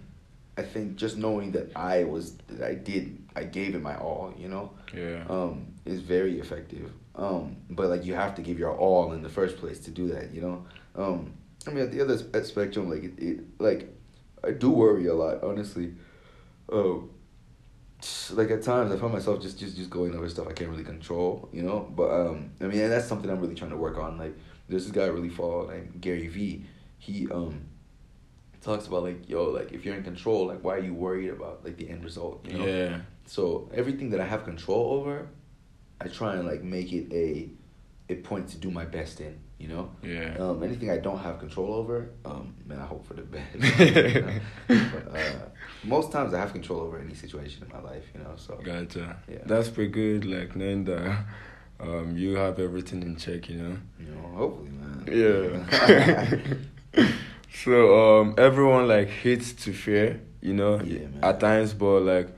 I 0.57 0.63
think 0.63 0.95
just 0.95 1.17
knowing 1.17 1.51
that 1.51 1.71
I 1.75 2.05
was 2.05 2.35
that 2.47 2.67
I 2.67 2.73
did 2.75 3.17
I 3.35 3.43
gave 3.43 3.75
it 3.75 3.81
my 3.83 3.95
all, 3.97 4.33
you 4.37 4.47
know, 4.47 4.71
Yeah. 4.95 5.23
um, 5.29 5.67
is 5.85 5.99
very 6.01 6.39
effective. 6.39 6.89
Um, 7.17 7.57
but 7.69 7.89
like 7.89 8.05
you 8.05 8.13
have 8.13 8.35
to 8.35 8.41
give 8.41 8.57
your 8.59 8.75
all 8.77 9.11
in 9.13 9.21
the 9.23 9.29
first 9.29 9.57
place 9.57 9.79
to 9.81 9.91
do 9.91 10.07
that, 10.09 10.33
you 10.33 10.41
know. 10.41 10.65
Um, 10.95 11.33
I 11.67 11.71
mean, 11.71 11.83
at 11.83 11.91
the 11.91 12.01
other 12.01 12.13
s- 12.13 12.47
spectrum, 12.47 12.89
like 12.89 13.03
it, 13.03 13.13
it 13.17 13.39
like 13.59 13.93
I 14.43 14.51
do 14.51 14.69
worry 14.69 15.07
a 15.07 15.13
lot, 15.15 15.43
honestly. 15.43 15.93
Um, 16.71 17.09
like 18.33 18.51
at 18.51 18.61
times 18.61 18.91
I 18.91 18.97
find 18.97 19.11
myself 19.13 19.41
just 19.41 19.57
just 19.59 19.75
just 19.75 19.89
going 19.89 20.15
over 20.15 20.29
stuff 20.29 20.47
I 20.47 20.53
can't 20.53 20.69
really 20.69 20.83
control, 20.83 21.49
you 21.51 21.63
know. 21.63 21.91
But 21.95 22.09
um, 22.11 22.51
I 22.61 22.65
mean, 22.65 22.79
and 22.81 22.91
that's 22.91 23.07
something 23.07 23.29
I'm 23.29 23.39
really 23.39 23.55
trying 23.55 23.71
to 23.71 23.77
work 23.77 23.97
on. 23.97 24.17
Like, 24.19 24.35
there's 24.69 24.83
this 24.85 24.91
guy 24.91 25.03
I 25.03 25.07
really 25.07 25.29
follow 25.29 25.67
named 25.69 25.99
Gary 25.99 26.27
V. 26.27 26.63
He 26.99 27.27
um 27.31 27.61
talks 28.61 28.85
about 28.87 29.03
like 29.03 29.29
yo 29.29 29.45
like 29.45 29.71
if 29.71 29.85
you're 29.85 29.95
in 29.95 30.03
control 30.03 30.47
like 30.47 30.61
why 30.63 30.75
are 30.75 30.79
you 30.79 30.93
worried 30.93 31.29
about 31.29 31.63
like 31.63 31.77
the 31.77 31.87
end 31.89 32.03
result 32.03 32.45
you 32.45 32.57
know 32.57 32.65
Yeah. 32.65 32.99
so 33.25 33.69
everything 33.73 34.09
that 34.09 34.19
I 34.19 34.25
have 34.25 34.43
control 34.43 34.93
over, 34.99 35.27
I 36.01 36.07
try 36.07 36.35
and 36.35 36.47
like 36.47 36.63
make 36.63 36.91
it 36.93 37.11
a 37.13 37.49
a 38.09 38.15
point 38.15 38.47
to 38.49 38.57
do 38.57 38.71
my 38.71 38.85
best 38.85 39.19
in. 39.21 39.39
You 39.59 39.69
know. 39.69 39.91
Yeah. 40.03 40.37
Um, 40.39 40.61
anything 40.61 40.91
I 40.91 40.97
don't 40.97 41.17
have 41.17 41.39
control 41.39 41.73
over, 41.73 42.11
um, 42.25 42.53
man, 42.67 42.77
I 42.79 42.85
hope 42.85 43.07
for 43.07 43.15
the 43.15 43.21
best. 43.33 43.55
you 43.79 44.21
know? 44.21 44.39
but, 44.67 45.15
uh, 45.17 45.19
most 45.83 46.11
times 46.11 46.31
I 46.35 46.39
have 46.39 46.53
control 46.53 46.81
over 46.81 46.99
any 46.99 47.15
situation 47.15 47.63
in 47.63 47.69
my 47.75 47.81
life. 47.81 48.03
You 48.13 48.21
know. 48.23 48.33
So. 48.37 48.55
Gotcha. 48.63 49.17
Yeah. 49.27 49.39
That's 49.45 49.69
pretty 49.69 49.89
good, 49.91 50.25
like 50.25 50.55
knowing 50.55 50.83
that 50.85 51.25
um 51.79 52.15
you 52.17 52.35
have 52.35 52.59
everything 52.59 53.01
in 53.03 53.15
check, 53.15 53.49
you 53.49 53.57
know. 53.57 53.77
You 53.99 54.05
know. 54.11 54.27
Hopefully, 54.35 54.69
man. 54.69 55.03
Yeah. 56.95 57.03
so 57.63 58.19
um 58.19 58.35
everyone 58.37 58.87
like 58.87 59.07
hates 59.09 59.53
to 59.53 59.73
fear, 59.73 60.21
you 60.41 60.53
know, 60.53 60.79
Yeah, 60.81 60.99
man. 61.07 61.19
at 61.23 61.39
times, 61.39 61.73
but 61.73 62.01
like 62.01 62.29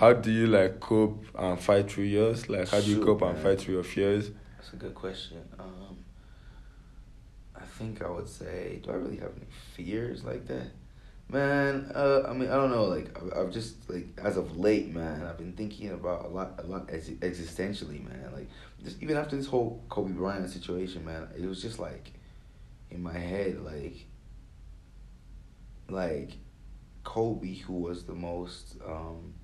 how 0.00 0.14
do 0.14 0.30
you 0.32 0.46
like 0.46 0.80
cope 0.80 1.26
and 1.38 1.60
fight 1.60 1.90
through 1.90 2.04
yours? 2.04 2.48
Like 2.48 2.68
how 2.70 2.80
do 2.80 2.90
you 2.90 3.04
cope 3.04 3.20
and 3.20 3.36
fight 3.38 3.60
through 3.60 3.74
your 3.74 3.84
fears? 3.84 4.30
That's 4.56 4.72
a 4.72 4.76
good 4.76 4.94
question. 4.94 5.46
Um, 5.58 5.98
I 7.54 7.60
think 7.60 8.02
I 8.02 8.08
would 8.08 8.26
say, 8.26 8.80
do 8.82 8.92
I 8.92 8.94
really 8.94 9.18
have 9.18 9.32
any 9.36 9.46
fears 9.74 10.24
like 10.24 10.46
that? 10.46 10.68
Man, 11.28 11.92
uh, 11.94 12.22
I 12.26 12.32
mean, 12.32 12.48
I 12.48 12.54
don't 12.54 12.70
know. 12.70 12.84
Like, 12.84 13.14
I've, 13.14 13.38
I've 13.38 13.52
just 13.52 13.90
like 13.90 14.06
as 14.24 14.38
of 14.38 14.56
late, 14.56 14.88
man, 14.88 15.22
I've 15.22 15.36
been 15.36 15.52
thinking 15.52 15.90
about 15.90 16.24
a 16.24 16.28
lot, 16.28 16.58
a 16.64 16.66
lot 16.66 16.88
ex- 16.90 17.10
existentially, 17.10 18.02
man. 18.02 18.30
Like, 18.32 18.48
just 18.82 19.02
even 19.02 19.18
after 19.18 19.36
this 19.36 19.48
whole 19.48 19.84
Kobe 19.90 20.12
Bryant 20.12 20.48
situation, 20.48 21.04
man, 21.04 21.28
it 21.38 21.44
was 21.44 21.60
just 21.60 21.78
like 21.78 22.14
in 22.90 23.02
my 23.02 23.12
head, 23.12 23.60
like, 23.62 24.06
like 25.90 26.38
Kobe, 27.04 27.56
who 27.56 27.74
was 27.74 28.04
the 28.04 28.14
most, 28.14 28.76
um, 28.86 29.34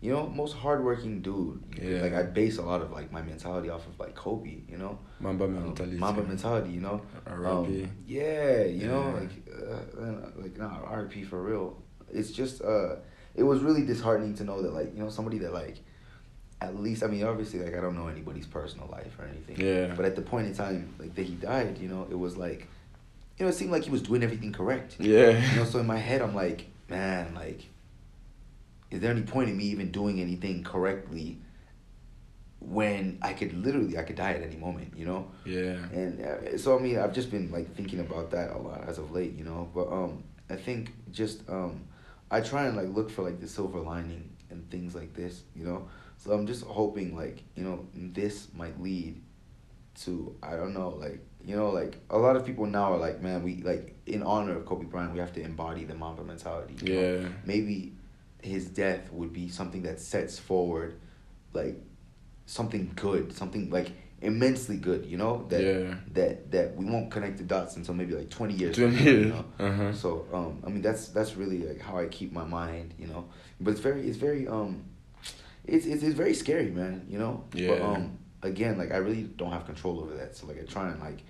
you 0.00 0.12
know, 0.12 0.28
most 0.28 0.54
hardworking 0.56 1.20
dude. 1.22 1.62
Yeah. 1.82 2.02
Like, 2.02 2.14
I 2.14 2.22
base 2.22 2.58
a 2.58 2.62
lot 2.62 2.82
of 2.82 2.92
like 2.92 3.10
my 3.10 3.22
mentality 3.22 3.68
off 3.68 3.86
of 3.86 3.98
like 3.98 4.14
Kobe, 4.14 4.58
you 4.68 4.78
know. 4.78 4.98
Mamba 5.20 5.44
Um, 5.44 5.64
mentality. 5.66 5.96
Mamba 5.96 6.22
mentality, 6.22 6.70
you 6.70 6.80
know. 6.80 7.02
R.I.P.. 7.26 7.82
Um, 7.82 7.90
yeah, 8.06 8.64
you 8.64 8.86
know, 8.86 9.10
like, 9.20 9.30
uh, 10.00 10.30
like, 10.36 10.56
nah, 10.56 10.80
RP 10.86 11.26
for 11.26 11.42
real. 11.42 11.82
It's 12.12 12.30
just, 12.30 12.62
uh, 12.62 12.96
it 13.34 13.42
was 13.42 13.60
really 13.60 13.84
disheartening 13.84 14.34
to 14.36 14.44
know 14.44 14.62
that, 14.62 14.72
like, 14.72 14.94
you 14.94 15.02
know, 15.02 15.10
somebody 15.10 15.38
that, 15.38 15.52
like, 15.52 15.78
at 16.60 16.74
least, 16.76 17.02
I 17.02 17.06
mean, 17.08 17.24
obviously, 17.24 17.60
like, 17.60 17.76
I 17.76 17.80
don't 17.80 17.96
know 17.96 18.08
anybody's 18.08 18.46
personal 18.46 18.88
life 18.88 19.18
or 19.18 19.26
anything. 19.26 19.64
Yeah. 19.64 19.94
But 19.94 20.04
at 20.06 20.16
the 20.16 20.22
point 20.22 20.46
in 20.46 20.54
time, 20.54 20.94
like, 20.98 21.14
that 21.16 21.26
he 21.26 21.34
died, 21.34 21.78
you 21.78 21.88
know, 21.88 22.06
it 22.10 22.18
was 22.18 22.36
like, 22.36 22.66
you 23.36 23.44
know, 23.44 23.48
it 23.50 23.54
seemed 23.54 23.70
like 23.70 23.84
he 23.84 23.90
was 23.90 24.02
doing 24.02 24.22
everything 24.22 24.52
correct. 24.52 24.96
Yeah. 24.98 25.38
You 25.50 25.56
know, 25.56 25.64
so 25.64 25.78
in 25.80 25.86
my 25.86 25.98
head, 25.98 26.22
I'm 26.22 26.34
like, 26.34 26.66
man, 26.88 27.34
like, 27.34 27.66
is 28.90 29.00
there 29.00 29.10
any 29.10 29.22
point 29.22 29.50
in 29.50 29.56
me 29.56 29.64
even 29.64 29.90
doing 29.90 30.20
anything 30.20 30.64
correctly 30.64 31.38
when 32.60 33.18
I 33.22 33.34
could 33.34 33.52
literally, 33.52 33.98
I 33.98 34.02
could 34.02 34.16
die 34.16 34.32
at 34.32 34.42
any 34.42 34.56
moment, 34.56 34.94
you 34.96 35.06
know? 35.06 35.30
Yeah. 35.44 35.76
And 35.92 36.20
uh, 36.20 36.58
so 36.58 36.76
I 36.76 36.80
mean, 36.80 36.98
I've 36.98 37.12
just 37.12 37.30
been 37.30 37.50
like 37.50 37.74
thinking 37.74 38.00
about 38.00 38.30
that 38.32 38.50
a 38.50 38.58
lot 38.58 38.88
as 38.88 38.98
of 38.98 39.12
late, 39.12 39.34
you 39.34 39.44
know. 39.44 39.68
But 39.74 39.88
um, 39.92 40.24
I 40.50 40.56
think 40.56 40.92
just 41.12 41.48
um, 41.48 41.84
I 42.30 42.40
try 42.40 42.66
and 42.66 42.76
like 42.76 42.88
look 42.88 43.10
for 43.10 43.22
like 43.22 43.40
the 43.40 43.48
silver 43.48 43.80
lining 43.80 44.30
and 44.50 44.68
things 44.70 44.94
like 44.94 45.14
this, 45.14 45.42
you 45.54 45.64
know. 45.64 45.88
So 46.16 46.32
I'm 46.32 46.46
just 46.46 46.64
hoping 46.64 47.16
like 47.16 47.44
you 47.54 47.62
know 47.62 47.86
this 47.94 48.48
might 48.54 48.80
lead 48.82 49.22
to 50.02 50.34
I 50.42 50.56
don't 50.56 50.74
know 50.74 50.90
like 50.90 51.20
you 51.44 51.56
know 51.56 51.70
like 51.70 51.98
a 52.10 52.18
lot 52.18 52.36
of 52.36 52.44
people 52.44 52.66
now 52.66 52.92
are 52.92 52.98
like 52.98 53.20
man 53.20 53.42
we 53.42 53.62
like 53.62 53.96
in 54.06 54.22
honor 54.22 54.56
of 54.56 54.66
Kobe 54.66 54.84
Bryant 54.84 55.12
we 55.12 55.18
have 55.18 55.32
to 55.34 55.40
embody 55.42 55.84
the 55.84 55.94
Mamba 55.94 56.24
mentality. 56.24 56.74
you 56.82 56.94
know? 56.94 57.00
Yeah. 57.00 57.28
Maybe 57.44 57.94
his 58.42 58.66
death 58.66 59.10
would 59.12 59.32
be 59.32 59.48
something 59.48 59.82
that 59.82 60.00
sets 60.00 60.38
forward 60.38 60.98
like 61.52 61.76
something 62.46 62.92
good, 62.96 63.32
something 63.32 63.70
like 63.70 63.92
immensely 64.20 64.76
good, 64.76 65.06
you 65.06 65.16
know? 65.16 65.46
That 65.48 65.62
Yeah. 65.62 65.94
that 66.14 66.50
that 66.50 66.76
we 66.76 66.84
won't 66.84 67.10
connect 67.10 67.38
the 67.38 67.44
dots 67.44 67.76
until 67.76 67.94
maybe 67.94 68.14
like 68.14 68.30
twenty 68.30 68.54
years. 68.54 68.76
20 68.76 68.94
now, 68.96 69.02
years. 69.02 69.26
You 69.26 69.32
know? 69.32 69.44
Uh-huh. 69.58 69.92
So 69.92 70.26
um 70.32 70.62
I 70.66 70.70
mean 70.70 70.82
that's 70.82 71.08
that's 71.08 71.36
really 71.36 71.58
like 71.58 71.80
how 71.80 71.98
I 71.98 72.06
keep 72.06 72.32
my 72.32 72.44
mind, 72.44 72.94
you 72.98 73.06
know. 73.06 73.28
But 73.60 73.72
it's 73.72 73.80
very 73.80 74.06
it's 74.08 74.16
very 74.18 74.46
um 74.48 74.84
it's 75.66 75.86
it's, 75.86 76.02
it's 76.02 76.14
very 76.14 76.34
scary, 76.34 76.70
man, 76.70 77.06
you 77.08 77.18
know? 77.18 77.44
But 77.50 77.58
Yeah. 77.58 77.74
um 77.94 78.18
again, 78.42 78.78
like 78.78 78.92
I 78.92 78.98
really 78.98 79.24
don't 79.24 79.50
have 79.52 79.66
control 79.66 80.00
over 80.00 80.14
that. 80.16 80.36
So 80.36 80.46
like 80.46 80.60
I 80.60 80.64
try 80.64 80.90
and 80.90 81.00
like 81.00 81.22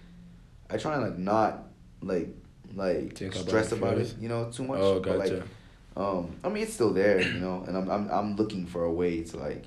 I 0.71 0.77
try 0.77 0.95
and 0.95 1.03
like 1.03 1.19
not 1.19 1.65
like 2.03 2.29
like 2.75 3.17
Think 3.17 3.35
stress 3.35 3.73
it 3.73 3.79
about 3.79 3.99
it, 3.99 4.15
you 4.21 4.29
know, 4.29 4.51
too 4.51 4.65
much. 4.65 4.79
Oh, 4.81 5.01
But, 5.01 5.19
gotcha. 5.19 5.35
like, 5.37 5.43
um, 5.99 6.37
I 6.45 6.49
mean, 6.49 6.63
it's 6.63 6.73
still 6.75 6.93
there, 6.93 7.21
you 7.21 7.41
know, 7.41 7.65
and 7.67 7.77
I'm 7.77 7.91
I'm 7.91 8.09
I'm 8.11 8.37
looking 8.37 8.67
for 8.67 8.85
a 8.85 8.93
way 8.93 9.23
to 9.25 9.37
like, 9.37 9.67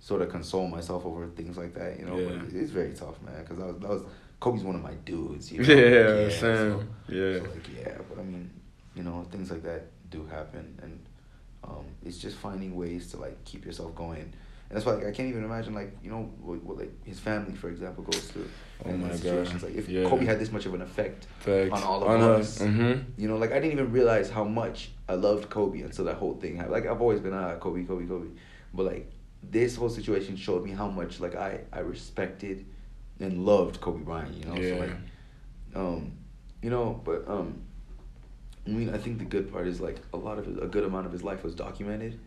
sort 0.00 0.22
of 0.22 0.30
console 0.30 0.66
myself 0.68 1.04
over 1.04 1.26
things 1.28 1.56
like 1.58 1.74
that, 1.74 1.98
you 2.00 2.06
know. 2.06 2.16
Yeah. 2.18 2.28
But 2.38 2.54
it's 2.54 2.70
very 2.70 2.92
tough, 2.94 3.20
man, 3.22 3.42
because 3.42 3.58
that 3.58 3.66
was 3.66 3.76
that 3.80 3.88
was 3.90 4.02
Kobe's 4.40 4.62
one 4.64 4.76
of 4.76 4.82
my 4.82 4.94
dudes, 5.04 5.52
you 5.52 5.62
know. 5.62 5.74
Yeah, 5.74 6.28
so- 6.30 6.78
same. 6.78 6.88
Yeah. 7.08 7.38
So 7.38 7.44
like 7.50 7.68
yeah, 7.76 7.98
but 8.08 8.18
I 8.18 8.22
mean, 8.22 8.50
you 8.94 9.02
know, 9.02 9.26
things 9.30 9.50
like 9.50 9.62
that 9.64 9.86
do 10.10 10.24
happen, 10.26 10.78
and 10.82 10.98
um, 11.64 11.84
it's 12.04 12.18
just 12.18 12.36
finding 12.36 12.74
ways 12.76 13.10
to 13.10 13.18
like 13.18 13.44
keep 13.44 13.64
yourself 13.66 13.94
going. 13.94 14.32
And 14.70 14.76
that's 14.76 14.84
why 14.86 14.92
like, 14.94 15.06
I 15.06 15.12
can't 15.12 15.28
even 15.28 15.44
imagine 15.44 15.74
like 15.74 15.96
you 16.02 16.10
know 16.10 16.30
what, 16.40 16.62
what 16.62 16.76
like 16.78 16.92
his 17.04 17.18
family 17.18 17.54
for 17.54 17.68
example 17.70 18.04
goes 18.04 18.24
through. 18.30 18.48
Oh 18.84 18.90
in 18.90 19.00
my 19.02 19.08
God. 19.08 19.16
situations. 19.18 19.62
Like 19.64 19.74
if 19.74 19.88
Yeah. 19.88 20.08
Kobe 20.08 20.24
had 20.24 20.38
this 20.38 20.52
much 20.52 20.64
of 20.66 20.74
an 20.74 20.82
effect 20.82 21.26
Facts. 21.40 21.72
on 21.72 21.82
all 21.82 22.02
of 22.04 22.08
On 22.08 22.20
us. 22.20 22.60
us. 22.60 22.66
Mhm. 22.68 23.04
You 23.16 23.28
know, 23.28 23.36
like 23.36 23.50
I 23.50 23.54
didn't 23.60 23.72
even 23.72 23.90
realize 23.92 24.30
how 24.30 24.44
much 24.44 24.92
I 25.08 25.14
loved 25.14 25.48
Kobe 25.50 25.80
until 25.80 26.04
that 26.06 26.16
whole 26.16 26.34
thing 26.34 26.56
happened. 26.56 26.72
Like 26.72 26.86
I've 26.86 27.00
always 27.00 27.20
been 27.20 27.32
ah 27.34 27.54
Kobe, 27.56 27.84
Kobe, 27.84 28.06
Kobe, 28.06 28.28
but 28.74 28.84
like 28.86 29.10
this 29.42 29.76
whole 29.76 29.88
situation 29.88 30.36
showed 30.36 30.64
me 30.64 30.70
how 30.72 30.88
much 30.88 31.20
like 31.20 31.34
I 31.34 31.60
I 31.72 31.80
respected 31.80 32.66
and 33.20 33.44
loved 33.44 33.80
Kobe 33.80 34.00
Bryant. 34.04 34.34
You 34.34 34.44
know, 34.44 34.56
Yeah. 34.60 34.70
so 34.70 34.78
like, 34.78 34.96
um, 35.74 36.12
you 36.62 36.70
know, 36.70 37.00
but 37.04 37.26
um, 37.28 37.62
I 38.66 38.70
mean, 38.70 38.90
I 38.94 38.98
think 38.98 39.18
the 39.18 39.24
good 39.24 39.50
part 39.52 39.66
is 39.66 39.80
like 39.80 39.98
a 40.12 40.16
lot 40.16 40.38
of 40.38 40.46
his, 40.46 40.58
a 40.58 40.66
good 40.66 40.84
amount 40.84 41.06
of 41.06 41.12
his 41.12 41.22
life 41.22 41.42
was 41.42 41.54
documented. 41.54 42.18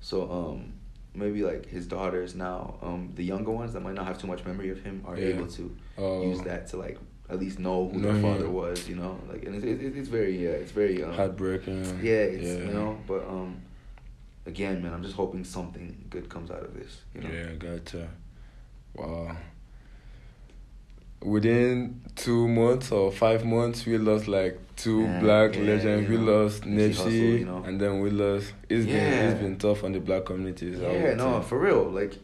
So 0.00 0.30
um, 0.30 0.72
maybe 1.14 1.42
like 1.42 1.66
his 1.66 1.86
daughters 1.86 2.34
now, 2.34 2.78
um, 2.82 3.12
the 3.14 3.24
younger 3.24 3.50
ones 3.50 3.72
that 3.74 3.80
might 3.80 3.94
not 3.94 4.06
have 4.06 4.18
too 4.18 4.26
much 4.26 4.44
memory 4.44 4.70
of 4.70 4.82
him 4.82 5.02
are 5.06 5.16
Yeah. 5.18 5.34
able 5.34 5.46
to 5.48 5.76
Oh. 5.98 6.22
use 6.22 6.40
that 6.42 6.68
to 6.68 6.76
like 6.76 6.98
at 7.28 7.40
least 7.40 7.58
know 7.58 7.88
who 7.88 8.00
their 8.00 8.12
him. 8.12 8.22
father 8.22 8.48
was. 8.48 8.88
You 8.88 8.96
know, 8.96 9.18
like 9.28 9.44
and 9.44 9.54
it's 9.56 9.64
it's, 9.64 9.96
it's 9.96 10.08
very 10.08 10.42
yeah, 10.42 10.50
it's 10.50 10.72
very 10.72 11.02
um, 11.02 11.12
Heartbreaking. 11.12 12.00
yeah, 12.02 12.12
it's 12.12 12.44
yeah. 12.44 12.66
you 12.66 12.72
know, 12.72 12.98
but 13.06 13.26
um, 13.28 13.60
again, 14.46 14.82
man, 14.82 14.92
I'm 14.94 15.02
just 15.02 15.16
hoping 15.16 15.44
something 15.44 16.06
good 16.10 16.28
comes 16.28 16.50
out 16.50 16.62
of 16.62 16.74
this. 16.74 17.00
You 17.14 17.22
know. 17.22 17.30
Yeah, 17.30 17.52
gotcha. 17.54 18.08
Wow. 18.94 19.36
Within 21.22 22.02
two 22.14 22.46
months 22.46 22.92
or 22.92 23.10
five 23.10 23.44
months, 23.44 23.86
we 23.86 23.96
lost 23.98 24.28
like 24.28 24.60
two 24.76 25.02
Yeah, 25.02 25.20
black 25.20 25.56
yeah, 25.56 25.62
legends. 25.62 26.08
We 26.08 26.18
know, 26.18 26.42
lost 26.42 26.62
Nipsey 26.62 27.40
you 27.40 27.44
know. 27.46 27.62
and 27.64 27.80
then 27.80 28.00
we 28.00 28.10
lost. 28.10 28.52
It's 28.68 28.86
been 28.86 28.94
it's 28.94 29.40
been 29.40 29.56
tough 29.56 29.82
on 29.82 29.92
the 29.92 29.98
black 30.00 30.26
communities. 30.26 30.78
Yeah, 30.78 31.14
no, 31.14 31.40
say. 31.40 31.48
for 31.48 31.58
real. 31.58 31.84
Like, 31.84 32.14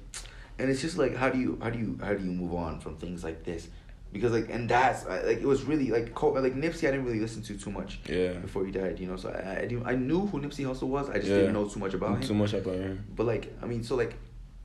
and 0.59 0.71
it's 0.71 0.83
just 0.83 0.99
like, 0.99 1.17
how 1.17 1.31
do 1.31 1.39
you, 1.39 1.59
how 1.63 1.71
do 1.71 1.79
you, 1.79 1.99
how 2.03 2.13
do 2.13 2.23
you 2.23 2.31
move 2.31 2.55
on 2.55 2.79
from 2.81 2.97
things 2.97 3.25
like 3.25 3.43
this? 3.45 3.69
Because 4.13 4.33
like, 4.33 4.51
and 4.51 4.69
that's 4.69 5.07
like, 5.07 5.39
it 5.39 5.45
was 5.47 5.65
really 5.65 5.91
like, 5.91 6.15
Col- 6.15 6.35
like 6.35 6.55
Nipsey, 6.55 6.87
I 6.87 6.91
didn't 6.91 7.07
really 7.07 7.21
listen 7.21 7.43
to 7.43 7.57
too 7.57 7.71
much. 7.71 8.01
Yeah. 8.07 8.33
Before 8.35 8.65
he 8.67 8.71
died, 8.71 9.01
you 9.01 9.07
know, 9.07 9.17
so 9.17 9.31
I, 9.31 9.61
I 9.61 9.61
didn't, 9.63 9.87
I 9.87 9.95
knew 9.95 10.27
who 10.27 10.41
Nipsey 10.41 10.65
Hussle 10.67 10.89
was. 10.89 11.09
I 11.09 11.15
just 11.15 11.29
Yeah. 11.29 11.37
didn't 11.37 11.55
know 11.55 11.67
too 11.67 11.81
much 11.81 11.95
about 11.95 12.17
him. 12.17 12.21
Too 12.23 12.35
much 12.35 12.53
about 12.53 12.75
him. 12.75 13.05
But 13.17 13.27
like, 13.27 13.55
I 13.63 13.67
mean, 13.67 13.83
so 13.83 13.97
like, 13.97 14.15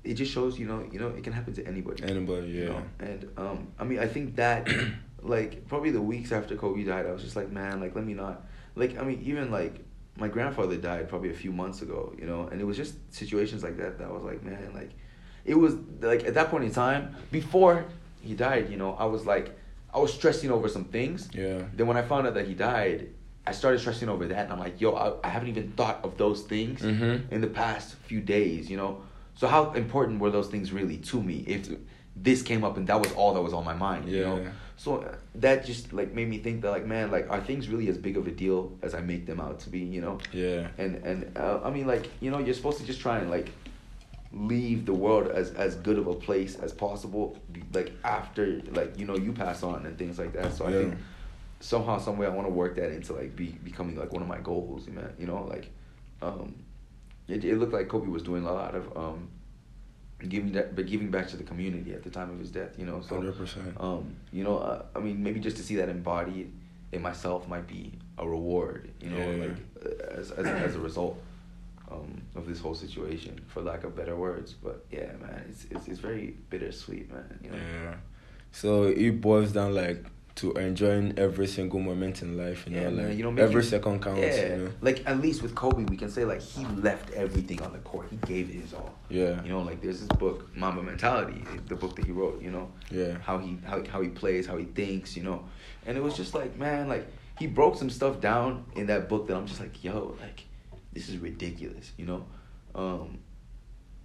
it 0.03 0.15
just 0.15 0.31
shows, 0.31 0.59
you 0.59 0.67
know, 0.67 0.85
you 0.91 0.99
know, 0.99 1.09
it 1.09 1.23
can 1.23 1.33
happen 1.33 1.53
to 1.53 1.65
anybody. 1.65 2.03
Anybody, 2.03 2.47
you 2.47 2.63
yeah. 2.63 2.69
know? 2.69 2.83
And 2.99 3.29
um, 3.37 3.67
I 3.79 3.83
mean, 3.85 3.99
I 3.99 4.07
think 4.07 4.35
that, 4.35 4.67
like, 5.21 5.67
probably 5.67 5.91
the 5.91 6.01
weeks 6.01 6.31
after 6.31 6.55
Kobe 6.55 6.83
died, 6.83 7.05
I 7.05 7.11
was 7.11 7.23
just 7.23 7.35
like, 7.35 7.49
man, 7.49 7.79
like, 7.79 7.95
let 7.95 8.05
me 8.05 8.13
not, 8.13 8.45
like, 8.75 8.97
I 8.99 9.03
mean, 9.03 9.21
even 9.23 9.49
like, 9.51 9.83
my 10.17 10.27
grandfather 10.27 10.75
died 10.77 11.07
probably 11.09 11.29
a 11.29 11.33
few 11.33 11.51
months 11.51 11.81
ago, 11.81 12.13
you 12.19 12.25
know, 12.25 12.47
and 12.47 12.59
it 12.59 12.63
was 12.65 12.75
just 12.75 12.95
situations 13.13 13.63
like 13.63 13.77
that 13.77 13.97
that 13.99 14.07
I 14.07 14.11
was 14.11 14.23
like, 14.23 14.43
man, 14.43 14.71
like, 14.73 14.91
it 15.45 15.55
was 15.55 15.75
like 16.01 16.25
at 16.25 16.33
that 16.33 16.49
point 16.49 16.65
in 16.65 16.71
time 16.71 17.15
before 17.31 17.85
he 18.21 18.33
died, 18.35 18.69
you 18.69 18.77
know, 18.77 18.93
I 18.95 19.05
was 19.05 19.25
like, 19.25 19.57
I 19.93 19.99
was 19.99 20.13
stressing 20.13 20.51
over 20.51 20.67
some 20.69 20.85
things. 20.85 21.29
Yeah. 21.33 21.61
Then 21.73 21.87
when 21.87 21.97
I 21.97 22.01
found 22.01 22.27
out 22.27 22.33
that 22.35 22.47
he 22.47 22.53
died, 22.53 23.09
I 23.45 23.51
started 23.53 23.79
stressing 23.79 24.09
over 24.09 24.25
that, 24.27 24.43
and 24.45 24.51
I'm 24.53 24.59
like, 24.59 24.81
yo, 24.81 24.93
I, 24.93 25.13
I 25.27 25.29
haven't 25.29 25.47
even 25.49 25.71
thought 25.71 26.01
of 26.03 26.17
those 26.17 26.41
things 26.41 26.81
Mhm. 26.81 27.31
in 27.31 27.39
the 27.41 27.47
past 27.47 27.95
few 27.95 28.19
days, 28.19 28.69
you 28.69 28.75
know. 28.77 29.01
So 29.35 29.47
how 29.47 29.71
important 29.73 30.19
were 30.19 30.31
those 30.31 30.47
things 30.49 30.71
really 30.73 30.97
to 30.97 31.21
me 31.23 31.43
if 31.47 31.69
this 32.15 32.41
came 32.41 32.63
up 32.63 32.75
and 32.77 32.87
that 32.87 32.99
was 32.99 33.11
all 33.13 33.33
that 33.35 33.41
was 33.41 33.53
on 33.53 33.63
my 33.63 33.73
mind, 33.75 34.09
you 34.09 34.23
know? 34.23 34.37
Yeah. 34.39 34.49
So 34.75 34.97
uh, 34.97 35.15
that 35.35 35.65
just 35.65 35.93
like 35.93 36.11
made 36.13 36.27
me 36.27 36.39
think 36.39 36.61
that 36.63 36.71
like, 36.71 36.85
man, 36.85 37.11
like 37.11 37.29
are 37.29 37.39
things 37.39 37.69
really 37.69 37.87
as 37.87 37.97
big 37.97 38.17
of 38.17 38.27
a 38.27 38.31
deal 38.31 38.71
as 38.81 38.93
I 38.95 39.01
make 39.01 39.25
them 39.27 39.39
out 39.39 39.59
to 39.61 39.69
be, 39.69 39.79
you 39.79 40.01
know? 40.01 40.17
Yeah. 40.33 40.67
And 40.79 40.95
and 41.05 41.37
uh, 41.37 41.59
I 41.63 41.69
mean 41.69 41.85
like 41.87 42.09
you 42.19 42.31
know 42.31 42.39
you're 42.39 42.55
supposed 42.55 42.79
to 42.79 42.85
just 42.85 42.99
try 42.99 43.19
and 43.19 43.29
like 43.29 43.49
leave 44.37 44.85
the 44.85 44.93
world 44.93 45.27
as 45.31 45.51
as 45.51 45.75
good 45.75 45.97
of 45.97 46.07
a 46.07 46.13
place 46.13 46.55
as 46.55 46.71
possible, 46.73 47.37
like 47.73 47.91
after 48.03 48.61
like 48.71 48.97
you 48.99 49.05
know 49.05 49.15
you 49.17 49.31
pass 49.33 49.63
on 49.63 49.85
and 49.85 49.97
things 49.97 50.19
like 50.19 50.33
that. 50.33 50.53
So 50.53 50.65
I 50.65 50.71
Yeah. 50.71 50.77
think 50.79 50.95
somehow 51.59 51.97
some 51.97 52.17
way 52.17 52.27
I 52.27 52.29
want 52.29 52.47
to 52.47 52.53
work 52.53 52.75
that 52.75 52.91
into 52.91 53.13
like 53.13 53.35
be 53.35 53.47
becoming 53.63 53.95
like 53.97 54.11
one 54.13 54.21
of 54.21 54.27
my 54.27 54.39
goals, 54.39 54.87
man. 54.87 55.11
You 55.17 55.27
know 55.27 55.43
like 55.49 55.71
um 56.21 56.55
it, 57.27 57.43
it 57.43 57.57
looked 57.57 57.73
like 57.73 57.87
Kobe 57.89 58.07
was 58.07 58.23
doing 58.23 58.45
a 58.45 58.53
lot 58.53 58.75
of 58.75 58.95
um 58.97 59.29
giving 60.29 60.51
that 60.53 60.75
but 60.75 60.85
giving 60.87 61.09
back 61.11 61.27
to 61.29 61.37
the 61.37 61.43
community 61.43 61.93
at 61.93 62.03
the 62.03 62.09
time 62.09 62.29
of 62.29 62.39
his 62.39 62.51
death, 62.51 62.77
you 62.77 62.85
know. 62.85 63.01
So 63.01 63.15
100%. 63.21 63.79
um 63.81 64.15
you 64.31 64.43
know 64.43 64.57
uh, 64.57 64.85
I 64.95 64.99
mean 64.99 65.21
maybe 65.23 65.39
just 65.39 65.57
to 65.57 65.63
see 65.63 65.75
that 65.75 65.89
embodied 65.89 66.51
in 66.91 67.01
myself 67.01 67.47
might 67.47 67.67
be 67.67 67.93
a 68.17 68.27
reward, 68.27 68.91
you 69.01 69.09
know, 69.09 69.17
Yeah. 69.19 69.45
like 69.45 69.57
uh, 69.85 70.19
as 70.19 70.31
as 70.31 70.47
as 70.47 70.75
a 70.75 70.79
result 70.79 71.21
um 71.91 72.21
of 72.35 72.47
this 72.47 72.59
whole 72.59 72.75
situation 72.75 73.39
for 73.47 73.61
lack 73.61 73.83
of 73.83 73.95
better 73.95 74.15
words. 74.15 74.53
But 74.53 74.85
yeah, 74.91 75.11
man, 75.21 75.45
it's 75.49 75.65
it's 75.71 75.87
it's 75.87 75.99
very 75.99 76.35
bittersweet, 76.49 77.11
man, 77.11 77.39
you 77.43 77.51
know. 77.51 77.57
Yeah. 77.57 77.95
So 78.51 78.83
it 78.83 79.21
boils 79.21 79.51
down 79.51 79.73
like 79.75 80.05
to 80.35 80.51
enjoying 80.53 81.17
every 81.17 81.47
single 81.47 81.79
moment 81.79 82.21
in 82.21 82.37
life, 82.37 82.67
you 82.67 82.75
know, 82.75 82.81
Yeah, 82.83 82.87
like 82.89 82.95
man, 83.07 83.17
you 83.17 83.23
know, 83.23 83.29
every 83.41 83.55
making- 83.55 83.61
second 83.71 84.03
counts, 84.03 84.21
Yeah, 84.21 84.49
you 84.55 84.63
know. 84.65 84.71
like 84.81 85.01
at 85.07 85.19
least 85.19 85.41
with 85.41 85.55
Kobe, 85.55 85.83
we 85.85 85.97
can 85.97 86.11
say 86.11 86.25
like 86.25 86.41
he 86.41 86.63
left 86.65 87.11
everything 87.13 87.59
on 87.63 87.71
the 87.73 87.79
court. 87.79 88.07
He 88.11 88.17
gave 88.17 88.49
it 88.51 88.55
his 88.61 88.73
all. 88.73 88.93
Yeah. 89.09 89.41
You 89.43 89.49
know, 89.49 89.61
like 89.61 89.81
there's 89.81 89.99
this 89.99 90.07
book, 90.19 90.55
Mamba 90.55 90.83
Mentality, 90.83 91.43
the 91.67 91.75
book 91.75 91.95
that 91.95 92.05
he 92.05 92.11
wrote. 92.11 92.39
You 92.41 92.51
know, 92.51 92.71
Yeah. 92.91 93.17
how 93.23 93.39
he 93.39 93.57
how 93.65 93.83
how 93.85 94.01
he 94.01 94.09
plays, 94.09 94.45
how 94.45 94.57
he 94.57 94.65
thinks. 94.65 95.17
You 95.17 95.23
know, 95.23 95.43
and 95.87 95.97
it 95.97 96.03
was 96.03 96.15
just 96.15 96.33
like 96.35 96.55
man, 96.57 96.87
like 96.87 97.07
he 97.39 97.47
broke 97.47 97.75
some 97.77 97.89
stuff 97.89 98.19
down 98.21 98.65
in 98.75 98.87
that 98.87 99.09
book 99.09 99.27
that 99.27 99.35
I'm 99.37 99.45
just 99.47 99.59
like, 99.59 99.83
yo, 99.83 100.15
like 100.21 100.43
this 100.97 101.09
is 101.09 101.17
ridiculous. 101.17 101.91
You 101.97 102.05
know, 102.05 102.25
um, 102.75 103.19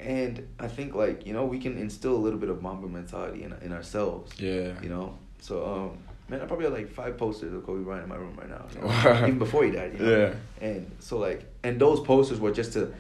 and 0.01 0.47
I 0.59 0.69
think 0.69 0.95
like 0.95 1.27
you 1.27 1.33
know 1.33 1.45
we 1.45 1.59
can 1.59 1.79
instill 1.79 2.15
a 2.15 2.23
little 2.27 2.39
bit 2.39 2.49
of 2.49 2.63
Mamba 2.63 2.89
mentality 2.89 3.45
in 3.45 3.53
in 3.63 3.73
ourselves. 3.73 4.33
Yeah. 4.41 4.73
You 4.83 4.89
know, 4.89 5.19
so 5.41 5.55
um, 5.65 5.99
man, 6.29 6.41
I 6.41 6.47
probably 6.47 6.65
have 6.67 6.75
like 6.75 6.89
five 6.89 7.17
posters 7.17 7.53
of 7.53 7.65
Kobe 7.65 7.83
Bryant 7.85 8.05
in 8.05 8.09
my 8.09 8.17
room 8.17 8.37
right 8.37 8.49
now. 8.51 8.65
you 8.75 8.81
know, 8.81 9.19
Even 9.27 9.39
before 9.39 9.65
he 9.65 9.71
died. 9.71 9.93
You 9.99 10.05
know? 10.05 10.19
Yeah. 10.61 10.67
And 10.69 10.91
so 10.99 11.19
like, 11.19 11.45
and 11.63 11.81
those 11.81 12.01
posters 12.01 12.41
were 12.41 12.53
just 12.53 12.73
to, 12.75 12.93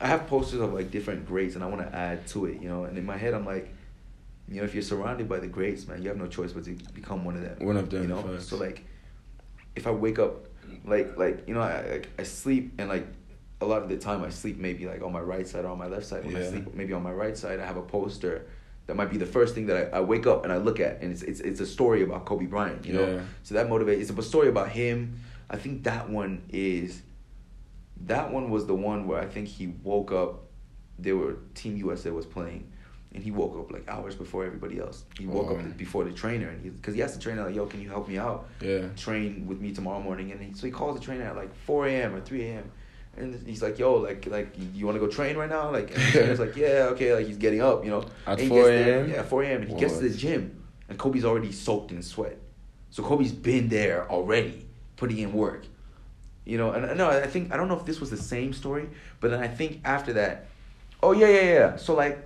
I 0.00 0.06
have 0.08 0.26
posters 0.26 0.60
of 0.60 0.72
like 0.72 0.90
different 0.90 1.26
greats, 1.26 1.54
and 1.54 1.62
I 1.64 1.66
want 1.66 1.82
to 1.82 1.94
add 1.96 2.26
to 2.28 2.46
it. 2.46 2.60
You 2.62 2.68
know, 2.68 2.84
and 2.84 2.96
in 2.98 3.04
my 3.04 3.16
head, 3.16 3.34
I'm 3.34 3.46
like, 3.46 3.68
you 4.48 4.56
know, 4.58 4.64
if 4.64 4.74
you're 4.74 4.82
surrounded 4.82 5.28
by 5.28 5.38
the 5.40 5.48
greats, 5.48 5.86
man, 5.88 6.02
you 6.02 6.08
have 6.08 6.18
no 6.18 6.26
choice 6.26 6.52
but 6.52 6.64
to 6.64 6.70
become 6.94 7.24
one 7.24 7.36
of 7.36 7.42
them. 7.42 7.66
One 7.66 7.76
of 7.76 7.90
them, 7.90 8.02
You 8.02 8.08
know, 8.08 8.22
facts. 8.22 8.48
so 8.48 8.56
like, 8.56 8.84
if 9.74 9.86
I 9.86 9.90
wake 9.90 10.18
up, 10.18 10.46
like 10.84 11.16
like 11.18 11.46
you 11.48 11.54
know, 11.54 11.60
I 11.60 11.72
I, 11.96 12.02
I 12.20 12.22
sleep 12.22 12.72
and 12.78 12.88
like. 12.88 13.06
A 13.60 13.64
lot 13.64 13.82
of 13.82 13.88
the 13.88 13.96
time, 13.96 14.22
I 14.22 14.28
sleep 14.28 14.58
maybe 14.58 14.86
like 14.86 15.02
on 15.02 15.12
my 15.12 15.20
right 15.20 15.48
side 15.48 15.64
or 15.64 15.68
on 15.68 15.78
my 15.78 15.86
left 15.86 16.06
side. 16.06 16.24
When 16.26 16.36
I 16.36 16.44
sleep, 16.44 16.74
maybe 16.74 16.92
on 16.92 17.02
my 17.02 17.12
right 17.12 17.36
side, 17.36 17.58
I 17.58 17.64
have 17.66 17.78
a 17.78 17.82
poster 17.82 18.46
that 18.86 18.94
might 18.96 19.10
be 19.10 19.16
the 19.16 19.26
first 19.26 19.54
thing 19.54 19.66
that 19.66 19.94
I, 19.94 19.98
I 19.98 20.00
wake 20.00 20.26
up 20.26 20.44
and 20.44 20.52
I 20.52 20.58
look 20.58 20.78
at, 20.78 21.00
and 21.00 21.10
it's 21.10 21.22
it's 21.22 21.40
it's 21.40 21.60
a 21.60 21.66
story 21.66 22.02
about 22.02 22.24
Kobe 22.26 22.46
Bryant, 22.46 22.84
you 22.84 22.92
know. 22.92 23.06
Yeah. 23.14 23.20
So 23.42 23.54
that 23.54 23.68
motivates. 23.68 24.00
It's 24.00 24.10
a 24.10 24.22
story 24.22 24.48
about 24.48 24.68
him. 24.68 25.20
I 25.50 25.56
think 25.56 25.84
that 25.84 26.08
one 26.08 26.42
is. 26.50 27.02
That 28.06 28.30
one 28.30 28.50
was 28.50 28.66
the 28.66 28.74
one 28.74 29.06
where 29.06 29.20
I 29.20 29.26
think 29.26 29.48
he 29.48 29.68
woke 29.82 30.12
up. 30.12 30.44
There 30.98 31.16
were 31.16 31.38
Team 31.54 31.76
USA 31.78 32.10
was 32.10 32.26
playing, 32.26 32.70
and 33.14 33.24
he 33.24 33.30
woke 33.30 33.58
up 33.58 33.72
like 33.72 33.88
hours 33.88 34.14
before 34.14 34.44
everybody 34.44 34.78
else. 34.78 35.04
He 35.18 35.26
oh, 35.26 35.30
woke 35.30 35.50
Oh. 35.50 35.56
up 35.56 35.76
before 35.78 36.04
the 36.04 36.12
trainer, 36.12 36.50
and 36.50 36.62
he 36.62 36.68
because 36.68 36.94
he 36.94 37.02
asked 37.02 37.14
the 37.14 37.20
trainer 37.20 37.44
like, 37.46 37.54
"Yo, 37.54 37.66
can 37.66 37.80
you 37.80 37.88
help 37.88 38.06
me 38.06 38.18
out? 38.18 38.48
Yeah. 38.60 38.88
Train 38.96 39.46
with 39.46 39.60
me 39.60 39.72
tomorrow 39.72 40.00
morning." 40.00 40.30
And 40.30 40.40
he, 40.42 40.52
so 40.52 40.66
he 40.66 40.70
calls 40.70 40.98
the 40.98 41.04
trainer 41.04 41.24
at 41.24 41.36
like 41.36 41.54
four 41.64 41.86
a.m. 41.88 42.14
or 42.14 42.20
three 42.20 42.42
a.m. 42.42 42.70
And 43.18 43.34
he's 43.46 43.62
like, 43.62 43.78
"Yo, 43.78 43.94
like, 43.94 44.26
like, 44.26 44.48
you 44.74 44.84
want 44.86 44.96
to 44.96 45.00
go 45.00 45.08
train 45.10 45.36
right 45.36 45.48
now?" 45.48 45.70
Like, 45.70 45.90
and 45.90 45.98
the 46.36 46.44
like, 46.44 46.56
"Yeah, 46.56 46.88
okay." 46.92 47.14
Like 47.14 47.26
he's 47.26 47.38
getting 47.38 47.62
up, 47.62 47.84
you 47.84 47.90
know. 47.90 48.04
At 48.26 48.38
And 48.40 48.48
4 48.48 48.70
a.m.? 48.70 49.10
Yeah, 49.10 49.22
four 49.22 49.42
a.m. 49.42 49.62
And 49.62 49.70
he 49.70 49.76
gets 49.76 49.94
to 49.98 50.08
the 50.08 50.14
gym, 50.16 50.62
and 50.88 50.98
Kobe's 50.98 51.24
already 51.24 51.52
soaked 51.52 51.92
in 51.92 52.02
sweat. 52.02 52.38
So 52.90 53.02
Kobe's 53.02 53.32
been 53.32 53.68
there 53.68 54.10
already, 54.10 54.66
putting 54.96 55.18
in 55.18 55.32
work. 55.32 55.64
You 56.44 56.58
know, 56.58 56.70
and 56.72 56.96
no, 56.96 57.08
I 57.10 57.26
think 57.26 57.52
I 57.52 57.56
don't 57.56 57.68
know 57.68 57.76
if 57.78 57.84
this 57.86 58.00
was 58.00 58.10
the 58.10 58.16
same 58.16 58.52
story, 58.52 58.88
but 59.20 59.30
then 59.30 59.40
I 59.42 59.48
think 59.48 59.80
after 59.84 60.12
that, 60.12 60.46
oh 61.02 61.12
yeah, 61.12 61.28
yeah, 61.28 61.42
yeah. 61.54 61.76
So 61.76 61.94
like, 61.94 62.18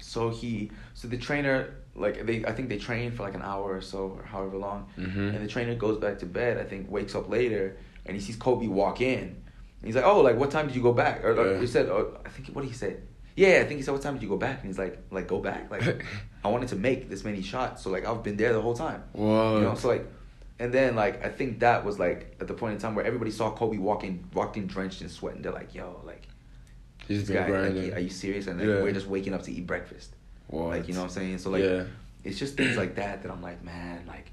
so 0.00 0.30
he, 0.30 0.70
so 0.94 1.08
the 1.08 1.18
trainer, 1.18 1.74
like 1.94 2.24
they, 2.26 2.44
I 2.44 2.52
think 2.52 2.68
they 2.68 2.78
train 2.78 3.12
for 3.12 3.24
like 3.24 3.34
an 3.34 3.42
hour 3.42 3.74
or 3.76 3.80
so, 3.82 4.16
or 4.18 4.22
however 4.24 4.56
long, 4.56 4.86
Mhm. 4.96 5.34
and 5.34 5.44
the 5.44 5.48
trainer 5.48 5.74
goes 5.74 5.98
back 5.98 6.18
to 6.20 6.26
bed. 6.26 6.58
I 6.58 6.64
think 6.64 6.90
wakes 6.90 7.14
up 7.14 7.28
later, 7.28 7.76
and 8.06 8.16
he 8.16 8.22
sees 8.22 8.36
Kobe 8.36 8.68
walk 8.68 9.00
in. 9.00 9.42
He's 9.86 9.94
like, 9.96 10.04
oh, 10.04 10.20
like 10.20 10.36
what 10.36 10.50
time 10.50 10.66
did 10.66 10.76
you 10.76 10.82
go 10.82 10.92
back? 10.92 11.24
Or, 11.24 11.32
or 11.32 11.52
Yeah. 11.54 11.60
he 11.60 11.66
said, 11.66 11.88
oh, 11.88 12.18
I 12.24 12.28
think 12.28 12.48
what 12.48 12.62
did 12.62 12.68
he 12.68 12.74
say? 12.76 12.96
Yeah, 13.36 13.60
I 13.60 13.64
think 13.64 13.78
he 13.78 13.82
said, 13.82 13.92
what 13.92 14.02
time 14.02 14.14
did 14.14 14.22
you 14.22 14.28
go 14.28 14.36
back? 14.38 14.58
And 14.60 14.66
he's 14.68 14.78
like, 14.78 14.98
like 15.10 15.26
go 15.28 15.38
back, 15.40 15.70
like 15.70 16.04
I 16.44 16.48
wanted 16.48 16.68
to 16.70 16.76
make 16.76 17.08
this 17.08 17.24
many 17.24 17.42
shots, 17.42 17.82
so 17.82 17.90
like 17.90 18.04
I've 18.06 18.22
been 18.22 18.36
there 18.36 18.52
the 18.52 18.60
whole 18.60 18.74
time. 18.74 19.02
Wow. 19.12 19.56
You 19.56 19.62
know, 19.62 19.74
so 19.74 19.88
like, 19.88 20.06
and 20.58 20.72
then 20.72 20.96
like 20.96 21.24
I 21.24 21.28
think 21.28 21.60
that 21.60 21.84
was 21.84 21.98
like 21.98 22.36
at 22.40 22.48
the 22.48 22.54
point 22.54 22.74
in 22.74 22.78
time 22.80 22.94
where 22.94 23.04
everybody 23.04 23.30
saw 23.30 23.50
Kobe 23.50 23.76
walking, 23.78 24.24
walked 24.32 24.56
in 24.56 24.66
drenched 24.66 25.02
in 25.02 25.08
sweat, 25.10 25.34
and 25.36 25.44
they're 25.44 25.52
like, 25.52 25.74
"Yo, 25.74 26.00
like 26.04 26.26
He's 27.06 27.26
this 27.28 27.36
guy, 27.36 27.46
like, 27.48 27.94
are 27.94 27.98
you 28.00 28.08
serious?" 28.08 28.46
And 28.46 28.58
like, 28.58 28.66
Yeah. 28.68 28.82
we're 28.82 28.92
just 28.92 29.06
waking 29.06 29.34
up 29.34 29.42
to 29.42 29.52
eat 29.52 29.66
breakfast. 29.66 30.14
What? 30.46 30.68
Like 30.70 30.88
you 30.88 30.94
know 30.94 31.00
what 31.00 31.06
I'm 31.06 31.12
saying? 31.12 31.38
So 31.38 31.50
like, 31.50 31.62
Yeah. 31.62 31.84
it's 32.24 32.38
just 32.38 32.56
things 32.56 32.76
like 32.78 32.94
that 32.94 33.22
that 33.22 33.30
I'm 33.30 33.42
like, 33.42 33.62
man, 33.62 34.04
like 34.06 34.30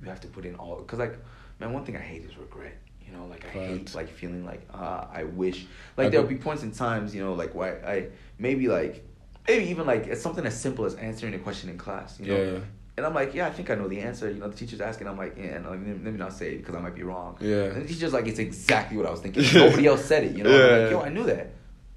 you 0.00 0.08
have 0.08 0.20
to 0.20 0.28
put 0.28 0.44
in 0.44 0.54
all 0.54 0.76
because 0.76 1.00
like, 1.00 1.18
man, 1.58 1.72
one 1.72 1.84
thing 1.84 1.96
I 1.96 2.00
hate 2.00 2.22
is 2.24 2.36
regret. 2.38 2.78
You 3.12 3.18
know, 3.18 3.26
like 3.26 3.44
I 3.44 3.48
hate 3.50 3.94
like 3.94 4.08
feeling 4.08 4.44
like 4.44 4.66
uh, 4.72 5.06
I 5.12 5.24
wish 5.24 5.66
I 5.98 6.02
like 6.02 6.12
there'll 6.12 6.26
be 6.26 6.36
points 6.36 6.62
in 6.62 6.72
times 6.72 7.14
you 7.14 7.22
know 7.22 7.34
like 7.34 7.54
why 7.54 7.72
I 7.72 8.08
maybe 8.38 8.68
like 8.68 9.04
maybe 9.46 9.66
even 9.66 9.86
like 9.86 10.06
it's 10.06 10.22
something 10.22 10.46
as 10.46 10.58
simple 10.58 10.84
as 10.84 10.94
answering 10.94 11.34
a 11.34 11.38
question 11.38 11.68
in 11.68 11.76
class. 11.78 12.18
You 12.18 12.26
know. 12.26 12.42
Yeah. 12.42 12.58
And 12.94 13.06
I'm 13.06 13.14
like, 13.14 13.32
yeah, 13.32 13.46
I 13.46 13.50
think 13.50 13.70
I 13.70 13.74
know 13.74 13.88
the 13.88 14.00
answer. 14.00 14.30
You 14.30 14.38
know, 14.38 14.48
the 14.48 14.56
teacher's 14.56 14.82
asking. 14.82 15.08
I'm 15.08 15.16
like, 15.16 15.34
yeah, 15.38 15.56
and 15.56 15.64
like, 15.64 15.80
let 15.80 16.12
me 16.12 16.18
not 16.18 16.34
say 16.34 16.54
it 16.54 16.58
because 16.58 16.74
I 16.74 16.78
might 16.78 16.94
be 16.94 17.02
wrong. 17.02 17.38
Yeah. 17.40 17.64
And 17.64 17.82
the 17.82 17.88
teacher's 17.88 18.12
like, 18.12 18.26
it's 18.26 18.38
exactly 18.38 18.98
what 18.98 19.06
I 19.06 19.10
was 19.10 19.20
thinking. 19.20 19.44
Nobody 19.54 19.86
else 19.86 20.04
said 20.04 20.24
it. 20.24 20.36
You 20.36 20.44
know. 20.44 20.50
I'm 20.50 20.82
like, 20.82 20.90
yo, 20.90 21.00
I 21.00 21.08
knew 21.08 21.24
that. 21.24 21.52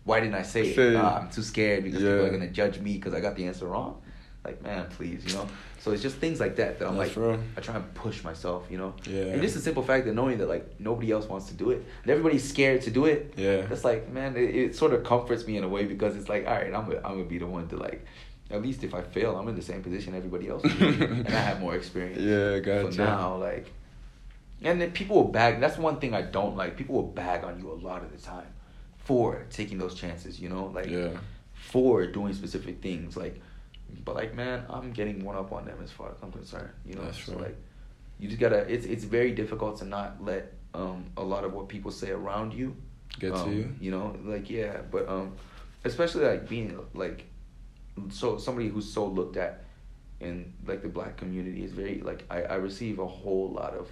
Why 0.05 0.19
didn't 0.19 0.35
I 0.35 0.43
say 0.43 0.67
it? 0.67 0.75
Say 0.75 0.89
it. 0.89 0.95
"Ah, 0.95 1.19
I'm 1.21 1.29
too 1.29 1.41
scared 1.41 1.83
because 1.83 1.99
people 1.99 2.25
are 2.25 2.29
gonna 2.29 2.49
judge 2.49 2.79
me 2.79 2.93
because 2.93 3.13
I 3.13 3.19
got 3.21 3.35
the 3.35 3.45
answer 3.47 3.67
wrong. 3.67 4.01
Like, 4.45 4.61
man, 4.61 4.87
please, 4.91 5.25
you 5.25 5.33
know. 5.33 5.47
So 5.79 5.91
it's 5.91 6.01
just 6.03 6.17
things 6.17 6.39
like 6.39 6.55
that 6.57 6.77
that 6.79 6.87
I'm 6.87 6.95
That's 6.97 7.15
like, 7.15 7.25
real. 7.25 7.39
I 7.57 7.61
try 7.61 7.75
and 7.75 7.93
push 7.95 8.23
myself, 8.23 8.67
you 8.69 8.77
know. 8.77 8.93
Yeah. 9.09 9.23
And 9.33 9.41
just 9.41 9.55
the 9.55 9.61
simple 9.61 9.81
fact 9.83 10.05
that 10.05 10.13
knowing 10.13 10.37
that 10.37 10.47
like 10.47 10.79
nobody 10.79 11.11
else 11.11 11.25
wants 11.27 11.47
to 11.47 11.53
do 11.55 11.71
it, 11.71 11.83
and 12.03 12.11
everybody's 12.11 12.47
scared 12.47 12.81
to 12.83 12.91
do 12.91 13.05
it. 13.05 13.33
Yeah. 13.37 13.65
It's 13.71 13.83
like, 13.83 14.09
man, 14.11 14.37
it, 14.37 14.55
it 14.55 14.75
sort 14.75 14.93
of 14.93 15.03
comforts 15.03 15.45
me 15.47 15.57
in 15.57 15.63
a 15.63 15.67
way 15.67 15.85
because 15.85 16.15
it's 16.15 16.29
like, 16.29 16.45
all 16.47 16.53
right, 16.53 16.73
I'm 16.73 16.85
gonna, 16.85 16.97
I'm 17.03 17.13
gonna 17.17 17.23
be 17.25 17.39
the 17.39 17.47
one 17.47 17.67
to 17.69 17.77
like. 17.77 18.05
At 18.51 18.61
least 18.61 18.83
if 18.83 18.93
I 18.93 19.01
fail, 19.01 19.35
I'm 19.35 19.47
in 19.47 19.55
the 19.55 19.61
same 19.63 19.81
position 19.81 20.13
everybody 20.13 20.47
else 20.47 20.63
is, 20.63 20.79
and 20.79 21.27
I 21.27 21.31
have 21.31 21.59
more 21.59 21.75
experience. 21.75 22.19
Yeah, 22.31 22.59
gotcha. 22.59 22.93
So 22.93 23.03
now, 23.03 23.37
like, 23.37 23.73
and 24.61 24.79
then 24.79 24.91
people 24.91 25.15
will 25.15 25.31
bag. 25.31 25.59
That's 25.59 25.79
one 25.79 25.99
thing 25.99 26.13
I 26.13 26.21
don't 26.21 26.55
like. 26.55 26.77
People 26.77 26.93
will 26.95 27.07
bag 27.23 27.43
on 27.43 27.57
you 27.59 27.71
a 27.71 27.73
lot 27.73 28.03
of 28.03 28.11
the 28.11 28.19
time 28.19 28.45
for 28.99 29.45
taking 29.49 29.79
those 29.79 29.95
chances. 29.95 30.39
You 30.39 30.49
know, 30.49 30.65
like 30.67 30.85
Yeah. 30.91 31.17
for 31.53 32.05
doing 32.05 32.33
specific 32.35 32.83
things. 32.83 33.17
Like, 33.17 33.41
but 34.03 34.15
like, 34.15 34.33
man, 34.33 34.65
I'm 34.69 34.91
getting 34.91 35.23
one 35.23 35.35
up 35.35 35.51
on 35.51 35.65
them 35.65 35.79
as 35.83 35.91
far 35.91 36.11
as 36.11 36.17
I'm 36.21 36.31
concerned. 36.31 36.69
You 36.85 36.95
know, 36.95 37.03
That's 37.03 37.23
so 37.23 37.33
true. 37.33 37.41
like, 37.43 37.57
you 38.19 38.27
just 38.27 38.39
gotta. 38.39 38.59
It's 38.71 38.85
it's 38.85 39.03
very 39.03 39.31
difficult 39.31 39.77
to 39.79 39.85
not 39.85 40.23
let 40.23 40.53
um 40.73 41.05
a 41.17 41.23
lot 41.23 41.43
of 41.43 41.53
what 41.53 41.69
people 41.69 41.91
say 41.91 42.11
around 42.11 42.53
you 42.53 42.75
Get 43.19 43.33
to 43.33 43.41
um, 43.41 43.53
you. 43.53 43.75
You 43.79 43.91
know, 43.91 44.15
like 44.23 44.49
yeah, 44.49 44.81
but 44.91 45.07
um, 45.07 45.33
especially 45.83 46.25
like 46.25 46.49
being 46.49 46.77
like, 46.93 47.25
so 48.09 48.37
somebody 48.37 48.67
who's 48.67 48.91
so 48.91 49.05
looked 49.05 49.37
at 49.37 49.63
in 50.19 50.53
like 50.65 50.81
the 50.81 50.89
black 50.89 51.17
community 51.17 51.63
is 51.63 51.71
very 51.71 52.01
like 52.01 52.25
I 52.29 52.43
I 52.43 52.55
receive 52.55 52.99
a 52.99 53.07
whole 53.07 53.51
lot 53.51 53.73
of. 53.73 53.89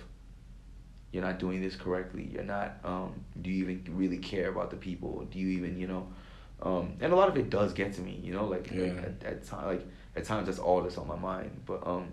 You're 1.11 1.23
not 1.23 1.37
doing 1.37 1.61
this 1.61 1.75
correctly. 1.75 2.27
You're 2.33 2.43
not. 2.43 2.77
Um, 2.83 3.23
do 3.41 3.51
you 3.51 3.63
even 3.63 3.85
really 3.95 4.17
care 4.17 4.49
about 4.49 4.71
the 4.71 4.77
people? 4.77 5.25
Do 5.31 5.39
you 5.39 5.49
even 5.49 5.79
you 5.79 5.87
know? 5.87 6.07
Um, 6.63 6.93
and 7.01 7.11
a 7.11 7.15
lot 7.15 7.27
of 7.27 7.37
it 7.37 7.49
does 7.49 7.73
get 7.73 7.93
to 7.93 8.01
me. 8.01 8.19
You 8.23 8.33
know, 8.33 8.45
like, 8.45 8.71
like 8.71 8.79
Yeah. 8.79 9.01
at, 9.07 9.23
at 9.23 9.43
time 9.45 9.67
like 9.67 9.85
at 10.15 10.23
times 10.23 10.47
that's 10.47 10.59
all 10.59 10.81
that's 10.81 10.97
on 10.97 11.07
my 11.07 11.17
mind. 11.17 11.61
But 11.65 11.85
um, 11.85 12.07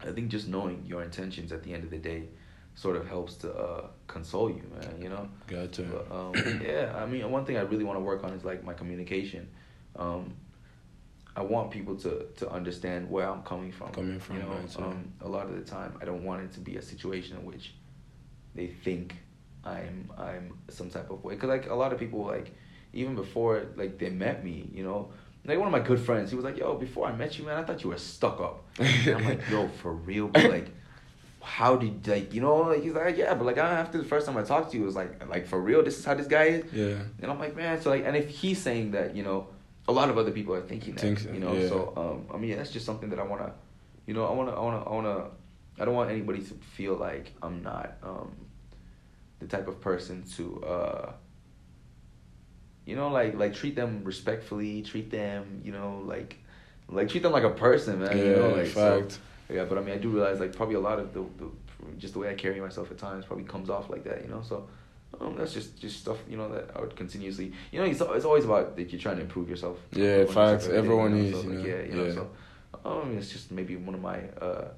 I 0.00 0.10
think 0.10 0.28
just 0.30 0.48
knowing 0.48 0.84
your 0.86 1.02
intentions 1.02 1.52
at 1.52 1.62
the 1.62 1.72
end 1.72 1.84
of 1.84 1.90
the 1.90 1.98
day 1.98 2.28
sort 2.74 2.96
of 2.96 3.06
helps 3.06 3.34
to 3.36 3.52
uh, 3.54 3.86
console 4.08 4.50
you, 4.50 4.62
man. 4.74 5.00
You 5.00 5.08
know. 5.10 5.28
Gotcha. 5.46 5.82
But, 5.82 6.14
um, 6.14 6.60
yeah, 6.66 6.92
I 6.96 7.06
mean, 7.06 7.30
one 7.30 7.44
thing 7.44 7.56
I 7.56 7.60
really 7.60 7.84
want 7.84 7.98
to 7.98 8.02
work 8.04 8.24
on 8.24 8.32
is 8.32 8.44
like 8.44 8.64
my 8.64 8.74
communication. 8.74 9.48
Um, 9.96 10.34
I 11.34 11.42
want 11.42 11.70
people 11.70 11.96
to 11.96 12.26
to 12.36 12.50
understand 12.50 13.08
where 13.08 13.28
I'm 13.28 13.42
coming 13.42 13.72
from. 13.72 13.92
Coming 13.92 14.18
from, 14.18 14.36
you 14.36 14.42
know, 14.42 14.48
right, 14.48 14.76
um, 14.78 15.12
a 15.20 15.28
lot 15.28 15.46
of 15.46 15.54
the 15.54 15.62
time, 15.62 15.94
I 16.02 16.04
don't 16.04 16.24
want 16.24 16.42
it 16.42 16.52
to 16.54 16.60
be 16.60 16.76
a 16.76 16.82
situation 16.82 17.36
in 17.38 17.44
which 17.44 17.74
they 18.54 18.66
think 18.66 19.16
I'm 19.64 20.10
I'm 20.18 20.58
some 20.68 20.90
type 20.90 21.10
of 21.10 21.22
way. 21.24 21.36
Cause 21.36 21.48
like 21.48 21.70
a 21.70 21.74
lot 21.74 21.92
of 21.92 21.98
people 21.98 22.24
like 22.24 22.52
even 22.92 23.14
before 23.14 23.66
like 23.76 23.98
they 23.98 24.10
met 24.10 24.44
me, 24.44 24.68
you 24.72 24.84
know. 24.84 25.10
Like 25.44 25.58
one 25.58 25.66
of 25.66 25.72
my 25.72 25.80
good 25.80 25.98
friends, 25.98 26.30
he 26.30 26.36
was 26.36 26.44
like, 26.44 26.56
"Yo, 26.56 26.74
before 26.76 27.06
I 27.08 27.12
met 27.12 27.36
you, 27.36 27.44
man, 27.44 27.58
I 27.58 27.64
thought 27.64 27.82
you 27.82 27.90
were 27.90 27.98
stuck 27.98 28.40
up." 28.40 28.64
And 28.78 29.16
I'm 29.16 29.24
like, 29.24 29.40
"Yo, 29.50 29.68
for 29.82 29.92
real?" 29.92 30.28
But 30.28 30.44
like, 30.48 30.68
how 31.40 31.74
did 31.74 32.06
like 32.06 32.32
you 32.32 32.40
know? 32.40 32.58
Like 32.58 32.82
he's 32.84 32.92
like, 32.92 33.16
"Yeah," 33.16 33.34
but 33.34 33.44
like 33.44 33.56
after 33.56 33.98
the 33.98 34.04
first 34.04 34.26
time 34.26 34.36
I 34.36 34.42
talked 34.44 34.70
to 34.70 34.76
you, 34.76 34.84
it 34.84 34.86
was 34.86 34.94
like, 34.94 35.28
like 35.28 35.46
for 35.46 35.60
real, 35.60 35.82
this 35.82 35.98
is 35.98 36.04
how 36.04 36.14
this 36.14 36.28
guy 36.28 36.44
is. 36.44 36.72
Yeah. 36.72 37.02
And 37.20 37.30
I'm 37.30 37.40
like, 37.40 37.56
man, 37.56 37.80
so 37.80 37.90
like, 37.90 38.04
and 38.04 38.16
if 38.16 38.28
he's 38.28 38.58
saying 38.58 38.92
that, 38.92 39.16
you 39.16 39.24
know, 39.24 39.48
a 39.88 39.92
lot 39.92 40.08
of 40.10 40.16
other 40.16 40.30
people 40.30 40.54
are 40.54 40.60
thinking 40.60 40.94
that, 40.94 41.00
Think 41.00 41.24
you 41.34 41.40
know. 41.40 41.52
yeah. 41.54 41.68
So 41.68 41.92
um, 41.96 42.34
I 42.34 42.38
mean, 42.38 42.56
that's 42.56 42.70
just 42.70 42.86
something 42.86 43.10
that 43.10 43.18
I 43.18 43.24
wanna, 43.24 43.52
you 44.06 44.14
know, 44.14 44.24
I 44.26 44.32
wanna, 44.32 44.52
I 44.52 44.60
wanna, 44.60 44.84
I 44.84 44.90
wanna, 44.90 45.24
I 45.80 45.84
don't 45.84 45.94
want 45.94 46.10
anybody 46.10 46.40
to 46.40 46.54
feel 46.76 46.94
like 46.94 47.32
I'm 47.42 47.64
not 47.64 47.94
um, 48.04 48.30
the 49.40 49.46
type 49.48 49.66
of 49.66 49.80
person 49.80 50.22
to, 50.36 50.62
uh, 50.64 51.12
you 52.84 52.96
know, 52.96 53.08
like 53.08 53.34
like 53.34 53.54
treat 53.54 53.76
them 53.76 54.02
respectfully, 54.04 54.82
treat 54.82 55.10
them, 55.10 55.60
you 55.64 55.72
know, 55.72 56.02
like, 56.06 56.38
like 56.88 57.08
treat 57.08 57.22
them 57.22 57.32
like 57.32 57.44
a 57.44 57.50
person, 57.50 58.00
man. 58.00 58.16
you 58.16 58.24
know, 58.36 58.48
Yeah, 58.50 58.54
like 58.62 58.66
so- 58.68 59.00
fact. 59.00 59.18
yeah, 59.50 59.64
but 59.64 59.78
I 59.78 59.80
mean, 59.82 59.94
I 59.94 59.98
do 59.98 60.08
realize 60.10 60.40
like 60.40 60.54
probably 60.54 60.74
a 60.76 60.80
lot 60.80 60.98
of 60.98 61.12
the, 61.14 61.20
the 61.38 61.50
just 61.98 62.12
the 62.14 62.20
way 62.20 62.30
I 62.30 62.34
carry 62.34 62.60
myself 62.60 62.90
at 62.90 62.98
times 62.98 63.24
probably 63.24 63.44
comes 63.44 63.68
off 63.70 63.90
like 63.90 64.04
that, 64.04 64.22
you 64.22 64.28
know. 64.30 64.42
So 64.42 64.68
um, 65.20 65.36
that's 65.36 65.52
just 65.52 65.78
just 65.80 66.00
stuff 66.00 66.18
you 66.28 66.36
know 66.36 66.48
that 66.54 66.70
I 66.76 66.80
would 66.80 66.96
continuously, 66.96 67.52
you 67.70 67.78
know, 67.78 67.84
it's, 67.84 68.00
it's 68.00 68.24
always 68.24 68.44
about 68.44 68.76
that 68.76 68.92
you're 68.92 69.00
trying 69.00 69.16
to 69.16 69.22
improve 69.22 69.48
yourself. 69.50 69.78
Yeah, 69.92 70.24
facts. 70.24 70.36
yourself 70.36 70.62
every 70.64 70.72
day, 70.72 70.78
Everyone 70.78 71.16
you 71.16 71.22
is, 71.24 71.32
So, 71.34 71.42
you 71.42 71.48
like, 71.58 71.66
yeah, 71.66 71.82
you 71.82 71.92
know. 71.94 72.04
yeah. 72.06 72.12
So 72.14 72.30
um, 72.84 73.16
it's 73.18 73.30
just 73.30 73.50
maybe 73.52 73.76
one 73.76 73.94
of 73.94 74.00
my 74.00 74.18
uh, 74.40 74.68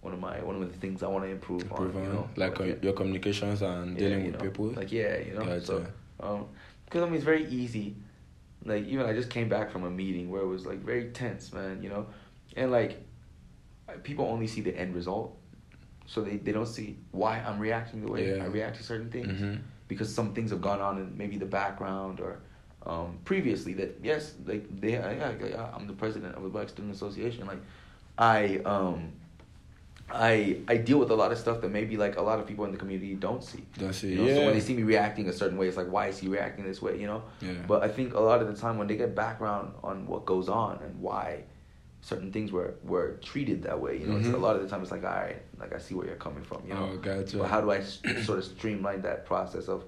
one 0.00 0.12
of 0.14 0.20
my 0.20 0.40
one 0.42 0.62
of 0.62 0.72
the 0.72 0.78
things 0.78 1.02
I 1.02 1.08
want 1.08 1.24
to 1.24 1.30
improve, 1.30 1.62
Improve 1.62 1.96
on, 1.96 2.02
you 2.02 2.08
know, 2.08 2.28
like 2.36 2.58
yeah. 2.58 2.66
uh, 2.66 2.74
your 2.82 2.92
communications 2.92 3.62
and 3.62 3.98
Yeah, 3.98 4.08
dealing 4.08 4.24
with 4.26 4.34
know, 4.34 4.40
people. 4.40 4.66
Like 4.80 4.92
yeah, 4.92 5.18
you 5.18 5.34
know. 5.34 5.44
Gotcha. 5.44 5.64
So, 5.66 5.86
um, 6.20 6.46
because 6.88 7.02
I 7.02 7.06
mean, 7.06 7.16
it's 7.16 7.24
very 7.24 7.46
easy. 7.48 7.96
Like 8.64 8.86
even 8.86 9.06
I 9.06 9.12
just 9.12 9.30
came 9.30 9.48
back 9.48 9.70
from 9.70 9.84
a 9.84 9.90
meeting 9.90 10.30
where 10.30 10.42
it 10.42 10.46
was 10.46 10.64
like 10.66 10.78
very 10.80 11.10
tense, 11.10 11.52
man. 11.52 11.82
You 11.82 11.90
know, 11.90 12.06
and 12.56 12.70
like 12.72 13.04
people 14.02 14.24
only 14.26 14.46
see 14.46 14.60
the 14.62 14.76
end 14.76 14.94
result, 14.94 15.36
so 16.06 16.22
they, 16.22 16.36
they 16.36 16.52
don't 16.52 16.66
see 16.66 16.98
why 17.10 17.38
I'm 17.40 17.58
reacting 17.58 18.04
the 18.04 18.10
way 18.10 18.36
Yeah. 18.36 18.44
I 18.44 18.46
react 18.46 18.76
to 18.78 18.82
certain 18.82 19.10
things 19.10 19.28
Mhm. 19.40 19.60
because 19.86 20.12
some 20.12 20.34
things 20.34 20.50
have 20.50 20.60
gone 20.60 20.80
on 20.80 20.98
in 20.98 21.16
maybe 21.16 21.36
the 21.36 21.46
background 21.46 22.20
or 22.20 22.40
um, 22.86 23.18
previously 23.24 23.74
that 23.74 23.98
yes 24.02 24.34
like 24.46 24.64
they 24.80 24.92
yeah, 24.92 25.32
yeah, 25.44 25.68
I'm 25.74 25.86
the 25.86 25.92
president 25.92 26.36
of 26.36 26.42
the 26.42 26.48
Black 26.48 26.68
Student 26.68 26.94
Association 26.94 27.46
like 27.46 27.60
I 28.16 28.58
um 28.64 29.12
I 30.10 30.58
I 30.68 30.76
deal 30.78 30.98
with 30.98 31.10
a 31.10 31.14
lot 31.14 31.32
of 31.32 31.38
stuff 31.38 31.60
that 31.60 31.70
maybe 31.70 31.96
like 31.96 32.16
a 32.16 32.22
lot 32.22 32.38
of 32.40 32.46
people 32.46 32.64
in 32.64 32.72
the 32.72 32.78
community 32.78 33.14
don't 33.14 33.44
see. 33.44 33.64
Don't 33.78 33.92
see, 33.92 34.12
You 34.12 34.18
know? 34.18 34.28
So 34.28 34.44
when 34.44 34.54
they 34.54 34.60
see 34.60 34.74
me 34.74 34.82
reacting 34.82 35.28
a 35.28 35.32
certain 35.32 35.58
way, 35.58 35.68
it's 35.68 35.76
like 35.76 35.90
why 35.90 36.06
is 36.08 36.18
he 36.18 36.28
reacting 36.28 36.64
this 36.64 36.80
way? 36.80 36.98
You 36.98 37.06
know. 37.06 37.22
Yeah. 37.40 37.52
But 37.66 37.82
I 37.82 37.88
think 37.88 38.14
a 38.14 38.20
lot 38.20 38.40
of 38.40 38.48
the 38.48 38.54
time 38.58 38.78
when 38.78 38.86
they 38.86 38.96
get 38.96 39.14
background 39.14 39.74
on 39.82 40.06
what 40.06 40.24
goes 40.24 40.48
on 40.48 40.80
and 40.82 40.98
why 41.00 41.44
certain 42.00 42.32
things 42.32 42.52
were 42.52 42.74
were 42.84 43.18
treated 43.22 43.62
that 43.64 43.78
way, 43.80 43.98
you 44.00 44.06
know, 44.06 44.16
it's, 44.16 44.28
Mhm. 44.28 44.34
a 44.34 44.38
lot 44.38 44.56
of 44.56 44.62
the 44.62 44.68
time 44.68 44.80
it's 44.82 44.90
like 44.90 45.04
all 45.04 45.10
right, 45.10 45.42
like 45.60 45.74
I 45.74 45.78
see 45.78 45.94
where 45.94 46.06
you're 46.06 46.16
coming 46.16 46.42
from. 46.42 46.62
You 46.66 46.74
know. 46.74 46.90
Oh, 46.94 46.96
gotcha. 46.96 47.38
But 47.38 47.48
how 47.50 47.60
do 47.60 47.70
I 47.70 47.80
sort 47.80 48.38
of 48.38 48.44
streamline 48.44 49.02
that 49.02 49.26
process 49.26 49.68
of 49.68 49.84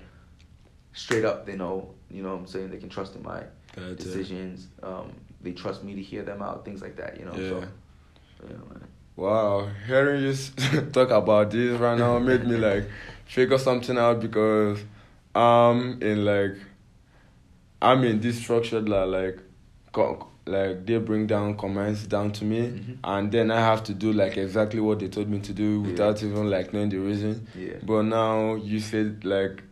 straight 0.93 1.25
up? 1.25 1.47
They 1.47 1.57
know, 1.57 1.95
you 2.11 2.23
know, 2.23 2.33
what 2.33 2.41
I'm 2.41 2.47
saying 2.47 2.71
they 2.71 2.79
can 2.79 2.89
trust 2.91 3.17
in 3.17 3.23
my 3.23 3.43
Gotcha. 3.75 3.95
decisions. 3.95 4.69
Um, 4.83 5.13
they 5.41 5.53
trust 5.53 5.83
me 5.83 5.95
to 5.95 6.03
hear 6.03 6.23
them 6.25 6.43
out, 6.43 6.65
things 6.67 6.83
like 6.83 6.97
that. 6.97 7.19
You 7.19 7.25
know. 7.25 7.33
So, 7.33 7.59
Yeah. 7.61 7.67
yeah, 8.51 8.57
man. 8.69 8.87
wow, 9.17 9.69
hearing 9.87 10.23
you 10.23 10.35
talk 10.93 11.11
about 11.11 11.51
this 11.51 11.79
right 11.79 11.99
now 11.99 12.19
made 12.19 12.47
me 12.47 12.57
like 12.57 12.89
figure 13.27 13.59
something 13.59 13.97
out 13.99 14.21
because 14.21 14.81
I'm 15.35 16.03
in 16.03 16.25
like 16.25 16.57
I'm 17.83 18.05
in 18.05 18.21
this 18.21 18.39
structured 18.39 18.89
like 18.89 19.07
like 19.07 19.39
like 20.47 20.87
they 20.87 20.99
bring 20.99 21.27
down 21.27 21.57
commands 21.57 22.07
down 22.07 22.33
to 22.33 22.45
me 22.45 22.61
mm-hmm. 22.63 22.93
and 23.05 23.31
then 23.31 23.51
I 23.51 23.61
have 23.61 23.85
to 23.85 23.95
do 23.95 24.13
like 24.13 24.37
exactly 24.37 24.81
what 24.81 24.99
they 24.99 25.09
told 25.09 25.29
me 25.29 25.41
to 25.41 25.53
do 25.53 25.81
without 25.83 26.21
yeah. 26.21 26.29
even 26.29 26.51
like 26.51 26.73
knowing 26.73 26.89
the 26.89 26.99
reason. 26.99 27.47
Yeah. 27.57 27.75
But 27.83 28.03
now 28.03 28.55
you 28.55 28.81
said 28.81 29.25
like 29.25 29.63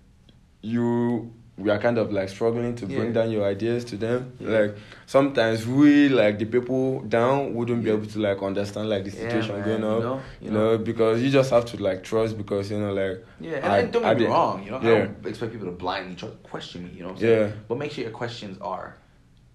you 0.61 1.33
we 1.59 1.71
are 1.71 1.79
kind 1.79 1.99
of 1.99 2.13
like 2.13 2.29
struggling 2.29 2.77
to 2.77 2.87
bring 2.87 3.07
Yeah. 3.09 3.13
down 3.13 3.31
your 3.33 3.45
ideas 3.45 3.85
to 3.87 3.97
them. 3.97 4.33
Yeah. 4.39 4.49
Like 4.59 4.77
sometimes 5.07 5.67
we 5.67 6.09
like 6.09 6.39
the 6.39 6.45
people 6.47 7.01
down 7.01 7.53
wouldn't 7.55 7.83
be 7.83 7.91
able 7.91 8.07
to 8.07 8.19
like 8.21 8.41
understand 8.43 8.89
like 8.89 9.05
the 9.05 9.11
situation 9.11 9.57
man, 9.57 9.65
going 9.65 9.83
you 9.83 9.89
know, 9.89 10.21
You 10.41 10.47
you 10.47 10.51
know, 10.53 10.79
because 10.79 11.21
you 11.23 11.31
just 11.31 11.51
have 11.51 11.65
to 11.67 11.83
like 11.83 12.05
trust 12.05 12.39
because 12.39 12.71
you 12.71 12.79
know 12.79 12.93
like 12.93 13.25
Yeah, 13.41 13.57
and, 13.57 13.67
I- 13.67 13.79
and 13.79 13.93
don't 13.93 14.05
I 14.05 14.11
get 14.15 14.19
me 14.21 14.25
did- 14.27 14.31
wrong, 14.31 14.63
you 14.65 14.71
know, 14.71 14.81
yeah. 14.81 14.89
I 14.93 14.99
don't 15.07 15.27
expect 15.27 15.53
people 15.53 15.67
to 15.67 15.73
blindly 15.73 16.15
try 16.15 16.29
to 16.29 16.35
question 16.37 16.85
me, 16.85 16.91
you 16.95 17.01
know 17.03 17.09
what 17.09 17.15
I'm 17.17 17.21
saying? 17.21 17.49
Yeah. 17.49 17.53
But 17.67 17.79
make 17.79 17.91
sure 17.93 18.05
your 18.05 18.13
questions 18.13 18.57
are 18.61 18.95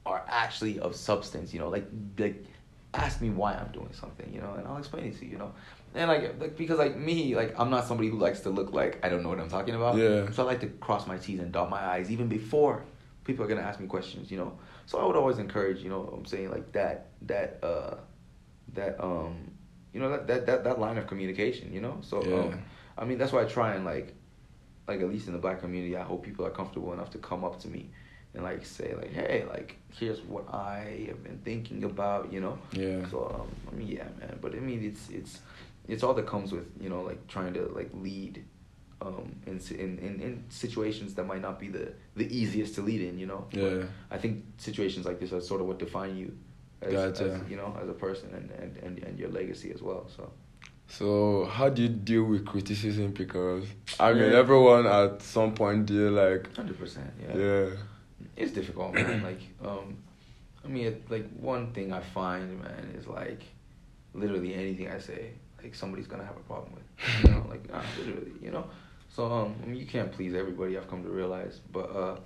are 0.05 0.21
actually 0.27 0.79
of 0.79 0.95
substance, 0.97 1.53
you 1.53 1.59
know, 1.61 1.69
like 1.69 1.85
like 2.19 2.43
ask 2.93 3.21
me 3.21 3.29
why 3.29 3.53
I'm 3.53 3.71
doing 3.71 3.93
something, 3.93 4.29
you 4.33 4.41
know, 4.41 4.53
and 4.57 4.67
I'll 4.67 4.77
explain 4.77 5.05
it 5.05 5.17
to 5.19 5.25
you, 5.25 5.31
you 5.31 5.37
know. 5.37 5.51
And 5.95 6.09
like, 6.09 6.39
like 6.39 6.57
because 6.57 6.79
like 6.79 6.97
me, 6.97 7.35
like 7.35 7.53
I'm 7.57 7.69
not 7.69 7.85
somebody 7.85 8.09
who 8.09 8.17
likes 8.17 8.41
to 8.41 8.49
look 8.49 8.73
like 8.73 8.99
I 9.03 9.09
don't 9.09 9.21
know 9.23 9.29
what 9.29 9.39
I'm 9.39 9.49
talking 9.49 9.75
about. 9.75 9.97
Yeah. 9.97 10.31
So 10.31 10.43
I 10.43 10.45
like 10.45 10.61
to 10.61 10.67
cross 10.67 11.05
my 11.07 11.17
T's 11.17 11.39
and 11.39 11.51
dot 11.51 11.69
my 11.69 11.83
I's 11.83 12.09
even 12.09 12.27
before 12.27 12.83
people 13.23 13.45
are 13.45 13.47
gonna 13.47 13.61
ask 13.61 13.79
me 13.79 13.87
questions, 13.87 14.31
you 14.31 14.37
know. 14.37 14.57
So 14.85 14.97
I 14.99 15.05
would 15.05 15.15
always 15.15 15.37
encourage, 15.37 15.81
you 15.81 15.89
know, 15.89 16.13
I'm 16.15 16.25
saying 16.25 16.49
like 16.51 16.71
that 16.73 17.07
that 17.23 17.59
uh 17.63 17.95
that 18.73 19.03
um 19.03 19.51
you 19.93 19.99
know 19.99 20.09
that 20.09 20.27
that 20.27 20.45
that, 20.47 20.63
that 20.63 20.79
line 20.79 20.97
of 20.97 21.07
communication, 21.07 21.71
you 21.71 21.81
know. 21.81 21.99
So 22.01 22.23
Yeah. 22.23 22.35
um 22.35 22.63
I 22.97 23.05
mean 23.05 23.17
that's 23.17 23.31
why 23.31 23.43
I 23.43 23.45
try 23.45 23.75
and 23.75 23.85
like 23.85 24.13
like 24.87 24.99
at 24.99 25.07
least 25.09 25.27
in 25.27 25.33
the 25.33 25.39
black 25.39 25.61
community, 25.61 25.95
I 25.95 26.03
hope 26.03 26.23
people 26.23 26.45
are 26.45 26.51
comfortable 26.51 26.91
enough 26.93 27.11
to 27.11 27.17
come 27.19 27.45
up 27.45 27.59
to 27.61 27.67
me 27.67 27.89
and 28.33 28.43
like 28.43 28.65
say 28.65 28.93
like, 28.95 29.13
hey, 29.13 29.45
like 29.47 29.77
here's 29.91 30.21
what 30.21 30.51
I 30.53 31.05
have 31.07 31.23
been 31.23 31.39
thinking 31.45 31.83
about, 31.83 32.33
you 32.33 32.41
know. 32.41 32.57
Yeah. 32.73 33.07
So 33.09 33.39
um, 33.41 33.47
I 33.71 33.75
mean, 33.75 33.87
yeah, 33.87 34.07
man. 34.19 34.39
But 34.41 34.55
I 34.55 34.59
mean, 34.59 34.83
it's 34.83 35.09
it's 35.09 35.39
it's 35.87 36.03
all 36.03 36.13
that 36.13 36.25
comes 36.27 36.51
with 36.51 36.65
you 36.79 36.89
know 36.89 37.01
like 37.01 37.27
trying 37.27 37.53
to 37.53 37.63
like 37.75 37.89
lead. 37.93 38.45
Um, 39.01 39.35
in, 39.45 39.59
in, 39.71 39.99
in, 39.99 40.21
in 40.21 40.43
situations 40.47 41.13
that 41.15 41.25
might 41.25 41.41
not 41.41 41.59
be 41.59 41.67
the, 41.67 41.91
the 42.15 42.25
easiest 42.33 42.75
to 42.75 42.81
lead 42.81 43.01
in, 43.01 43.19
you 43.19 43.25
know. 43.25 43.47
But 43.51 43.59
Yeah. 43.59 43.83
I 44.09 44.17
think 44.17 44.45
situations 44.55 45.05
like 45.05 45.19
this 45.19 45.33
are 45.33 45.41
sort 45.41 45.59
of 45.59 45.67
what 45.67 45.77
define 45.77 46.15
you, 46.15 46.37
as, 46.81 46.93
Gotcha. 46.93 47.33
as 47.33 47.49
you 47.51 47.57
know, 47.57 47.77
as 47.83 47.89
a 47.89 47.93
person 47.93 48.29
and, 48.33 48.49
and, 48.51 48.77
and, 48.77 48.99
and 48.99 49.19
your 49.19 49.27
legacy 49.29 49.73
as 49.73 49.81
well. 49.81 50.07
So. 50.15 50.31
So 50.87 51.43
how 51.51 51.67
do 51.67 51.81
you 51.81 51.89
deal 51.89 52.23
with 52.23 52.45
criticism? 52.45 53.11
Because 53.11 53.65
I 53.99 54.13
mean, 54.13 54.31
Yeah. 54.31 54.37
everyone 54.37 54.85
at 54.87 55.21
some 55.21 55.53
point 55.53 55.85
deal 55.85 56.11
like 56.11 56.55
Hundred 56.55 56.79
percent, 56.79 57.11
yeah. 57.21 57.35
yeah, 57.35 57.69
It's 58.37 58.53
difficult, 58.53 58.93
man. 58.93 59.21
like, 59.21 59.41
um, 59.65 59.97
I 60.63 60.69
mean, 60.69 60.85
it, 60.87 61.11
like 61.11 61.29
one 61.37 61.73
thing 61.73 61.91
I 61.91 61.99
find, 61.99 62.57
man, 62.61 62.93
is 62.97 63.05
like, 63.05 63.41
literally 64.13 64.53
anything 64.53 64.87
I 64.87 64.99
say, 64.99 65.31
like 65.63 65.75
somebody's 65.75 66.07
gonna 66.07 66.25
have 66.25 66.35
a 66.35 66.41
problem 66.41 66.73
with. 66.73 66.83
You 67.23 67.31
know, 67.31 67.45
like 67.49 67.69
nah, 67.69 67.81
literally, 67.97 68.31
you 68.41 68.51
know. 68.51 68.65
So 69.09 69.31
um, 69.31 69.55
I 69.63 69.67
mean, 69.67 69.79
you 69.79 69.85
can't 69.85 70.11
please 70.11 70.33
everybody. 70.35 70.77
I've 70.77 70.89
come 70.89 71.03
to 71.03 71.09
realize, 71.09 71.61
but 71.71 71.89
uh, 71.95 72.17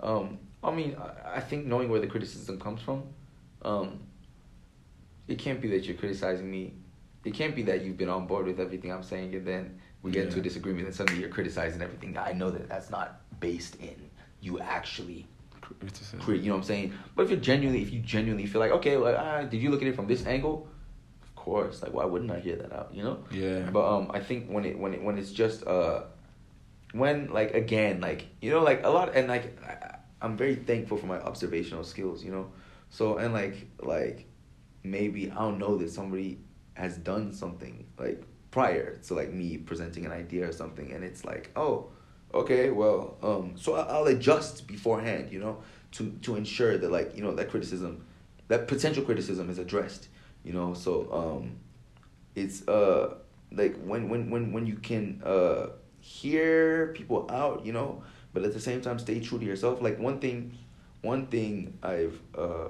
um, 0.00 0.38
I 0.62 0.72
mean, 0.72 0.96
I, 0.98 1.36
I 1.36 1.40
think 1.40 1.66
knowing 1.66 1.88
where 1.88 2.00
the 2.00 2.06
criticism 2.06 2.58
comes 2.58 2.80
from, 2.80 3.02
um, 3.62 4.00
it 5.28 5.38
can't 5.38 5.60
be 5.60 5.68
that 5.70 5.84
you're 5.84 5.96
criticizing 5.96 6.50
me. 6.50 6.74
It 7.24 7.34
can't 7.34 7.56
be 7.56 7.62
that 7.64 7.84
you've 7.84 7.96
been 7.96 8.08
on 8.08 8.26
board 8.26 8.46
with 8.46 8.60
everything 8.60 8.92
I'm 8.92 9.02
saying, 9.02 9.34
and 9.34 9.46
then 9.46 9.80
we 10.02 10.12
get 10.12 10.26
into 10.26 10.38
a 10.38 10.42
disagreement, 10.42 10.86
and 10.86 10.94
suddenly 10.94 11.20
you're 11.20 11.30
criticizing 11.30 11.82
everything. 11.82 12.16
I 12.16 12.32
know 12.32 12.50
that 12.50 12.68
that's 12.68 12.90
not 12.90 13.20
based 13.40 13.76
in 13.76 13.96
you 14.40 14.60
actually 14.60 15.26
criticism. 15.60 16.20
You 16.28 16.42
know 16.42 16.52
what 16.52 16.58
I'm 16.58 16.62
saying? 16.62 16.92
But 17.14 17.24
if 17.24 17.30
you're 17.30 17.40
genuinely, 17.40 17.82
if 17.82 17.92
you 17.92 18.00
genuinely 18.00 18.46
feel 18.46 18.60
like, 18.60 18.70
okay, 18.72 18.96
like, 18.96 19.16
ah, 19.18 19.42
did 19.42 19.60
you 19.60 19.70
look 19.70 19.82
at 19.82 19.88
it 19.88 19.96
from 19.96 20.06
this 20.06 20.26
angle? 20.26 20.68
Course. 21.46 21.80
Like, 21.80 21.92
why 21.92 22.04
wouldn't 22.04 22.32
I 22.32 22.40
hear 22.40 22.56
that 22.56 22.72
out? 22.72 22.90
You 22.92 23.04
know? 23.04 23.24
Yeah. 23.30 23.70
But 23.70 23.86
um, 23.88 24.10
I 24.12 24.18
think 24.18 24.48
when 24.48 24.64
it 24.64 24.76
when 24.76 24.94
it 24.94 25.00
when 25.00 25.16
it's 25.16 25.30
just 25.30 25.64
uh, 25.64 26.02
when 26.92 27.32
like 27.32 27.54
again 27.54 28.00
like 28.00 28.26
you 28.40 28.50
know 28.50 28.64
like 28.64 28.84
a 28.84 28.88
lot 28.88 29.14
and 29.14 29.28
like 29.28 29.56
I, 29.62 29.98
I'm 30.20 30.36
very 30.36 30.56
thankful 30.56 30.96
for 30.96 31.06
my 31.06 31.20
observational 31.20 31.84
skills. 31.84 32.24
You 32.24 32.32
know, 32.32 32.50
so 32.90 33.18
and 33.18 33.32
like 33.32 33.68
like 33.80 34.26
maybe 34.82 35.30
I 35.30 35.36
don't 35.36 35.58
know 35.58 35.76
that 35.76 35.90
somebody 35.90 36.40
has 36.74 36.96
done 36.96 37.32
something 37.32 37.86
like 37.96 38.24
prior 38.50 38.96
to 39.06 39.14
like 39.14 39.32
me 39.32 39.56
presenting 39.56 40.04
an 40.04 40.10
idea 40.10 40.48
or 40.48 40.52
something, 40.52 40.90
and 40.90 41.04
it's 41.04 41.24
like 41.24 41.52
oh 41.54 41.90
okay, 42.34 42.70
well, 42.70 43.16
um, 43.22 43.52
so 43.56 43.74
I'll 43.74 44.06
adjust 44.06 44.66
beforehand, 44.66 45.32
you 45.32 45.38
know, 45.38 45.62
to 45.92 46.10
to 46.22 46.34
ensure 46.34 46.76
that 46.76 46.90
like 46.90 47.16
you 47.16 47.22
know 47.22 47.34
that 47.36 47.50
criticism, 47.50 48.04
that 48.48 48.66
potential 48.66 49.04
criticism 49.04 49.48
is 49.48 49.58
addressed, 49.58 50.08
you 50.46 50.52
know. 50.52 50.72
So 50.72 50.92
um, 51.12 51.56
it's 52.34 52.66
uh 52.68 53.16
like 53.52 53.76
when 53.84 54.08
when 54.08 54.30
when 54.30 54.52
when 54.52 54.66
you 54.66 54.76
can 54.76 55.20
uh 55.24 55.66
hear 56.00 56.92
people 56.94 57.28
out, 57.30 57.66
you 57.66 57.72
know, 57.72 58.02
but 58.32 58.44
at 58.44 58.52
the 58.54 58.60
same 58.60 58.80
time 58.80 58.98
stay 58.98 59.20
true 59.20 59.38
to 59.38 59.44
yourself. 59.44 59.82
Like 59.82 59.98
one 59.98 60.20
thing, 60.20 60.56
one 61.02 61.26
thing 61.26 61.76
I've 61.82 62.18
uh 62.38 62.68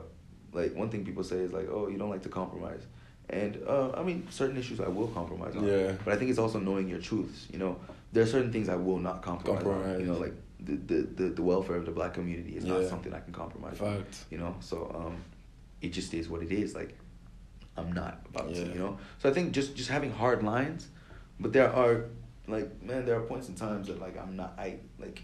like 0.53 0.75
one 0.75 0.89
thing 0.89 1.05
people 1.05 1.23
say 1.23 1.37
is 1.37 1.53
like, 1.53 1.69
oh, 1.71 1.89
you 1.89 1.99
don't 1.99 2.11
like 2.11 2.23
to 2.23 2.31
compromise. 2.31 2.81
And 3.29 3.61
uh, 3.67 3.91
I 3.91 4.03
mean, 4.03 4.27
certain 4.31 4.57
issues 4.57 4.81
I 4.81 4.89
will 4.89 5.09
compromise 5.09 5.57
on. 5.57 5.67
Yeah. 5.67 5.93
But 6.05 6.15
I 6.15 6.17
think 6.17 6.31
it's 6.31 6.39
also 6.39 6.61
knowing 6.61 6.89
your 6.89 7.01
truths. 7.01 7.49
You 7.53 7.59
know, 7.59 7.77
there 8.13 8.23
are 8.23 8.27
certain 8.27 8.53
things 8.53 8.69
I 8.69 8.77
will 8.77 8.99
not 8.99 9.21
compromise, 9.21 9.65
on. 9.65 9.73
Compromise. 9.73 10.01
You 10.01 10.07
know, 10.07 10.19
like 10.19 10.35
the, 10.61 10.77
the, 10.77 11.03
the, 11.03 11.25
the 11.31 11.43
welfare 11.43 11.77
of 11.77 11.87
the 11.87 11.91
black 11.91 12.15
community 12.15 12.57
is 12.57 12.65
not 12.65 12.85
something 12.85 13.13
I 13.13 13.21
can 13.21 13.33
compromise. 13.33 13.81
on, 13.81 13.97
Fact. 13.97 14.25
You 14.31 14.39
know, 14.39 14.55
so 14.61 14.93
um, 14.95 15.17
it 15.83 15.89
just 15.89 16.15
is 16.15 16.29
what 16.29 16.43
it 16.43 16.53
is. 16.53 16.75
Like, 16.75 16.97
I'm 17.77 17.93
not 17.93 18.21
about 18.29 18.49
to. 18.55 18.61
You 18.61 18.75
know, 18.75 18.99
so 19.19 19.29
I 19.29 19.33
think 19.33 19.53
just 19.53 19.75
just 19.77 19.89
having 19.91 20.13
hard 20.13 20.43
lines, 20.43 20.89
but 21.41 21.53
there 21.53 21.71
are 21.73 22.05
like 22.49 22.83
man, 22.83 23.05
there 23.07 23.17
are 23.19 23.23
points 23.23 23.49
and 23.49 23.57
times 23.57 23.87
that 23.89 24.01
like 24.01 24.17
I'm 24.21 24.37
not. 24.37 24.55
I 24.59 24.77
like 24.99 25.23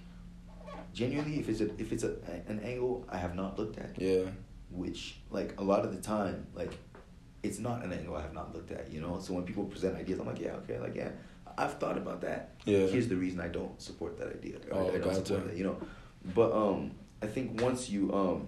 genuinely 0.93 1.39
if 1.39 1.49
it's 1.49 1.61
a 1.61 1.69
if 1.81 1.93
it's 1.93 2.05
a 2.05 2.15
an 2.49 2.61
angle 2.65 3.07
I 3.09 3.17
have 3.19 3.35
not 3.35 3.59
looked 3.59 3.79
at 3.79 3.99
Yeah. 4.01 4.25
which 4.71 5.17
like 5.31 5.55
a 5.59 5.65
lot 5.65 5.85
of 5.85 5.95
the 5.95 6.01
time 6.01 6.47
like 6.55 6.73
it's 7.43 7.59
not 7.59 7.83
an 7.85 7.93
angle 7.93 8.15
I 8.17 8.23
have 8.23 8.35
not 8.35 8.55
looked 8.55 8.71
at, 8.71 8.93
you 8.93 9.01
know. 9.01 9.19
So 9.21 9.33
when 9.35 9.43
people 9.45 9.65
present 9.65 9.97
ideas, 9.97 10.21
I'm 10.21 10.27
like, 10.27 10.39
yeah, 10.41 10.53
okay, 10.63 10.79
like 10.79 10.95
yeah, 10.95 11.11
I've 11.59 11.75
thought 11.79 11.99
about 11.99 12.21
that. 12.21 12.51
Yeah. 12.65 12.87
Here's 12.87 13.09
the 13.09 13.17
reason 13.17 13.41
I 13.41 13.49
don't 13.49 13.81
support 13.83 14.17
that 14.19 14.29
idea. 14.29 14.57
Oh, 14.71 14.87
I 14.87 14.91
don't 14.93 15.03
gotcha. 15.03 15.25
support 15.27 15.49
that, 15.49 15.57
you 15.57 15.65
know. 15.65 15.77
But 16.37 16.53
um, 16.53 16.93
I 17.21 17.27
think 17.27 17.61
once 17.61 17.91
you 17.91 18.13
um 18.15 18.47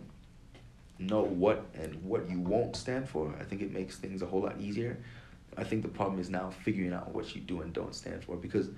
know 0.99 1.22
what 1.22 1.64
and 1.74 2.03
what 2.05 2.28
you 2.30 2.40
won't 2.40 2.76
stand 2.76 3.09
for, 3.09 3.34
I 3.40 3.45
think 3.45 3.62
it 3.62 3.72
makes 3.72 3.97
things 3.97 4.22
a 4.22 4.26
whole 4.26 4.42
lot 4.42 4.61
easier. 4.61 4.99
I 5.57 5.64
think 5.64 5.82
the 5.82 5.88
problem 5.88 6.20
is 6.20 6.30
now 6.30 6.51
figuring 6.64 6.92
out 6.92 7.12
what 7.14 7.34
you 7.34 7.40
do 7.40 7.61
and 7.62 7.72
don't 7.72 7.95
stand 7.95 8.24
for 8.24 8.36
because, 8.36 8.68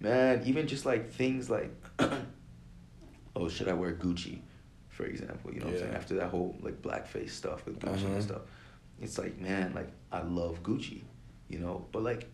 man, 0.00 0.42
even 0.44 0.66
just 0.66 0.84
like 0.86 1.10
things 1.12 1.48
like, 1.50 1.70
oh, 3.36 3.48
should 3.48 3.68
I 3.68 3.72
wear 3.72 3.92
Gucci, 3.92 4.40
for 4.88 5.04
example? 5.04 5.52
You 5.52 5.60
know 5.60 5.66
what 5.66 5.74
I'm 5.74 5.80
saying? 5.80 5.94
After 5.94 6.14
that 6.16 6.28
whole 6.28 6.56
like 6.60 6.82
blackface 6.82 7.30
stuff 7.30 7.64
with 7.66 7.78
Gucci 7.78 8.04
Uh-huh. 8.04 8.14
and 8.14 8.22
stuff, 8.22 8.42
it's 9.00 9.18
like, 9.18 9.38
man, 9.38 9.72
like 9.74 9.88
I 10.10 10.22
love 10.22 10.62
Gucci, 10.62 11.02
you 11.48 11.58
know, 11.58 11.84
but 11.92 12.02
like. 12.02 12.28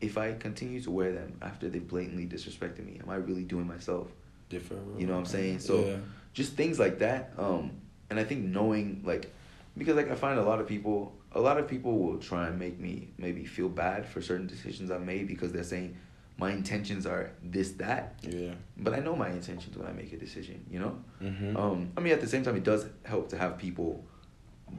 If 0.00 0.16
I 0.16 0.32
continue 0.34 0.80
to 0.82 0.92
wear 0.92 1.10
them 1.12 1.36
after 1.42 1.68
they 1.68 1.80
blatantly 1.80 2.24
disrespected 2.24 2.86
me, 2.86 3.00
am 3.02 3.10
I 3.10 3.16
really 3.16 3.42
doing 3.42 3.66
myself 3.66 4.06
Different. 4.48 4.96
you 5.00 5.08
know 5.08 5.14
what 5.14 5.18
I'm 5.18 5.24
saying? 5.26 5.58
So 5.58 5.84
Yeah. 5.86 5.96
Just 6.32 6.52
things 6.54 6.78
like 6.78 6.98
that. 7.00 7.32
Um, 7.38 7.72
and 8.10 8.18
I 8.18 8.24
think 8.24 8.44
knowing 8.44 9.02
like 9.04 9.32
because 9.76 9.96
like 9.96 10.10
I 10.10 10.14
find 10.14 10.38
a 10.38 10.42
lot 10.42 10.60
of 10.60 10.66
people 10.66 11.14
a 11.32 11.40
lot 11.40 11.58
of 11.58 11.68
people 11.68 11.98
will 11.98 12.18
try 12.18 12.46
and 12.48 12.58
make 12.58 12.78
me 12.80 13.08
maybe 13.18 13.44
feel 13.44 13.68
bad 13.68 14.06
for 14.06 14.20
certain 14.22 14.46
decisions 14.46 14.90
I 14.90 14.98
made 14.98 15.28
because 15.28 15.52
they're 15.52 15.62
saying 15.62 15.96
my 16.38 16.52
intentions 16.52 17.04
are 17.06 17.32
this 17.42 17.72
that. 17.72 18.14
Yeah. 18.22 18.52
But 18.76 18.94
I 18.94 19.00
know 19.00 19.14
my 19.16 19.28
intentions 19.30 19.76
when 19.76 19.86
I 19.88 19.92
make 19.92 20.12
a 20.12 20.16
decision, 20.16 20.64
you 20.70 20.78
know? 20.78 20.96
Mhm. 21.20 21.56
Um, 21.56 21.92
I 21.96 22.00
mean 22.00 22.12
at 22.12 22.20
the 22.20 22.28
same 22.28 22.44
time 22.44 22.56
it 22.56 22.64
does 22.64 22.86
help 23.04 23.28
to 23.30 23.36
have 23.38 23.58
people 23.58 24.04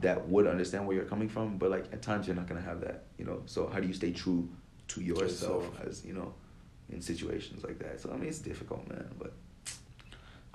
that 0.00 0.28
would 0.28 0.46
understand 0.46 0.86
where 0.86 0.96
you're 0.96 1.04
coming 1.04 1.28
from, 1.28 1.58
but 1.58 1.70
like 1.70 1.84
at 1.92 2.00
times 2.02 2.26
you're 2.26 2.36
not 2.36 2.46
gonna 2.48 2.60
have 2.60 2.80
that, 2.80 3.04
you 3.18 3.24
know. 3.24 3.42
So 3.46 3.68
how 3.68 3.78
do 3.80 3.86
you 3.86 3.94
stay 3.94 4.12
true 4.12 4.48
to 4.88 5.00
yourself 5.02 5.64
Yourself. 5.64 5.80
as, 5.86 6.04
you 6.04 6.14
know, 6.14 6.32
in 6.90 7.00
situations 7.00 7.62
like 7.62 7.78
that? 7.80 8.00
So 8.00 8.10
I 8.10 8.16
mean 8.16 8.28
it's 8.28 8.38
difficult, 8.40 8.88
man, 8.88 9.08
but 9.18 9.32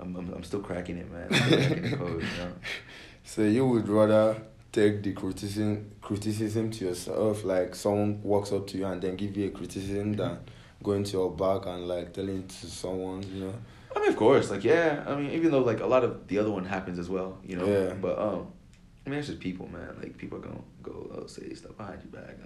I'm 0.00 0.16
I'm, 0.16 0.32
I'm 0.34 0.44
still 0.44 0.60
cracking 0.60 0.98
it, 0.98 1.10
man. 1.10 1.28
Cracking 1.28 1.90
the 1.90 1.96
code, 1.96 2.22
you 2.22 2.38
know. 2.38 2.52
So 3.24 3.42
you 3.42 3.66
would 3.66 3.88
rather 3.88 4.40
take 4.72 5.02
the 5.02 5.12
criticism 5.12 5.90
criticism 6.00 6.70
to 6.70 6.84
yourself, 6.84 7.44
like 7.44 7.74
someone 7.74 8.22
walks 8.22 8.52
up 8.52 8.66
to 8.68 8.78
you 8.78 8.86
and 8.86 9.00
then 9.00 9.16
give 9.16 9.36
you 9.36 9.48
a 9.48 9.50
criticism 9.50 10.12
than 10.12 10.38
going 10.82 11.02
to 11.04 11.12
your 11.12 11.30
back 11.30 11.66
and 11.66 11.88
like 11.88 12.12
telling 12.12 12.38
it 12.38 12.48
to 12.48 12.66
someone, 12.66 13.22
you 13.32 13.44
know. 13.44 13.54
I 13.94 14.00
mean, 14.00 14.10
of 14.10 14.16
course, 14.16 14.50
like 14.50 14.62
yeah. 14.62 15.02
I 15.06 15.14
mean, 15.16 15.30
even 15.30 15.50
though 15.50 15.60
like 15.60 15.80
a 15.80 15.86
lot 15.86 16.04
of 16.04 16.28
the 16.28 16.38
other 16.38 16.50
one 16.50 16.64
happens 16.64 16.98
as 16.98 17.08
well, 17.08 17.38
you 17.42 17.56
know. 17.56 17.66
Yeah. 17.66 17.94
But 17.94 18.18
um, 18.18 18.52
I 19.06 19.10
mean, 19.10 19.18
it's 19.18 19.28
just 19.28 19.40
people, 19.40 19.68
man. 19.68 19.96
Like 20.00 20.18
people 20.18 20.38
are 20.38 20.42
gonna 20.42 20.60
go 20.82 21.10
oh, 21.14 21.26
say 21.26 21.54
stuff 21.54 21.76
behind 21.76 22.02
your 22.02 22.22
back. 22.22 22.36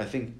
I 0.00 0.04
think 0.04 0.34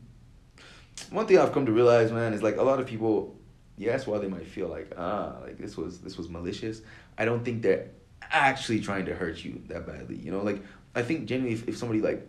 one 1.11 1.27
thing 1.27 1.39
I've 1.39 1.53
come 1.53 1.67
to 1.67 1.73
realize, 1.73 2.11
man, 2.11 2.33
is 2.33 2.43
like 2.43 2.57
a 2.57 2.63
lot 2.63 2.81
of 2.81 2.87
people. 2.87 3.37
Yes, 3.77 4.07
while 4.07 4.21
they 4.21 4.29
might 4.29 4.47
feel 4.47 4.69
like 4.69 4.93
ah, 4.97 5.37
like 5.43 5.59
this 5.59 5.77
was 5.77 6.01
this 6.01 6.17
was 6.17 6.29
malicious, 6.29 6.83
I 7.19 7.25
don't 7.25 7.45
think 7.45 7.63
they're 7.63 7.91
actually 8.23 8.81
trying 8.81 9.07
to 9.07 9.15
hurt 9.15 9.45
you 9.45 9.63
that 9.69 9.87
badly. 9.87 10.17
You 10.17 10.31
know, 10.31 10.43
like 10.43 10.63
I 10.95 11.03
think 11.03 11.27
genuinely, 11.27 11.61
if, 11.61 11.69
if 11.69 11.77
somebody 11.77 12.01
like 12.01 12.27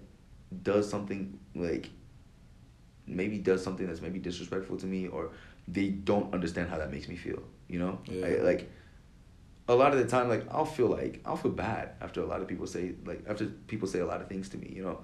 does 0.63 0.89
something 0.89 1.39
like 1.53 1.89
maybe 3.07 3.37
does 3.37 3.63
something 3.63 3.85
that's 3.85 4.01
maybe 4.01 4.19
disrespectful 4.19 4.77
to 4.77 4.85
me 4.85 5.07
or 5.07 5.31
they 5.67 5.89
don't 5.89 6.33
understand 6.33 6.69
how 6.69 6.77
that 6.77 6.91
makes 6.91 7.07
me 7.07 7.15
feel. 7.15 7.41
You 7.67 7.79
know, 7.79 7.99
Yeah. 8.05 8.25
I, 8.25 8.29
like 8.41 8.69
a 9.67 9.75
lot 9.75 9.93
of 9.93 9.99
the 9.99 10.05
time, 10.05 10.29
like 10.29 10.45
I'll 10.51 10.65
feel 10.65 10.87
like 10.87 11.21
I'll 11.25 11.37
feel 11.37 11.51
bad 11.51 11.91
after 12.01 12.21
a 12.21 12.25
lot 12.25 12.41
of 12.41 12.47
people 12.47 12.67
say 12.67 12.93
like 13.05 13.23
after 13.27 13.45
people 13.45 13.87
say 13.87 13.99
a 13.99 14.05
lot 14.05 14.21
of 14.21 14.27
things 14.27 14.49
to 14.49 14.57
me. 14.57 14.71
You 14.75 14.83
know, 14.83 14.99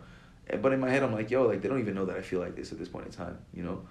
but 0.61 0.73
in 0.73 0.79
my 0.79 0.89
head, 0.89 1.03
I'm 1.03 1.13
like, 1.13 1.31
yo, 1.31 1.43
like 1.47 1.61
they 1.61 1.69
don't 1.69 1.79
even 1.79 1.95
know 1.95 2.05
that 2.05 2.17
I 2.17 2.21
feel 2.21 2.39
like 2.39 2.55
this 2.55 2.71
at 2.71 2.79
this 2.79 2.89
point 2.89 3.05
in 3.05 3.11
time. 3.11 3.37
You 3.53 3.63
know, 3.63 3.87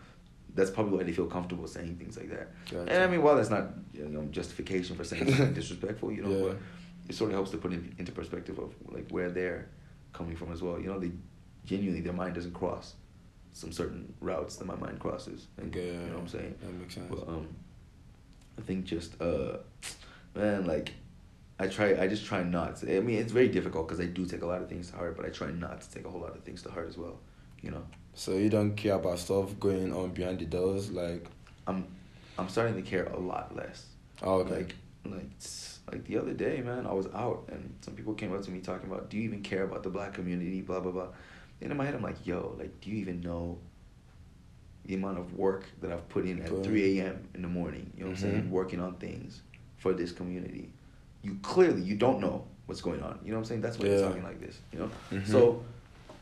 that's 0.54 0.70
probably 0.70 0.96
why 0.98 1.04
they 1.04 1.12
feel 1.12 1.26
comfortable 1.26 1.66
saying 1.66 1.96
things 1.96 2.16
like 2.16 2.30
that. 2.30 2.48
Gotcha. 2.70 2.92
And 2.92 3.02
I 3.04 3.06
mean, 3.06 3.22
while 3.22 3.36
that's 3.36 3.50
not 3.50 3.68
you 3.92 4.08
know 4.08 4.22
justification 4.30 4.96
for 4.96 5.04
saying 5.04 5.26
something 5.28 5.54
disrespectful, 5.60 6.12
you 6.12 6.22
know, 6.22 6.30
Yeah. 6.30 6.42
but 6.48 6.56
it 7.08 7.14
sort 7.14 7.30
of 7.30 7.34
helps 7.34 7.50
to 7.52 7.58
put 7.58 7.72
it 7.72 7.80
into 7.98 8.12
perspective 8.12 8.58
of 8.58 8.74
like 8.88 9.08
where 9.10 9.30
they're 9.30 9.68
coming 10.12 10.36
from 10.36 10.52
as 10.52 10.62
well. 10.62 10.78
You 10.80 10.86
know, 10.88 10.98
they 10.98 11.12
genuinely 11.64 12.00
their 12.00 12.12
mind 12.12 12.34
doesn't 12.34 12.52
cross 12.54 12.94
some 13.52 13.72
certain 13.72 14.12
routes 14.20 14.56
that 14.56 14.64
my 14.64 14.76
mind 14.76 15.00
crosses. 15.00 15.48
And, 15.56 15.74
Okay, 15.74 15.86
you 15.88 15.92
know 15.94 16.12
what 16.14 16.20
I'm 16.20 16.28
saying? 16.28 16.54
That 16.60 16.72
makes 16.72 16.94
sense. 16.94 17.06
But 17.10 17.28
um, 17.28 17.48
I 18.58 18.62
think 18.62 18.84
just 18.84 19.20
uh, 19.20 19.58
man, 20.34 20.66
like 20.66 20.92
I 21.58 21.66
try. 21.66 22.00
I 22.00 22.06
just 22.06 22.24
try 22.24 22.42
not. 22.42 22.76
To, 22.76 22.96
I 22.96 23.00
mean, 23.00 23.18
it's 23.18 23.32
very 23.32 23.48
difficult 23.48 23.86
because 23.88 24.00
I 24.00 24.06
do 24.06 24.24
take 24.24 24.42
a 24.42 24.46
lot 24.46 24.62
of 24.62 24.68
things 24.68 24.90
to 24.90 24.96
heart, 24.96 25.16
but 25.16 25.26
I 25.26 25.30
try 25.30 25.50
not 25.50 25.80
to 25.82 25.90
take 25.90 26.06
a 26.06 26.10
whole 26.10 26.20
lot 26.20 26.34
of 26.36 26.42
things 26.42 26.62
to 26.62 26.70
heart 26.70 26.88
as 26.88 26.96
well. 26.96 27.18
You 27.60 27.72
know, 27.72 27.82
so 28.14 28.32
you 28.36 28.50
don't 28.50 28.74
care 28.76 28.94
about 28.94 29.18
stuff 29.18 29.58
going 29.58 29.92
on 29.94 30.10
behind 30.10 30.38
the 30.40 30.44
doors, 30.46 30.90
like 30.90 31.26
I'm 31.66 31.86
I'm 32.38 32.48
starting 32.48 32.74
to 32.76 32.82
care 32.82 33.04
a 33.06 33.18
lot 33.18 33.54
less. 33.56 33.86
oh, 34.22 34.40
okay. 34.40 34.54
Like 34.54 34.74
like 35.04 35.30
like 35.92 36.04
the 36.04 36.18
other 36.18 36.32
day, 36.32 36.60
man, 36.62 36.86
I 36.86 36.92
was 36.92 37.06
out 37.14 37.48
and 37.50 37.74
some 37.80 37.94
people 37.94 38.14
came 38.14 38.34
up 38.34 38.42
to 38.42 38.50
me 38.50 38.60
talking 38.60 38.88
about, 38.90 39.10
do 39.10 39.16
you 39.16 39.24
even 39.24 39.42
care 39.42 39.64
about 39.64 39.82
the 39.82 39.90
black 39.90 40.14
community? 40.14 40.60
Blah 40.60 40.80
blah 40.80 40.92
blah. 40.92 41.08
And 41.60 41.70
in 41.70 41.76
my 41.76 41.84
head, 41.84 41.94
I'm 41.94 42.02
like, 42.02 42.26
yo, 42.26 42.54
like, 42.58 42.80
do 42.80 42.90
you 42.90 42.96
even 42.96 43.20
know 43.20 43.58
the 44.86 44.94
amount 44.94 45.18
of 45.18 45.34
work 45.36 45.64
that 45.82 45.92
I've 45.92 46.08
put 46.08 46.24
in 46.24 46.40
at 46.42 46.50
in. 46.50 46.64
3 46.64 47.00
a.m. 47.00 47.28
in 47.34 47.42
the 47.42 47.48
morning? 47.48 47.92
You 47.96 48.04
know 48.04 48.10
what 48.10 48.16
I'm 48.18 48.22
saying? 48.22 48.42
Mhm. 48.44 48.50
Working 48.50 48.80
on 48.80 48.94
things 48.94 49.42
for 49.76 49.92
this 49.92 50.10
community. 50.10 50.72
You 51.22 51.38
clearly 51.42 51.82
you 51.82 51.96
don't 51.96 52.20
know 52.20 52.46
what's 52.66 52.80
going 52.80 53.02
on. 53.02 53.18
You 53.22 53.30
know 53.30 53.36
what 53.36 53.42
I'm 53.42 53.44
saying? 53.46 53.60
That's 53.60 53.78
why 53.78 53.86
you're 53.86 54.08
talking 54.08 54.22
like 54.22 54.40
this. 54.40 54.58
You 54.72 54.78
know. 54.80 54.90
Mhm. 55.10 55.26
So 55.26 55.62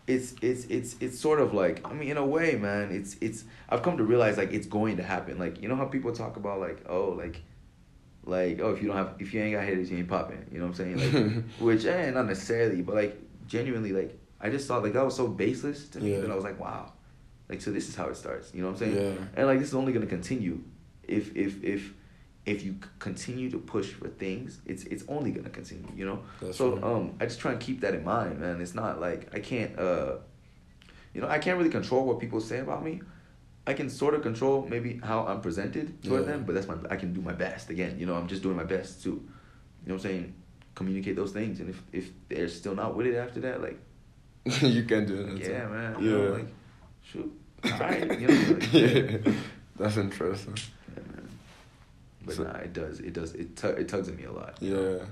it's 0.09 0.35
it's 0.43 0.65
it's 0.67 0.97
it's 1.01 1.19
sort 1.19 1.41
of 1.41 1.53
like 1.55 1.87
I 1.87 1.93
mean 1.93 2.09
in 2.11 2.17
a 2.17 2.25
way, 2.27 2.57
man. 2.57 2.91
It's 2.91 3.17
it's 3.21 3.45
I've 3.69 3.83
come 3.83 3.97
to 3.99 4.05
realize 4.05 4.37
like 4.39 4.53
it's 4.53 4.67
going 4.67 4.97
to 4.97 5.03
happen. 5.03 5.39
Like 5.39 5.61
you 5.63 5.69
know 5.69 5.77
how 5.77 5.85
people 5.85 6.13
talk 6.13 6.37
about 6.37 6.61
like 6.61 6.85
oh 6.89 7.11
like 7.11 7.43
like 8.25 8.61
oh 8.61 8.71
if 8.73 8.83
you 8.83 8.89
don't 8.89 8.97
have 8.97 9.15
if 9.19 9.33
you 9.33 9.41
ain't 9.43 9.55
got 9.55 9.65
haters 9.65 9.91
you 9.91 9.99
ain't 9.99 10.09
popping. 10.09 10.45
You 10.51 10.59
know 10.59 10.67
what 10.67 10.79
I'm 10.81 10.97
saying? 10.97 11.35
Like 11.35 11.45
which 11.61 11.85
eh, 11.85 12.11
not 12.11 12.27
necessarily, 12.27 12.83
but 12.83 12.95
like 12.95 13.21
genuinely 13.47 13.93
like 13.93 14.19
I 14.41 14.51
just 14.51 14.67
thought 14.69 14.83
like 14.83 14.93
that 14.95 15.05
was 15.05 15.17
so 15.17 15.29
baseless 15.29 15.89
to 15.91 16.01
me 16.01 16.13
Yeah. 16.13 16.21
that 16.21 16.31
I 16.31 16.35
was 16.35 16.45
like 16.45 16.59
wow, 16.61 16.93
like 17.49 17.61
so 17.61 17.71
this 17.71 17.89
is 17.89 17.95
how 17.95 18.07
it 18.09 18.17
starts. 18.17 18.53
You 18.55 18.63
know 18.63 18.69
what 18.69 18.81
I'm 18.83 18.93
saying? 18.93 18.97
Yeah. 18.97 19.25
And 19.37 19.47
like 19.47 19.59
this 19.59 19.69
is 19.69 19.75
only 19.75 19.93
gonna 19.93 20.07
continue 20.07 20.63
if 21.03 21.35
if 21.37 21.63
if 21.63 21.93
if 22.49 22.65
you 22.65 22.77
continue 22.99 23.51
to 23.51 23.59
push 23.59 23.89
for 23.93 24.09
things, 24.09 24.59
it's 24.67 24.85
it's 24.85 25.05
only 25.09 25.31
gonna 25.31 25.51
continue, 25.51 25.91
you 25.97 26.07
know. 26.07 26.19
That's 26.41 26.57
so 26.59 26.75
right. 26.75 26.83
um, 26.85 27.15
I 27.21 27.25
just 27.27 27.41
try 27.41 27.53
and 27.53 27.61
keep 27.61 27.81
that 27.83 27.95
in 27.95 28.05
mind, 28.05 28.41
man. 28.41 28.61
It's 28.61 28.75
not 28.75 29.01
like 29.01 29.21
I 29.35 29.41
can't 29.41 29.79
uh, 29.79 30.17
you 31.15 31.21
know, 31.21 31.29
I 31.29 31.39
can't 31.39 31.59
really 31.59 31.71
control 31.71 32.05
what 32.07 32.19
people 32.21 32.41
say 32.41 32.59
about 32.61 32.83
me. 32.85 33.01
I 33.67 33.75
can 33.75 33.91
sort 33.91 34.15
of 34.15 34.23
control 34.23 34.67
maybe 34.69 34.99
how 35.05 35.27
I'm 35.27 35.41
presented 35.43 36.03
toward 36.03 36.23
Yeah. 36.23 36.33
them, 36.33 36.45
but 36.45 36.55
that's 36.55 36.67
my 36.69 36.77
I 36.91 36.97
can 36.97 37.13
do 37.13 37.21
my 37.21 37.35
best. 37.35 37.69
Again, 37.71 37.99
you 38.01 38.07
know, 38.07 38.15
I'm 38.15 38.29
just 38.29 38.43
doing 38.43 38.57
my 38.57 38.65
best 38.77 39.03
to, 39.05 39.11
you 39.11 39.15
know, 39.87 39.95
what 39.95 39.95
I'm 39.95 40.01
saying, 40.11 40.35
communicate 40.75 41.17
those 41.17 41.33
things. 41.33 41.61
And 41.61 41.69
if 41.71 41.83
if 41.93 42.11
they're 42.29 42.49
still 42.49 42.75
not 42.75 42.97
with 42.97 43.07
it 43.07 43.17
after 43.17 43.41
that, 43.41 43.61
like, 43.61 43.79
you 44.63 44.85
can 44.85 45.05
do 45.07 45.17
it. 45.21 45.39
yeah, 45.49 45.67
man, 45.69 45.95
Yeah. 45.95 46.01
you 46.05 46.11
know, 46.19 46.33
like, 46.39 46.49
shoot, 47.03 47.31
all 47.65 47.79
right, 47.79 48.21
you 48.21 48.27
know, 48.29 48.53
like, 48.55 48.73
yeah. 48.73 49.33
That's 49.79 49.97
interesting. 49.99 50.55
But 52.29 52.37
So- 52.37 52.45
nah, 52.45 52.59
it 52.59 52.73
does. 52.73 53.01
It 53.01 53.13
does. 53.15 53.33
It 53.35 53.57
tu- 53.57 53.69
it 53.83 53.89
tugs 53.89 54.09
at 54.09 54.17
me 54.17 54.25
a 54.25 54.33
lot. 54.33 54.59
Yeah. 54.61 55.05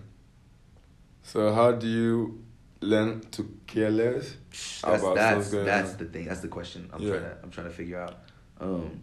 So 1.22 1.52
how 1.52 1.72
do 1.72 1.86
you 1.88 2.44
learn 2.82 3.20
to 3.32 3.42
care 3.66 3.90
less 3.90 4.36
That's 4.82 5.02
that's 5.14 5.50
that's 5.50 5.92
the 5.94 6.04
thing. 6.04 6.26
That's 6.26 6.40
the 6.40 6.48
question. 6.48 6.88
I'm 6.92 7.00
Yeah. 7.02 7.10
trying 7.10 7.22
to 7.22 7.38
I'm 7.42 7.50
trying 7.50 7.66
to 7.68 7.72
figure 7.72 7.98
out. 7.98 8.14
Um, 8.60 9.00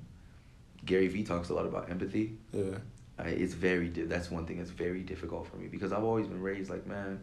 Gary 0.85 1.07
Vee 1.07 1.23
talks 1.23 1.49
a 1.49 1.53
lot 1.53 1.65
about 1.65 1.89
empathy. 1.89 2.37
Yeah. 2.51 2.77
I, 3.17 3.29
it's 3.29 3.53
very 3.53 3.89
di- 3.89 4.03
that's 4.13 4.29
one 4.31 4.45
thing 4.45 4.57
that's 4.57 4.71
very 4.71 5.01
difficult 5.01 5.47
for 5.47 5.57
me 5.57 5.67
because 5.67 5.91
I've 5.93 6.03
always 6.03 6.27
been 6.27 6.41
raised 6.41 6.69
like 6.69 6.85
man. 6.87 7.19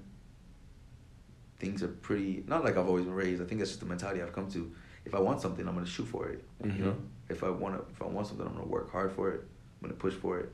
Things 1.58 1.82
are 1.82 1.88
pretty 1.88 2.42
not 2.46 2.64
like 2.64 2.76
I've 2.76 2.86
always 2.88 3.04
been 3.04 3.14
raised. 3.14 3.42
I 3.42 3.44
think 3.46 3.58
that's 3.60 3.70
just 3.70 3.80
the 3.80 3.86
mentality 3.86 4.22
I've 4.22 4.32
come 4.32 4.50
to. 4.52 4.72
If 5.04 5.14
I 5.14 5.20
want 5.20 5.40
something, 5.40 5.66
I'm 5.68 5.74
gonna 5.74 5.86
shoot 5.86 6.06
for 6.06 6.28
it. 6.28 6.44
Mhm. 6.62 6.78
You 6.78 6.84
know, 6.84 6.96
if 7.28 7.42
I 7.44 7.50
want 7.50 7.76
to, 7.76 7.84
if 7.92 8.00
I 8.02 8.06
want 8.06 8.26
something, 8.26 8.46
I'm 8.46 8.54
gonna 8.54 8.66
work 8.66 8.90
hard 8.90 9.12
for 9.12 9.30
it. 9.30 9.40
I'm 9.82 9.88
gonna 9.88 9.94
push 9.94 10.14
for 10.14 10.38
it. 10.40 10.50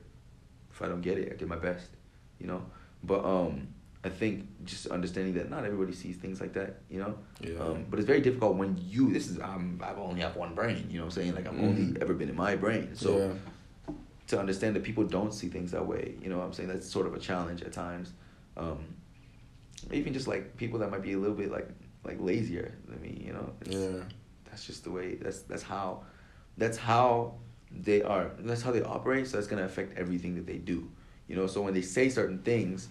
If 0.77 0.83
I 0.83 0.87
don't 0.89 1.01
get 1.01 1.17
it, 1.17 1.31
I 1.33 1.35
get 1.35 1.47
my 1.47 1.55
best. 1.55 1.89
You 2.39 2.45
know, 2.45 2.61
but 3.03 3.25
um, 3.25 3.67
I 4.03 4.09
think 4.09 4.45
just 4.63 4.85
understanding 4.87 5.33
that 5.33 5.49
not 5.49 5.65
everybody 5.65 5.91
sees 5.91 6.15
things 6.17 6.39
like 6.39 6.53
that. 6.53 6.81
You 6.87 6.99
know, 6.99 7.17
Yeah. 7.41 7.57
um, 7.57 7.85
but 7.89 7.97
it's 7.97 8.05
very 8.05 8.21
difficult 8.21 8.55
when 8.57 8.77
you. 8.77 9.11
This 9.11 9.27
is 9.27 9.39
I'm 9.39 9.81
I've 9.83 9.97
only 9.97 10.21
have 10.21 10.35
one 10.35 10.53
brain. 10.53 10.85
You 10.91 10.99
know 10.99 11.05
what 11.05 11.17
I'm 11.17 11.23
saying? 11.23 11.33
Like 11.33 11.47
I've 11.47 11.57
only 11.59 11.81
Mhm. 11.93 12.01
ever 12.03 12.13
been 12.13 12.29
in 12.29 12.35
my 12.35 12.55
brain. 12.55 12.95
So 12.95 13.17
yeah. 13.17 13.93
to 14.27 14.39
understand 14.39 14.75
that 14.75 14.83
people 14.83 15.03
don't 15.05 15.33
see 15.33 15.47
things 15.47 15.71
that 15.71 15.83
way. 15.87 16.15
You 16.21 16.29
know 16.29 16.37
what 16.37 16.43
I'm 16.45 16.53
saying? 16.53 16.69
That's 16.69 16.87
sort 16.87 17.07
of 17.07 17.15
a 17.15 17.19
challenge 17.19 17.63
at 17.63 17.71
times. 17.73 18.13
Um, 18.55 18.77
even 19.91 20.13
just 20.13 20.27
like 20.27 20.57
people 20.57 20.77
that 20.79 20.91
might 20.91 21.01
be 21.01 21.13
a 21.13 21.17
little 21.17 21.35
bit 21.35 21.49
like 21.51 21.69
like 22.03 22.17
lazier 22.21 22.71
than 22.87 23.01
me, 23.01 23.23
you 23.25 23.33
know. 23.33 23.51
It's, 23.61 23.75
Yeah. 23.75 24.03
That's 24.45 24.63
just 24.67 24.83
the 24.83 24.91
way 24.91 25.15
that's 25.15 25.39
that's 25.41 25.63
how 25.63 26.03
that's 26.55 26.77
how 26.77 27.33
they 27.71 28.01
are. 28.01 28.31
That's 28.39 28.61
how 28.61 28.71
they 28.71 28.81
operate, 28.81 29.27
so 29.27 29.37
that's 29.37 29.47
gonna 29.47 29.63
affect 29.65 29.97
everything 29.97 30.35
that 30.35 30.45
they 30.45 30.57
do. 30.57 30.89
You 31.27 31.35
know, 31.35 31.47
so 31.47 31.61
when 31.61 31.73
they 31.73 31.81
say 31.81 32.09
certain 32.09 32.39
things 32.39 32.87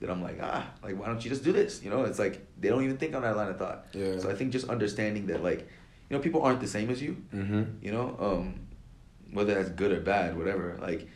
that 0.00 0.10
I'm 0.10 0.22
like, 0.22 0.38
ah, 0.42 0.68
like 0.82 0.98
why 0.98 1.06
don't 1.06 1.22
you 1.24 1.30
just 1.30 1.44
do 1.44 1.52
this? 1.52 1.82
You 1.82 1.90
know, 1.90 2.04
it's 2.04 2.18
like 2.18 2.44
they 2.60 2.68
don't 2.68 2.82
even 2.84 2.96
think 2.98 3.14
on 3.14 3.22
that 3.22 3.36
line 3.36 3.48
of 3.48 3.58
thought. 3.58 3.86
Yeah. 3.92 4.18
So 4.18 4.30
I 4.30 4.34
think 4.34 4.52
just 4.52 4.68
understanding 4.68 5.26
that 5.28 5.42
like, 5.42 5.60
you 5.60 6.16
know, 6.16 6.18
people 6.18 6.42
aren't 6.42 6.60
the 6.60 6.66
same 6.68 6.90
as 6.90 7.00
you 7.00 7.16
Mm-hmm. 7.32 7.62
you 7.80 7.92
know 7.92 8.16
um 8.20 8.66
whether 9.32 9.54
that's 9.54 9.70
good 9.70 9.92
or 9.92 10.00
bad 10.00 10.36
whatever 10.36 10.76
like 10.82 11.08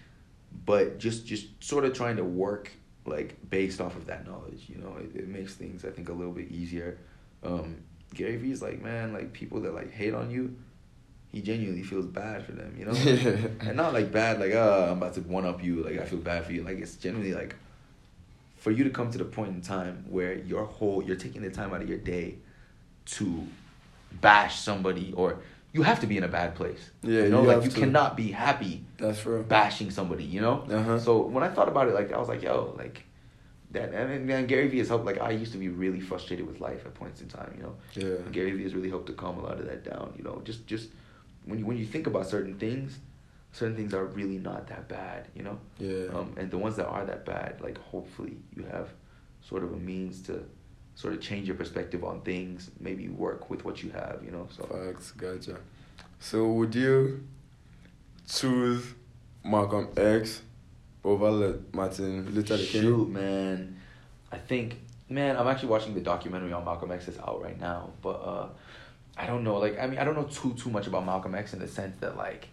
but 0.65 0.99
just 0.99 1.27
just 1.27 1.63
sort 1.63 1.85
of 1.85 1.93
trying 1.93 2.17
to 2.17 2.25
work 2.25 2.71
like 3.05 3.37
based 3.51 3.79
off 3.81 3.95
of 3.95 4.07
that 4.07 4.27
knowledge 4.27 4.65
you 4.69 4.79
know 4.79 4.97
it, 4.99 5.15
it 5.15 5.29
makes 5.29 5.55
things 5.55 5.85
i 5.85 5.91
think 5.91 6.09
a 6.09 6.13
little 6.13 6.33
bit 6.33 6.51
easier 6.51 6.97
um 7.45 7.77
gary 8.15 8.37
vee's 8.37 8.63
like 8.63 8.81
man 8.83 9.13
like 9.13 9.33
people 9.35 9.61
that 9.61 9.75
like 9.75 9.93
hate 9.93 10.15
on 10.15 10.31
you 10.31 10.57
he 11.37 11.43
genuinely 11.43 11.83
feels 11.83 12.07
bad 12.07 12.43
for 12.47 12.53
them 12.53 12.75
you 12.79 12.87
know 12.87 12.93
and 13.61 13.77
not 13.77 13.93
like 13.93 14.11
bad 14.11 14.41
like 14.41 14.55
uh 14.55 14.87
i'm 14.91 14.97
about 14.97 15.13
to 15.13 15.21
one 15.21 15.45
up 15.45 15.63
you 15.63 15.83
like 15.85 15.99
i 15.99 16.05
feel 16.07 16.19
bad 16.19 16.43
for 16.47 16.53
you 16.53 16.63
like 16.63 16.79
it's 16.79 16.97
genuinely 16.97 17.35
like 17.35 17.55
for 18.57 18.71
you 18.71 18.83
to 18.85 18.89
come 18.89 19.11
to 19.11 19.19
the 19.19 19.25
point 19.25 19.51
in 19.55 19.61
time 19.61 20.03
where 20.09 20.33
your 20.33 20.65
whole 20.65 21.03
you're 21.03 21.23
taking 21.27 21.43
the 21.43 21.51
time 21.51 21.75
out 21.75 21.83
of 21.83 21.89
your 21.89 21.99
day 21.99 22.37
to 23.05 23.47
bash 24.21 24.59
somebody 24.61 25.13
or 25.15 25.39
you 25.73 25.83
have 25.83 26.01
to 26.01 26.07
be 26.07 26.17
in 26.17 26.25
a 26.25 26.29
bad 26.29 26.55
place. 26.55 26.91
Yeah, 27.03 27.25
you 27.25 27.29
know, 27.29 27.43
you 27.43 27.49
like 27.49 27.65
you 27.65 27.71
to. 27.71 27.81
cannot 27.81 28.17
be 28.17 28.31
happy 28.31 28.83
That's 28.97 29.21
true. 29.21 29.43
bashing 29.43 29.91
somebody. 29.91 30.25
You 30.25 30.41
know. 30.41 30.65
Uh-huh. 30.71 30.99
So 30.99 31.27
when 31.27 31.45
I 31.45 31.49
thought 31.49 31.69
about 31.69 31.87
it, 31.89 31.95
like 31.95 32.15
I 32.15 32.19
was 32.19 32.29
like, 32.29 32.43
yo, 32.43 32.75
like 32.79 33.05
that. 33.73 33.93
And 33.93 34.11
then 34.11 34.27
man, 34.27 34.47
Gary 34.47 34.69
Vee 34.69 34.79
has 34.79 34.89
helped. 34.89 35.05
Like 35.05 35.21
I 35.21 35.33
used 35.33 35.53
to 35.53 35.59
be 35.59 35.69
really 35.69 36.01
frustrated 36.01 36.47
with 36.47 36.61
life 36.61 36.87
at 36.87 36.95
points 36.95 37.21
in 37.21 37.29
time. 37.29 37.53
You 37.59 37.63
know. 37.65 37.75
Yeah. 37.93 38.25
And 38.25 38.33
Gary 38.33 38.53
Vee 38.53 38.63
has 38.63 38.75
really 38.75 38.89
helped 38.89 39.09
to 39.09 39.13
calm 39.13 39.39
a 39.39 39.43
lot 39.43 39.61
of 39.61 39.67
that 39.67 39.85
down. 39.85 40.15
You 40.17 40.25
know, 40.25 40.41
just 40.45 40.67
just 40.67 40.89
when 41.47 41.59
you 41.59 41.67
when 41.67 41.77
you 41.77 41.87
think 41.87 42.07
about 42.07 42.27
certain 42.27 42.59
things, 42.59 42.99
certain 43.53 43.77
things 43.77 43.95
are 43.95 44.05
really 44.05 44.39
not 44.39 44.67
that 44.69 44.89
bad. 44.89 45.29
You 45.35 45.45
know. 45.45 45.59
Yeah. 45.79 46.09
Um, 46.15 46.35
and 46.37 46.51
the 46.51 46.59
ones 46.59 46.77
that 46.77 46.87
are 46.87 47.05
that 47.05 47.25
bad, 47.25 47.61
like 47.61 47.79
hopefully 47.79 48.37
you 48.55 48.65
have 48.65 48.91
sort 49.41 49.65
of 49.65 49.73
a 49.73 49.77
means 49.77 50.23
to 50.23 50.45
sort 50.95 51.15
of 51.15 51.21
change 51.21 51.47
your 51.47 51.57
perspective 51.57 52.05
on 52.05 52.21
things. 52.21 52.71
Maybe 52.81 53.09
work 53.09 53.49
with 53.49 53.65
what 53.65 53.83
you 53.83 53.91
have. 53.91 54.21
You 54.25 54.33
know. 54.33 54.49
So. 54.55 54.65
Facts, 54.65 55.13
gotcha. 55.13 55.59
So 56.19 56.47
would 56.53 56.75
you 56.75 57.27
choose 58.29 58.95
Malcolm 59.45 59.89
X 59.97 60.43
over 61.05 61.31
Le- 61.31 61.59
Martin 61.73 62.35
Luther 62.35 62.57
King? 62.57 62.83
Shoot, 62.83 63.09
man. 63.11 63.77
I 64.33 64.39
think, 64.39 64.81
man, 65.09 65.37
I'm 65.37 65.47
actually 65.47 65.69
watching 65.69 65.95
the 65.95 66.01
documentary 66.01 66.53
on 66.53 66.65
Malcolm 66.65 66.91
X 66.91 67.07
that's 67.07 67.19
out 67.19 67.43
right 67.43 67.59
now, 67.61 67.91
but 68.03 68.11
uh, 68.11 68.49
I 69.17 69.27
don't 69.27 69.45
know. 69.45 69.57
Like, 69.59 69.79
I 69.79 69.87
mean, 69.87 69.99
I 69.99 70.05
don't 70.05 70.15
know 70.15 70.25
too 70.25 70.55
too 70.55 70.71
much 70.71 70.87
about 70.87 71.07
Malcolm 71.07 71.35
X 71.35 71.53
in 71.53 71.59
the 71.59 71.69
sense 71.69 71.97
that 72.01 72.17
like, 72.17 72.49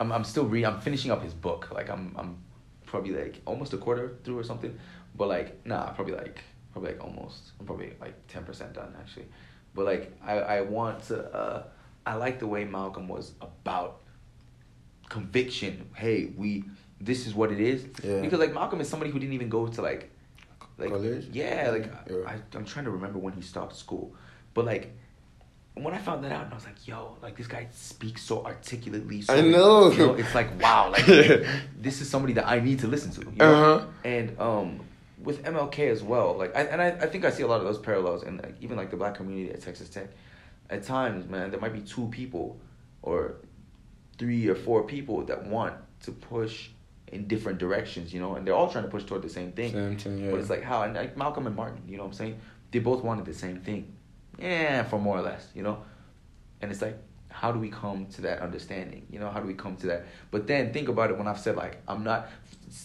I'm 0.00 0.10
I'm 0.12 0.24
still 0.24 0.44
reading. 0.44 0.66
I'm 0.66 0.80
finishing 0.80 1.10
up 1.10 1.22
his 1.22 1.34
book. 1.34 1.70
Like, 1.72 1.88
I'm 1.88 2.14
I'm 2.18 2.38
probably 2.86 3.12
like 3.12 3.40
almost 3.46 3.72
a 3.72 3.78
quarter 3.78 4.16
through 4.24 4.38
or 4.38 4.44
something, 4.44 4.78
but 5.16 5.28
like, 5.28 5.64
nah, 5.66 5.90
probably 5.90 6.14
like 6.14 6.40
probably 6.72 6.92
like 6.92 7.04
almost. 7.04 7.52
I'm 7.60 7.66
probably 7.66 7.92
like 8.00 8.14
ten 8.28 8.44
percent 8.44 8.72
done 8.74 8.94
actually, 8.98 9.26
but 9.74 9.84
like, 9.84 10.12
I 10.24 10.38
I 10.38 10.60
want 10.62 11.04
to. 11.04 11.32
Uh, 11.32 11.62
I 12.04 12.14
like 12.14 12.40
the 12.40 12.48
way 12.48 12.64
Malcolm 12.64 13.06
was 13.06 13.32
about 13.40 14.00
conviction. 15.08 15.88
Hey, 15.94 16.32
we 16.36 16.64
this 17.00 17.26
is 17.26 17.34
what 17.34 17.52
it 17.52 17.60
is. 17.60 17.86
Yeah. 18.02 18.20
Because 18.20 18.38
like 18.38 18.54
Malcolm 18.54 18.80
is 18.80 18.88
somebody 18.88 19.10
who 19.10 19.18
didn't 19.18 19.34
even 19.34 19.48
go 19.48 19.66
to 19.66 19.82
like 19.82 20.10
like 20.78 20.90
College? 20.90 21.28
Yeah, 21.32 21.70
like 21.70 21.92
Yeah. 22.10 22.16
I 22.26 22.34
I'm 22.56 22.64
trying 22.64 22.86
to 22.86 22.90
remember 22.90 23.18
when 23.18 23.34
he 23.34 23.42
stopped 23.42 23.76
school. 23.76 24.14
But 24.54 24.64
like 24.64 24.94
when 25.74 25.94
I 25.94 25.98
found 25.98 26.22
that 26.24 26.32
out, 26.32 26.44
and 26.44 26.52
I 26.52 26.54
was 26.54 26.66
like, 26.66 26.86
yo, 26.86 27.16
like 27.22 27.36
this 27.36 27.46
guy 27.46 27.66
speaks 27.72 28.22
so 28.22 28.44
articulately. 28.44 29.22
So, 29.22 29.34
I 29.34 29.40
know. 29.40 29.90
You 29.90 29.98
know, 29.98 30.14
it's 30.14 30.34
like 30.34 30.60
wow, 30.60 30.90
like 30.90 31.06
this 31.06 32.00
is 32.00 32.10
somebody 32.10 32.34
that 32.34 32.46
I 32.46 32.60
need 32.60 32.80
to 32.80 32.88
listen 32.88 33.10
to. 33.12 33.20
You 33.30 33.36
know? 33.36 33.54
Uh-huh. 33.54 33.86
And 34.04 34.38
um, 34.38 34.80
with 35.22 35.42
MLK 35.44 35.90
as 35.90 36.02
well, 36.02 36.36
like, 36.36 36.54
I, 36.56 36.62
and 36.62 36.82
I, 36.82 36.88
I 36.88 37.06
think 37.06 37.24
I 37.24 37.30
see 37.30 37.42
a 37.42 37.46
lot 37.46 37.60
of 37.60 37.66
those 37.66 37.78
parallels 37.78 38.22
and 38.22 38.42
like, 38.42 38.56
even 38.60 38.76
like 38.76 38.90
the 38.90 38.96
black 38.96 39.14
community 39.14 39.52
at 39.52 39.62
Texas 39.62 39.88
Tech. 39.88 40.08
At 40.70 40.84
times, 40.84 41.28
man, 41.28 41.50
there 41.50 41.60
might 41.60 41.72
be 41.72 41.80
two 41.80 42.08
people, 42.08 42.58
or 43.02 43.36
three 44.18 44.48
or 44.48 44.54
four 44.54 44.84
people 44.84 45.24
that 45.24 45.46
want 45.46 45.74
to 46.04 46.12
push 46.12 46.70
in 47.08 47.26
different 47.28 47.58
directions, 47.58 48.12
you 48.12 48.20
know, 48.20 48.36
and 48.36 48.46
they're 48.46 48.54
all 48.54 48.70
trying 48.70 48.84
to 48.84 48.90
push 48.90 49.04
toward 49.04 49.22
the 49.22 49.28
same 49.28 49.52
thing. 49.52 49.72
Same 49.72 49.96
thing, 49.96 50.24
yeah. 50.24 50.30
But 50.30 50.40
it's 50.40 50.50
like 50.50 50.62
how 50.62 50.82
and 50.82 50.94
like 50.94 51.16
Malcolm 51.16 51.46
and 51.46 51.54
Martin, 51.54 51.82
you 51.86 51.96
know 51.96 52.04
what 52.04 52.10
I'm 52.10 52.14
saying? 52.14 52.40
They 52.70 52.78
both 52.78 53.04
wanted 53.04 53.26
the 53.26 53.34
same 53.34 53.60
thing. 53.60 53.94
Yeah, 54.42 54.82
for 54.84 54.98
more 54.98 55.18
or 55.18 55.22
less, 55.22 55.48
you 55.54 55.62
know? 55.62 55.82
And 56.60 56.70
it's 56.70 56.82
like, 56.82 56.98
how 57.28 57.50
do 57.50 57.58
we 57.58 57.68
come 57.70 58.06
to 58.06 58.20
that 58.22 58.40
understanding? 58.40 59.06
You 59.10 59.18
know, 59.18 59.30
how 59.30 59.40
do 59.40 59.46
we 59.46 59.54
come 59.54 59.76
to 59.76 59.86
that? 59.88 60.04
But 60.30 60.46
then 60.46 60.72
think 60.72 60.88
about 60.88 61.10
it 61.10 61.18
when 61.18 61.26
I've 61.26 61.40
said 61.40 61.56
like 61.56 61.80
I'm 61.88 62.04
not 62.04 62.28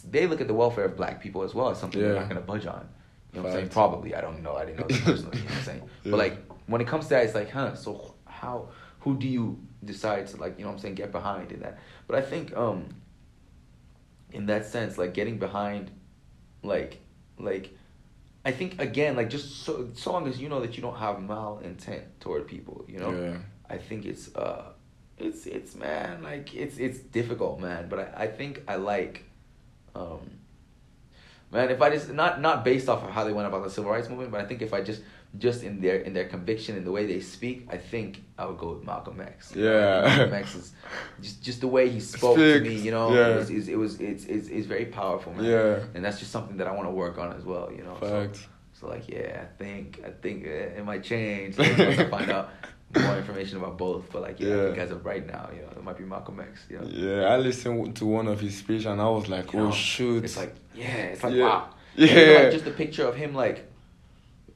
they 0.10 0.26
look 0.26 0.41
at 0.41 0.47
the 0.47 0.53
welfare 0.53 0.86
of 0.86 0.95
black 0.95 1.22
people 1.22 1.43
as 1.43 1.53
well 1.53 1.70
as 1.70 1.80
something 1.80 2.01
they're 2.01 2.16
not 2.16 2.30
gonna 2.30 2.41
budge 2.41 2.66
on. 2.66 2.88
You 3.34 3.39
know 3.39 3.43
what 3.43 3.49
I'm 3.49 3.60
saying? 3.60 3.70
Probably. 3.70 4.16
I 4.16 4.22
don't 4.22 4.41
know. 4.41 4.55
I 4.55 4.66
didn't 4.66 4.80
know 4.80 4.88
this 4.88 5.01
personally, 5.01 5.38
you 5.38 5.43
know 5.43 5.49
what 5.49 5.58
I'm 5.58 5.64
saying? 5.64 5.82
Yeah. 6.03 6.12
But 6.12 6.18
like 6.18 6.38
when 6.68 6.82
it 6.82 6.88
comes 6.88 7.05
to 7.05 7.10
that, 7.12 7.26
it's 7.26 7.36
like, 7.36 7.51
huh, 7.51 7.76
so 7.76 8.16
how 8.26 8.70
who 9.01 9.18
do 9.18 9.28
you 9.28 9.60
decide 9.84 10.28
to 10.28 10.38
like, 10.38 10.58
you 10.58 10.64
know 10.64 10.70
what 10.70 10.76
I'm 10.76 10.80
saying, 10.80 10.95
get 10.95 11.12
behind 11.12 11.51
in 11.51 11.60
that? 11.60 11.78
But 12.08 12.18
I 12.18 12.22
think 12.22 12.55
um 12.55 12.88
in 14.32 14.45
that 14.47 14.66
sense, 14.66 14.97
like 14.97 15.14
getting 15.14 15.38
behind 15.38 15.91
like 16.64 16.99
like 17.38 17.77
I 18.48 18.52
think 18.52 18.80
again, 18.80 19.18
like 19.18 19.30
just 19.30 19.66
so 19.66 19.89
so 19.93 20.14
long 20.14 20.26
as 20.26 20.39
you 20.39 20.48
know 20.48 20.62
that 20.62 20.78
you 20.78 20.82
don't 20.82 20.95
have 20.95 21.22
mal 21.22 21.60
intent 21.60 22.06
toward 22.22 22.48
people, 22.48 22.86
you 22.88 22.98
know. 22.98 23.12
Yeah. 23.12 23.38
I 23.70 23.78
think 23.78 24.06
it's 24.06 24.34
uh, 24.34 24.72
it's 25.18 25.45
it's 25.48 25.76
man, 25.76 26.24
like 26.24 26.56
it's 26.56 26.78
it's 26.78 27.00
difficult, 27.00 27.60
man. 27.60 27.89
But 27.89 28.00
I, 28.00 28.24
I 28.24 28.28
think 28.28 28.64
I 28.66 28.78
like, 28.78 29.26
um, 29.93 30.22
man. 31.52 31.70
If 31.72 31.82
I 31.82 31.89
just 31.89 32.10
not 32.14 32.39
not 32.39 32.64
based 32.64 32.88
off 32.88 33.04
of 33.04 33.10
how 33.10 33.26
they 33.26 33.34
went 33.34 33.50
about 33.50 33.66
the 33.66 33.70
civil 33.70 33.91
rights 33.91 34.08
movement, 34.08 34.32
but 34.32 34.39
I 34.39 34.45
think 34.45 34.62
if 34.62 34.74
I 34.74 34.80
just 34.80 35.02
just 35.38 35.64
in 35.64 35.82
their 35.82 35.98
in 35.98 36.14
their 36.14 36.28
conviction 36.28 36.76
in 36.78 36.84
the 36.84 36.92
way 36.92 37.06
they 37.06 37.20
speak, 37.20 37.68
I 37.70 37.78
think 37.78 38.24
I 38.38 38.46
would 38.46 38.58
go 38.58 38.74
with 38.74 38.84
Malcolm 38.86 39.20
X. 39.22 39.54
Yeah. 39.56 40.02
Malcolm 40.02 40.34
X 40.34 40.56
is 40.56 40.74
just 41.22 41.44
just 41.44 41.62
the 41.62 41.68
way 41.68 41.90
he 41.90 42.00
spoke 42.00 42.38
to 42.38 42.60
me. 42.62 42.76
You 42.76 42.92
know, 42.92 43.14
yeah. 43.14 43.28
it 43.34 43.36
was 43.38 43.50
it 43.70 43.78
was 43.78 44.00
it's 44.00 44.26
it's, 44.26 44.48
it's 44.48 44.68
very 44.68 44.86
powerful, 44.86 45.34
man. 45.34 45.46
Yeah. 45.46 45.80
and 45.94 46.04
that's 46.04 46.20
just 46.20 46.32
something 46.32 46.58
that 46.58 46.68
I 46.68 46.72
want 46.72 46.88
to 46.88 46.92
work 46.92 47.18
on 47.18 47.34
as 47.36 47.44
well. 47.44 47.72
You 47.72 47.84
know, 47.84 47.98
so, 48.00 48.08
Facts. 48.28 48.48
so 48.74 48.88
like 48.88 49.08
yeah, 49.10 49.44
I 49.46 49.64
think 49.64 50.02
I 50.06 50.12
think 50.12 50.46
uh, 50.48 50.80
it 50.80 50.86
might 50.86 51.04
change 51.04 51.58
like, 51.58 51.78
once 51.78 52.00
I 52.00 52.10
find 52.10 52.32
out 52.32 52.50
more 52.96 53.18
information 53.18 53.58
about 53.58 53.78
both. 53.78 54.10
But 54.12 54.22
like 54.22 54.40
yeah, 54.40 54.48
I 54.48 54.56
Yeah. 54.56 54.66
think 54.68 54.78
as 54.80 54.92
of 54.92 55.06
right 55.06 55.26
now, 55.28 55.50
you 55.54 55.62
know, 55.62 55.70
it 55.76 55.84
might 55.84 55.98
be 55.98 56.06
Malcolm 56.06 56.40
X. 56.40 56.66
You 56.70 56.80
know, 56.80 56.88
Yeah, 56.88 57.26
I 57.34 57.38
listened 57.38 57.96
to 57.98 58.06
one 58.06 58.28
of 58.28 58.40
his 58.40 58.58
speech 58.58 58.86
and 58.86 59.00
I 59.02 59.10
was 59.10 59.28
like, 59.28 59.52
You 59.54 59.60
oh 59.60 59.64
know, 59.66 59.72
shoot. 59.72 60.24
It's 60.24 60.38
like 60.38 60.56
yeah, 60.74 60.86
it's 61.14 61.24
like 61.24 61.34
Yeah. 61.36 61.44
wow. 61.46 61.70
Yeah. 61.96 62.08
You 62.08 62.26
know, 62.28 62.44
like, 62.44 62.52
just 62.52 62.66
the 62.66 62.72
picture 62.72 63.06
of 63.06 63.16
him 63.16 63.34
like. 63.36 63.66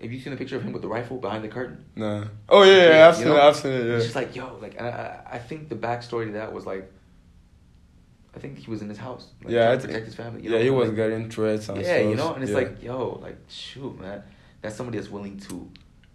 Have 0.01 0.11
you 0.11 0.19
seen 0.19 0.31
the 0.31 0.37
picture 0.37 0.55
of 0.55 0.63
him 0.63 0.73
with 0.73 0.81
the 0.81 0.87
rifle 0.87 1.17
behind 1.17 1.43
the 1.43 1.47
curtain? 1.47 1.85
nah. 1.95 2.25
Oh 2.49 2.63
yeah, 2.63 2.89
yeah, 2.89 3.07
I've 3.07 3.15
seen 3.15 3.25
know? 3.25 3.37
it. 3.37 3.41
I've 3.41 3.55
seen 3.55 3.71
it. 3.71 3.81
It's 3.85 3.87
Yeah. 3.89 3.99
just 3.99 4.15
like 4.15 4.35
yo, 4.35 4.57
like 4.61 4.81
I, 4.81 4.87
I 4.89 5.35
I 5.35 5.39
think 5.39 5.69
the 5.69 5.75
backstory 5.75 6.25
to 6.27 6.31
that 6.33 6.51
was 6.53 6.65
like. 6.65 6.91
I 8.33 8.39
think 8.39 8.57
he 8.59 8.71
was 8.71 8.81
in 8.81 8.87
his 8.87 8.97
house. 8.97 9.27
Like, 9.43 9.53
Yeah, 9.53 9.71
I 9.71 9.73
to 9.75 9.79
thi- 9.81 9.87
protect 9.87 10.05
his 10.05 10.15
family. 10.15 10.41
Yeah, 10.43 10.51
know? 10.51 10.59
he 10.63 10.69
was 10.69 10.87
like, 10.87 10.95
getting 10.95 11.29
threats 11.29 11.67
and 11.67 11.81
yeah, 11.81 11.97
stuff. 11.97 12.09
you 12.09 12.15
know, 12.15 12.33
and 12.33 12.41
it's 12.43 12.51
yeah. 12.53 12.57
like, 12.59 12.81
yo, 12.81 13.19
like, 13.21 13.37
shoot, 13.49 13.99
man, 13.99 14.23
that's 14.61 14.75
somebody 14.77 14.97
that's 14.99 15.11
willing 15.11 15.37
to, 15.41 15.69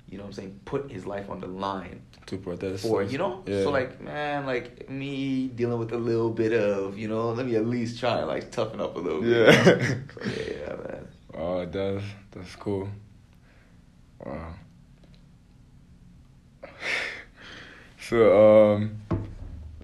you 0.08 0.16
know, 0.16 0.24
what 0.24 0.28
I'm 0.28 0.32
saying, 0.32 0.60
put 0.64 0.90
his 0.90 1.04
life 1.04 1.28
on 1.28 1.40
the 1.40 1.46
line 1.46 2.00
to 2.24 2.38
protest 2.38 2.84
for, 2.88 3.02
you 3.02 3.18
know. 3.18 3.42
Yeah. 3.46 3.64
So 3.64 3.70
like, 3.70 4.00
man, 4.00 4.46
like 4.46 4.88
me 4.88 5.48
dealing 5.48 5.78
with 5.78 5.92
a 5.92 5.98
little 5.98 6.30
bit 6.30 6.54
of, 6.54 6.96
you 6.98 7.06
know, 7.08 7.32
let 7.32 7.44
me 7.44 7.54
at 7.56 7.66
least 7.66 8.00
try 8.00 8.16
and 8.16 8.28
like 8.28 8.50
toughen 8.50 8.80
up 8.80 8.96
a 8.96 8.98
little 8.98 9.20
bit. 9.20 9.54
Yeah. 9.54 9.68
you 9.68 9.76
know? 9.76 9.96
So 10.14 10.20
yeah, 10.24 10.52
yeah, 10.60 10.74
man. 10.76 11.08
Oh, 11.38 11.66
that's 11.66 12.02
that's 12.30 12.56
cool. 12.56 12.88
Wow. 14.24 14.54
so 18.00 18.74
um, 18.74 19.00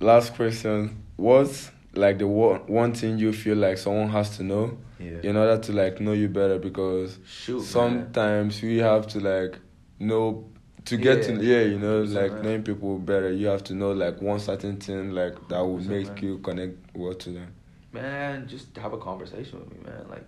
last 0.00 0.34
question: 0.34 1.02
What's 1.16 1.70
like 1.94 2.18
the 2.18 2.26
one 2.26 2.60
one 2.66 2.94
thing 2.94 3.18
you 3.18 3.32
feel 3.32 3.56
like 3.56 3.78
someone 3.78 4.08
has 4.10 4.36
to 4.38 4.42
know 4.42 4.78
Yeah. 4.98 5.18
in 5.22 5.36
order 5.36 5.58
to 5.58 5.72
like 5.72 6.00
know 6.00 6.12
you 6.12 6.28
better? 6.28 6.58
Because 6.58 7.18
Shoot, 7.26 7.58
man. 7.58 7.64
sometimes 7.66 8.62
we 8.62 8.78
have 8.78 9.06
to 9.08 9.20
like 9.20 9.58
know 9.98 10.44
to 10.86 10.96
get 10.96 11.22
to 11.24 11.32
Yeah. 11.34 11.58
yeah 11.58 11.62
you 11.72 11.78
know 11.78 12.04
So, 12.06 12.20
like 12.20 12.32
man. 12.34 12.42
knowing 12.42 12.62
people 12.62 12.98
better. 12.98 13.30
You 13.30 13.46
have 13.48 13.64
to 13.64 13.74
know 13.74 13.92
like 13.92 14.20
one 14.22 14.40
certain 14.40 14.76
thing 14.76 15.10
like 15.12 15.34
that 15.48 15.64
would 15.64 15.84
So, 15.84 15.90
make 15.90 16.06
man. 16.08 16.18
you 16.22 16.38
connect 16.38 16.76
well 16.94 17.14
to 17.14 17.30
them. 17.30 17.48
man, 17.92 18.48
just 18.48 18.74
have 18.76 18.92
a 18.94 18.98
conversation 18.98 19.60
with 19.60 19.70
me, 19.70 19.78
man. 19.84 20.06
Like, 20.08 20.26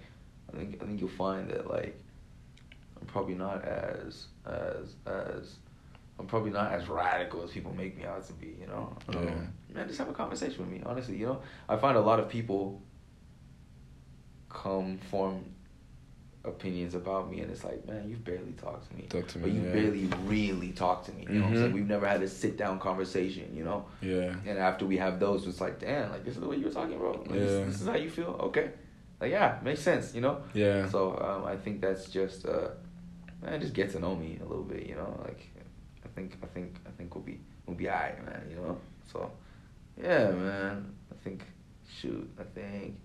I 0.52 0.56
think 0.58 0.82
I 0.82 0.86
think 0.86 1.00
you'll 1.00 1.08
find 1.08 1.48
that 1.50 1.68
like, 1.70 1.98
I'm 3.04 3.12
probably 3.12 3.34
not 3.34 3.64
as 3.64 4.26
as 4.46 4.94
as 5.06 5.56
I'm 6.18 6.26
probably 6.26 6.50
not 6.50 6.72
as 6.72 6.88
radical 6.88 7.42
as 7.42 7.50
people 7.50 7.74
make 7.74 7.96
me 7.98 8.04
out 8.04 8.24
to 8.26 8.32
be. 8.34 8.56
You 8.60 8.66
know, 8.68 8.96
Um, 9.08 9.14
Yeah. 9.68 9.74
man, 9.74 9.86
just 9.88 9.98
have 9.98 10.08
a 10.08 10.12
conversation 10.12 10.58
with 10.60 10.68
me. 10.68 10.80
Honestly, 10.86 11.16
you 11.16 11.26
know, 11.26 11.40
I 11.68 11.76
find 11.76 11.96
a 11.96 12.00
lot 12.00 12.18
of 12.20 12.28
people 12.28 12.80
come 14.48 14.98
form 15.10 15.44
opinions 16.44 16.94
about 16.94 17.30
me 17.30 17.40
and 17.40 17.50
it's 17.50 17.64
like 17.64 17.86
man 17.88 18.06
you've 18.06 18.22
barely 18.22 18.52
talked 18.52 18.86
to 18.86 18.94
me 18.94 19.04
Talk 19.08 19.26
to 19.28 19.38
but 19.38 19.50
you 19.50 19.62
yeah. 19.62 19.72
barely 19.72 20.04
really 20.26 20.72
talked 20.72 21.06
to 21.06 21.12
me 21.12 21.22
you 21.26 21.38
know 21.38 21.46
what 21.46 21.52
i'm 21.52 21.56
saying 21.56 21.72
we've 21.72 21.88
never 21.88 22.06
had 22.06 22.22
a 22.22 22.28
sit 22.28 22.58
down 22.58 22.78
conversation 22.78 23.48
you 23.56 23.64
know 23.64 23.86
Yeah. 24.02 24.34
and 24.46 24.58
after 24.58 24.84
we 24.84 24.98
have 24.98 25.18
those, 25.18 25.46
it's 25.46 25.62
like, 25.62 25.80
damn, 25.80 26.10
like 26.12 26.22
this 26.22 26.34
is 26.34 26.40
the 26.42 26.46
way 26.46 26.56
you 26.56 26.66
were 26.66 26.70
talking, 26.70 26.98
bro. 26.98 27.12
Like, 27.12 27.28
this, 27.32 27.50
Yeah. 27.50 27.64
this 27.64 27.80
is 27.80 27.86
how 27.88 27.96
you 27.96 28.10
feel. 28.10 28.36
Okay, 28.48 28.70
like 29.22 29.30
yeah, 29.30 29.58
makes 29.62 29.80
sense, 29.80 30.14
you 30.14 30.20
know. 30.20 30.42
Yeah. 30.52 30.86
So 30.90 31.16
um, 31.18 31.46
I 31.46 31.56
think 31.56 31.80
that's 31.80 32.10
just, 32.10 32.44
uh, 32.46 32.68
man, 33.44 33.60
just 33.60 33.74
get 33.74 33.90
to 33.92 34.00
know 34.00 34.16
me 34.16 34.38
a 34.40 34.44
little 34.44 34.64
bit, 34.64 34.86
you 34.86 34.94
know. 34.94 35.20
Like, 35.22 35.48
I 36.04 36.08
think, 36.08 36.36
I 36.42 36.46
think, 36.46 36.76
I 36.86 36.90
think 36.96 37.14
we'll 37.14 37.24
be, 37.24 37.40
we'll 37.66 37.76
be 37.76 37.88
alright, 37.88 38.24
man. 38.24 38.46
You 38.50 38.56
know. 38.56 38.78
So, 39.12 39.30
yeah, 40.00 40.30
man. 40.30 40.94
I 41.10 41.14
think, 41.22 41.44
shoot, 41.88 42.28
I 42.38 42.44
think, 42.44 42.98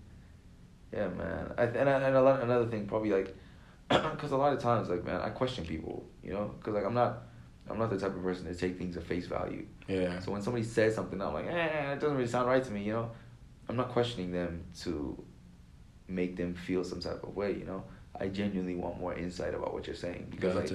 yeah, 0.92 1.08
man. 1.08 1.52
I, 1.56 1.64
and 1.64 1.88
I, 1.88 2.00
and 2.02 2.16
a 2.16 2.22
lot, 2.22 2.42
another 2.42 2.66
thing, 2.66 2.86
probably 2.86 3.10
like, 3.10 3.36
because 3.88 4.32
a 4.32 4.36
lot 4.36 4.52
of 4.52 4.60
times, 4.60 4.88
like, 4.88 5.04
man, 5.04 5.20
I 5.20 5.30
question 5.30 5.64
people, 5.64 6.04
you 6.22 6.32
know, 6.32 6.54
because 6.58 6.74
like 6.74 6.84
I'm 6.84 6.94
not, 6.94 7.22
I'm 7.68 7.78
not 7.78 7.90
the 7.90 7.98
type 7.98 8.14
of 8.14 8.22
person 8.22 8.46
to 8.46 8.54
take 8.54 8.78
things 8.78 8.96
at 8.96 9.04
face 9.04 9.26
value. 9.26 9.66
Yeah. 9.86 10.18
So 10.20 10.32
when 10.32 10.42
somebody 10.42 10.64
says 10.64 10.94
something, 10.94 11.20
I'm 11.20 11.34
like, 11.34 11.46
eh, 11.46 11.92
it 11.92 12.00
doesn't 12.00 12.16
really 12.16 12.28
sound 12.28 12.48
right 12.48 12.62
to 12.62 12.70
me, 12.70 12.82
you 12.82 12.92
know. 12.92 13.10
I'm 13.68 13.76
not 13.76 13.90
questioning 13.90 14.32
them 14.32 14.64
to 14.80 15.22
make 16.08 16.36
them 16.36 16.54
feel 16.54 16.82
some 16.82 17.00
type 17.00 17.22
of 17.22 17.36
way, 17.36 17.52
you 17.52 17.64
know. 17.64 17.84
I 18.18 18.28
genuinely 18.28 18.74
want 18.76 18.98
more 19.00 19.14
insight 19.14 19.54
about 19.54 19.72
what 19.72 19.86
you're 19.86 19.96
saying 19.96 20.28
because 20.30 20.54
like 20.54 20.70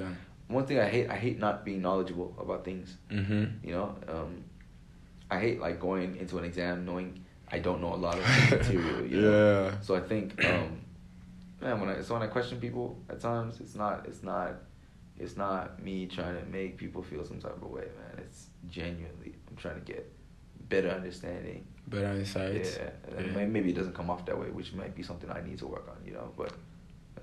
one 0.48 0.66
thing 0.66 0.80
I 0.80 0.88
hate, 0.90 1.10
I 1.10 1.16
hate 1.16 1.40
not 1.40 1.66
being 1.66 1.82
knowledgeable 1.82 2.36
about 2.40 2.64
things. 2.66 2.98
Mhm. 3.12 3.64
You 3.64 3.72
know, 3.74 3.96
um, 4.08 4.44
I 5.30 5.40
hate 5.40 5.60
like 5.60 5.80
going 5.80 6.18
into 6.18 6.38
an 6.38 6.46
exam 6.46 6.86
knowing 6.86 7.24
I 7.52 7.60
don't 7.60 7.82
know 7.82 7.94
a 7.94 7.96
lot 7.96 8.18
of 8.18 8.24
material. 8.52 9.06
You 9.06 9.22
know? 9.22 9.64
Yeah. 9.72 9.80
So 9.82 9.96
I 9.96 10.02
think, 10.02 10.44
um, 10.46 10.82
man, 11.62 11.80
when 11.80 11.90
I 11.90 12.02
so 12.02 12.14
when 12.14 12.24
I 12.24 12.28
question 12.28 12.60
people 12.60 12.98
at 13.10 13.20
times, 13.20 13.60
it's 13.60 13.76
not 13.76 14.06
it's 14.08 14.24
not 14.24 14.54
it's 15.18 15.38
not 15.38 15.82
me 15.82 16.06
trying 16.08 16.36
to 16.38 16.46
make 16.52 16.78
people 16.78 17.02
feel 17.02 17.24
some 17.26 17.40
type 17.40 17.56
of 17.62 17.70
way, 17.70 17.82
man. 17.98 18.20
It's 18.26 18.48
genuinely 18.70 19.36
I'm 19.50 19.56
trying 19.56 19.76
to 19.76 19.82
get 19.94 20.12
better 20.70 20.90
understanding. 20.90 21.66
Better 21.88 22.08
insights. 22.18 22.78
Yeah, 22.78 23.22
Yeah. 23.22 23.46
maybe 23.46 23.70
it 23.70 23.76
doesn't 23.76 23.94
come 23.94 24.10
off 24.10 24.26
that 24.26 24.40
way, 24.40 24.50
which 24.50 24.74
might 24.74 24.96
be 24.96 25.04
something 25.04 25.30
I 25.30 25.42
need 25.42 25.60
to 25.60 25.68
work 25.68 25.88
on, 25.88 25.98
you 26.06 26.14
know. 26.14 26.32
But 26.36 26.52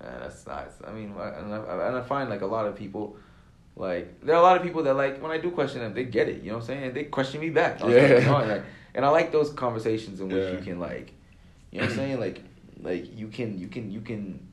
man, 0.03 0.19
that's 0.19 0.45
nice. 0.45 0.71
I 0.85 0.91
mean, 0.91 1.13
and 1.17 1.53
I, 1.53 1.87
and 1.87 1.97
I 1.97 2.01
find 2.01 2.29
like 2.29 2.41
a 2.41 2.45
lot 2.45 2.65
of 2.65 2.75
people. 2.75 3.17
Like 3.75 4.21
there 4.21 4.35
are 4.35 4.39
a 4.39 4.43
lot 4.43 4.55
of 4.55 4.61
people 4.61 4.83
that 4.83 4.93
like 4.93 5.19
when 5.21 5.31
I 5.31 5.39
do 5.39 5.49
question 5.49 5.81
them, 5.81 5.93
they 5.95 6.03
get 6.03 6.29
it. 6.29 6.43
You 6.43 6.49
know 6.51 6.57
what 6.57 6.61
I'm 6.65 6.67
saying? 6.67 6.83
And 6.83 6.93
they 6.95 7.05
question 7.05 7.41
me 7.41 7.49
back. 7.49 7.81
I 7.81 7.85
like, 7.85 7.93
Yeah. 7.95 8.39
and, 8.39 8.49
like, 8.49 8.63
and 8.93 9.05
I 9.05 9.09
like 9.09 9.31
those 9.31 9.49
conversations 9.51 10.19
in 10.21 10.29
which 10.29 10.43
Yeah. 10.43 10.51
you 10.51 10.63
can 10.63 10.79
like, 10.79 11.11
you 11.71 11.79
know 11.79 11.85
what 11.85 11.91
I'm 11.91 11.97
saying? 11.97 12.19
Like, 12.19 12.43
like 12.81 13.17
you 13.17 13.29
can 13.29 13.57
you 13.57 13.67
can 13.67 13.89
you 13.89 14.01
can, 14.01 14.47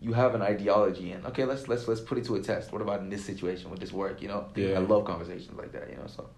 you 0.00 0.14
have 0.14 0.34
an 0.34 0.40
ideology 0.40 1.12
and 1.12 1.26
okay, 1.26 1.44
let's 1.44 1.68
let's 1.68 1.86
let's 1.86 2.00
put 2.00 2.16
it 2.16 2.24
to 2.24 2.36
a 2.36 2.40
test. 2.40 2.72
What 2.72 2.80
about 2.80 3.00
in 3.00 3.10
this 3.10 3.22
situation? 3.22 3.68
Would 3.70 3.80
this 3.80 3.92
work? 3.92 4.22
You 4.22 4.28
know? 4.28 4.46
Yeah. 4.54 4.76
I 4.76 4.78
love 4.78 5.04
conversations 5.04 5.58
like 5.58 5.72
that. 5.72 5.90
You 5.90 5.96
know? 5.96 6.06
So, 6.06 6.30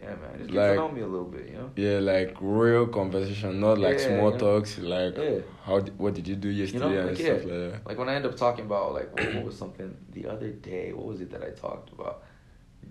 yeah, 0.00 0.14
man, 0.20 0.38
just 0.38 0.50
get 0.50 0.58
Like- 0.58 0.70
to 0.70 0.76
know 0.76 0.88
me 0.90 1.00
a 1.00 1.06
little 1.06 1.26
bit. 1.26 1.46
You 1.48 1.54
know? 1.58 1.70
Yeah, 1.76 1.98
like 2.00 2.36
real 2.40 2.86
conversation, 2.86 3.60
not 3.60 3.78
like 3.78 3.98
Yeah, 3.98 4.06
small 4.08 4.32
you 4.32 4.38
know? 4.38 4.58
talks. 4.58 4.78
Like, 4.78 5.16
Yeah. 5.16 5.38
how? 5.64 5.80
What 5.80 6.14
did 6.14 6.26
you 6.28 6.36
do 6.36 6.48
You 6.48 6.64
yesterday 6.64 6.84
know, 6.84 6.98
and 6.98 7.06
like, 7.08 7.16
stuff 7.16 7.26
yeah. 7.26 7.52
like 7.52 7.72
that. 7.72 7.86
Like 7.88 7.98
when 7.98 8.08
I 8.08 8.14
end 8.14 8.26
up 8.26 8.36
talking 8.36 8.64
about 8.66 8.92
like 8.94 9.08
what, 9.16 9.34
what 9.34 9.44
was 9.44 9.56
something 9.58 9.96
the 10.12 10.26
other 10.26 10.50
day? 10.50 10.92
What 10.92 11.06
was 11.06 11.20
it 11.20 11.30
that 11.30 11.42
I 11.42 11.50
talked 11.50 11.90
about? 11.92 12.22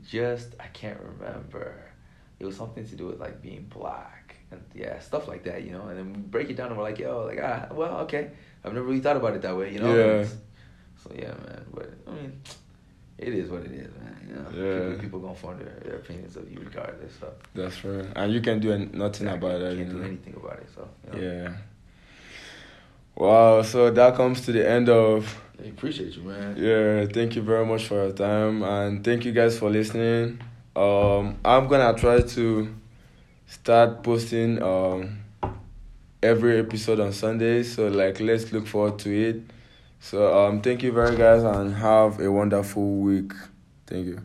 Just 0.03 0.55
I 0.59 0.67
can't 0.67 0.99
remember. 0.99 1.75
It 2.39 2.45
was 2.45 2.55
something 2.57 2.85
to 2.85 2.95
do 2.95 3.05
with 3.07 3.19
like 3.19 3.41
being 3.41 3.65
black 3.69 4.35
and 4.51 4.61
yeah, 4.73 4.99
stuff 4.99 5.27
like 5.27 5.43
that, 5.45 5.63
you 5.63 5.71
know. 5.71 5.83
And 5.87 5.97
then 5.97 6.13
we 6.13 6.19
break 6.19 6.49
it 6.49 6.57
down 6.57 6.67
and 6.67 6.77
we're 6.77 6.83
like, 6.83 6.99
yo, 6.99 7.23
like 7.25 7.39
ah, 7.41 7.67
well, 7.71 7.99
okay. 8.01 8.31
I've 8.63 8.73
never 8.73 8.85
really 8.85 8.99
thought 8.99 9.15
about 9.17 9.35
it 9.35 9.41
that 9.43 9.55
way, 9.55 9.71
you 9.73 9.79
know. 9.79 9.95
Yeah. 9.95 10.25
So 11.01 11.11
yeah, 11.15 11.33
man. 11.45 11.65
But 11.73 11.93
I 12.07 12.11
mean, 12.11 12.41
it 13.17 13.33
is 13.33 13.49
what 13.49 13.61
it 13.61 13.71
is, 13.71 13.91
man. 13.95 14.27
You 14.27 14.35
know, 14.35 14.49
Yeah. 14.51 14.89
people, 14.89 15.01
people 15.03 15.19
gonna 15.19 15.35
form 15.35 15.57
their, 15.59 15.77
their 15.83 15.95
opinions 15.97 16.35
of 16.35 16.51
you 16.51 16.59
regardless. 16.59 17.13
So 17.19 17.31
That's 17.53 17.83
right. 17.85 18.05
And 18.15 18.33
you 18.33 18.41
can 18.41 18.59
do 18.59 18.69
nothing 18.77 19.27
Exactly. 19.27 19.27
about 19.31 19.59
that. 19.59 19.75
Can't 19.75 19.79
you 19.79 19.85
do 19.85 19.93
know? 19.99 20.05
anything 20.05 20.33
about 20.35 20.59
it. 20.59 20.69
So 20.75 20.87
you 21.13 21.21
know. 21.21 21.43
Yeah. 21.43 21.53
Wow. 23.15 23.61
So 23.61 23.91
that 23.91 24.15
comes 24.15 24.41
to 24.45 24.51
the 24.51 24.67
end 24.69 24.89
of. 24.89 25.41
I 25.63 25.67
appreciate 25.67 26.15
you, 26.15 26.23
man. 26.23 26.55
Yeah. 26.57 27.05
Thank 27.05 27.35
you 27.35 27.41
very 27.41 27.65
much 27.65 27.85
for 27.85 27.95
your 28.03 28.11
time, 28.11 28.61
and 28.63 29.03
thank 29.03 29.23
you 29.25 29.31
guys 29.31 29.57
for 29.57 29.69
listening. 29.69 30.39
Um, 30.75 31.37
I'm 31.45 31.67
gonna 31.67 31.97
try 31.97 32.19
to 32.21 32.75
start 33.47 34.03
posting 34.03 34.61
um 34.61 35.19
every 36.21 36.59
episode 36.59 36.99
on 36.99 37.13
Sundays. 37.13 37.73
So 37.75 37.87
like, 37.87 38.19
let's 38.19 38.51
look 38.51 38.67
forward 38.67 38.99
to 38.99 39.09
it. 39.29 39.41
So 40.05 40.37
um, 40.37 40.61
thank 40.61 40.83
you 40.83 40.91
very 40.91 41.17
guys, 41.17 41.41
and 41.41 41.73
have 41.77 42.19
a 42.19 42.31
wonderful 42.31 42.97
week. 42.97 43.33
Thank 43.87 44.05
you. 44.05 44.21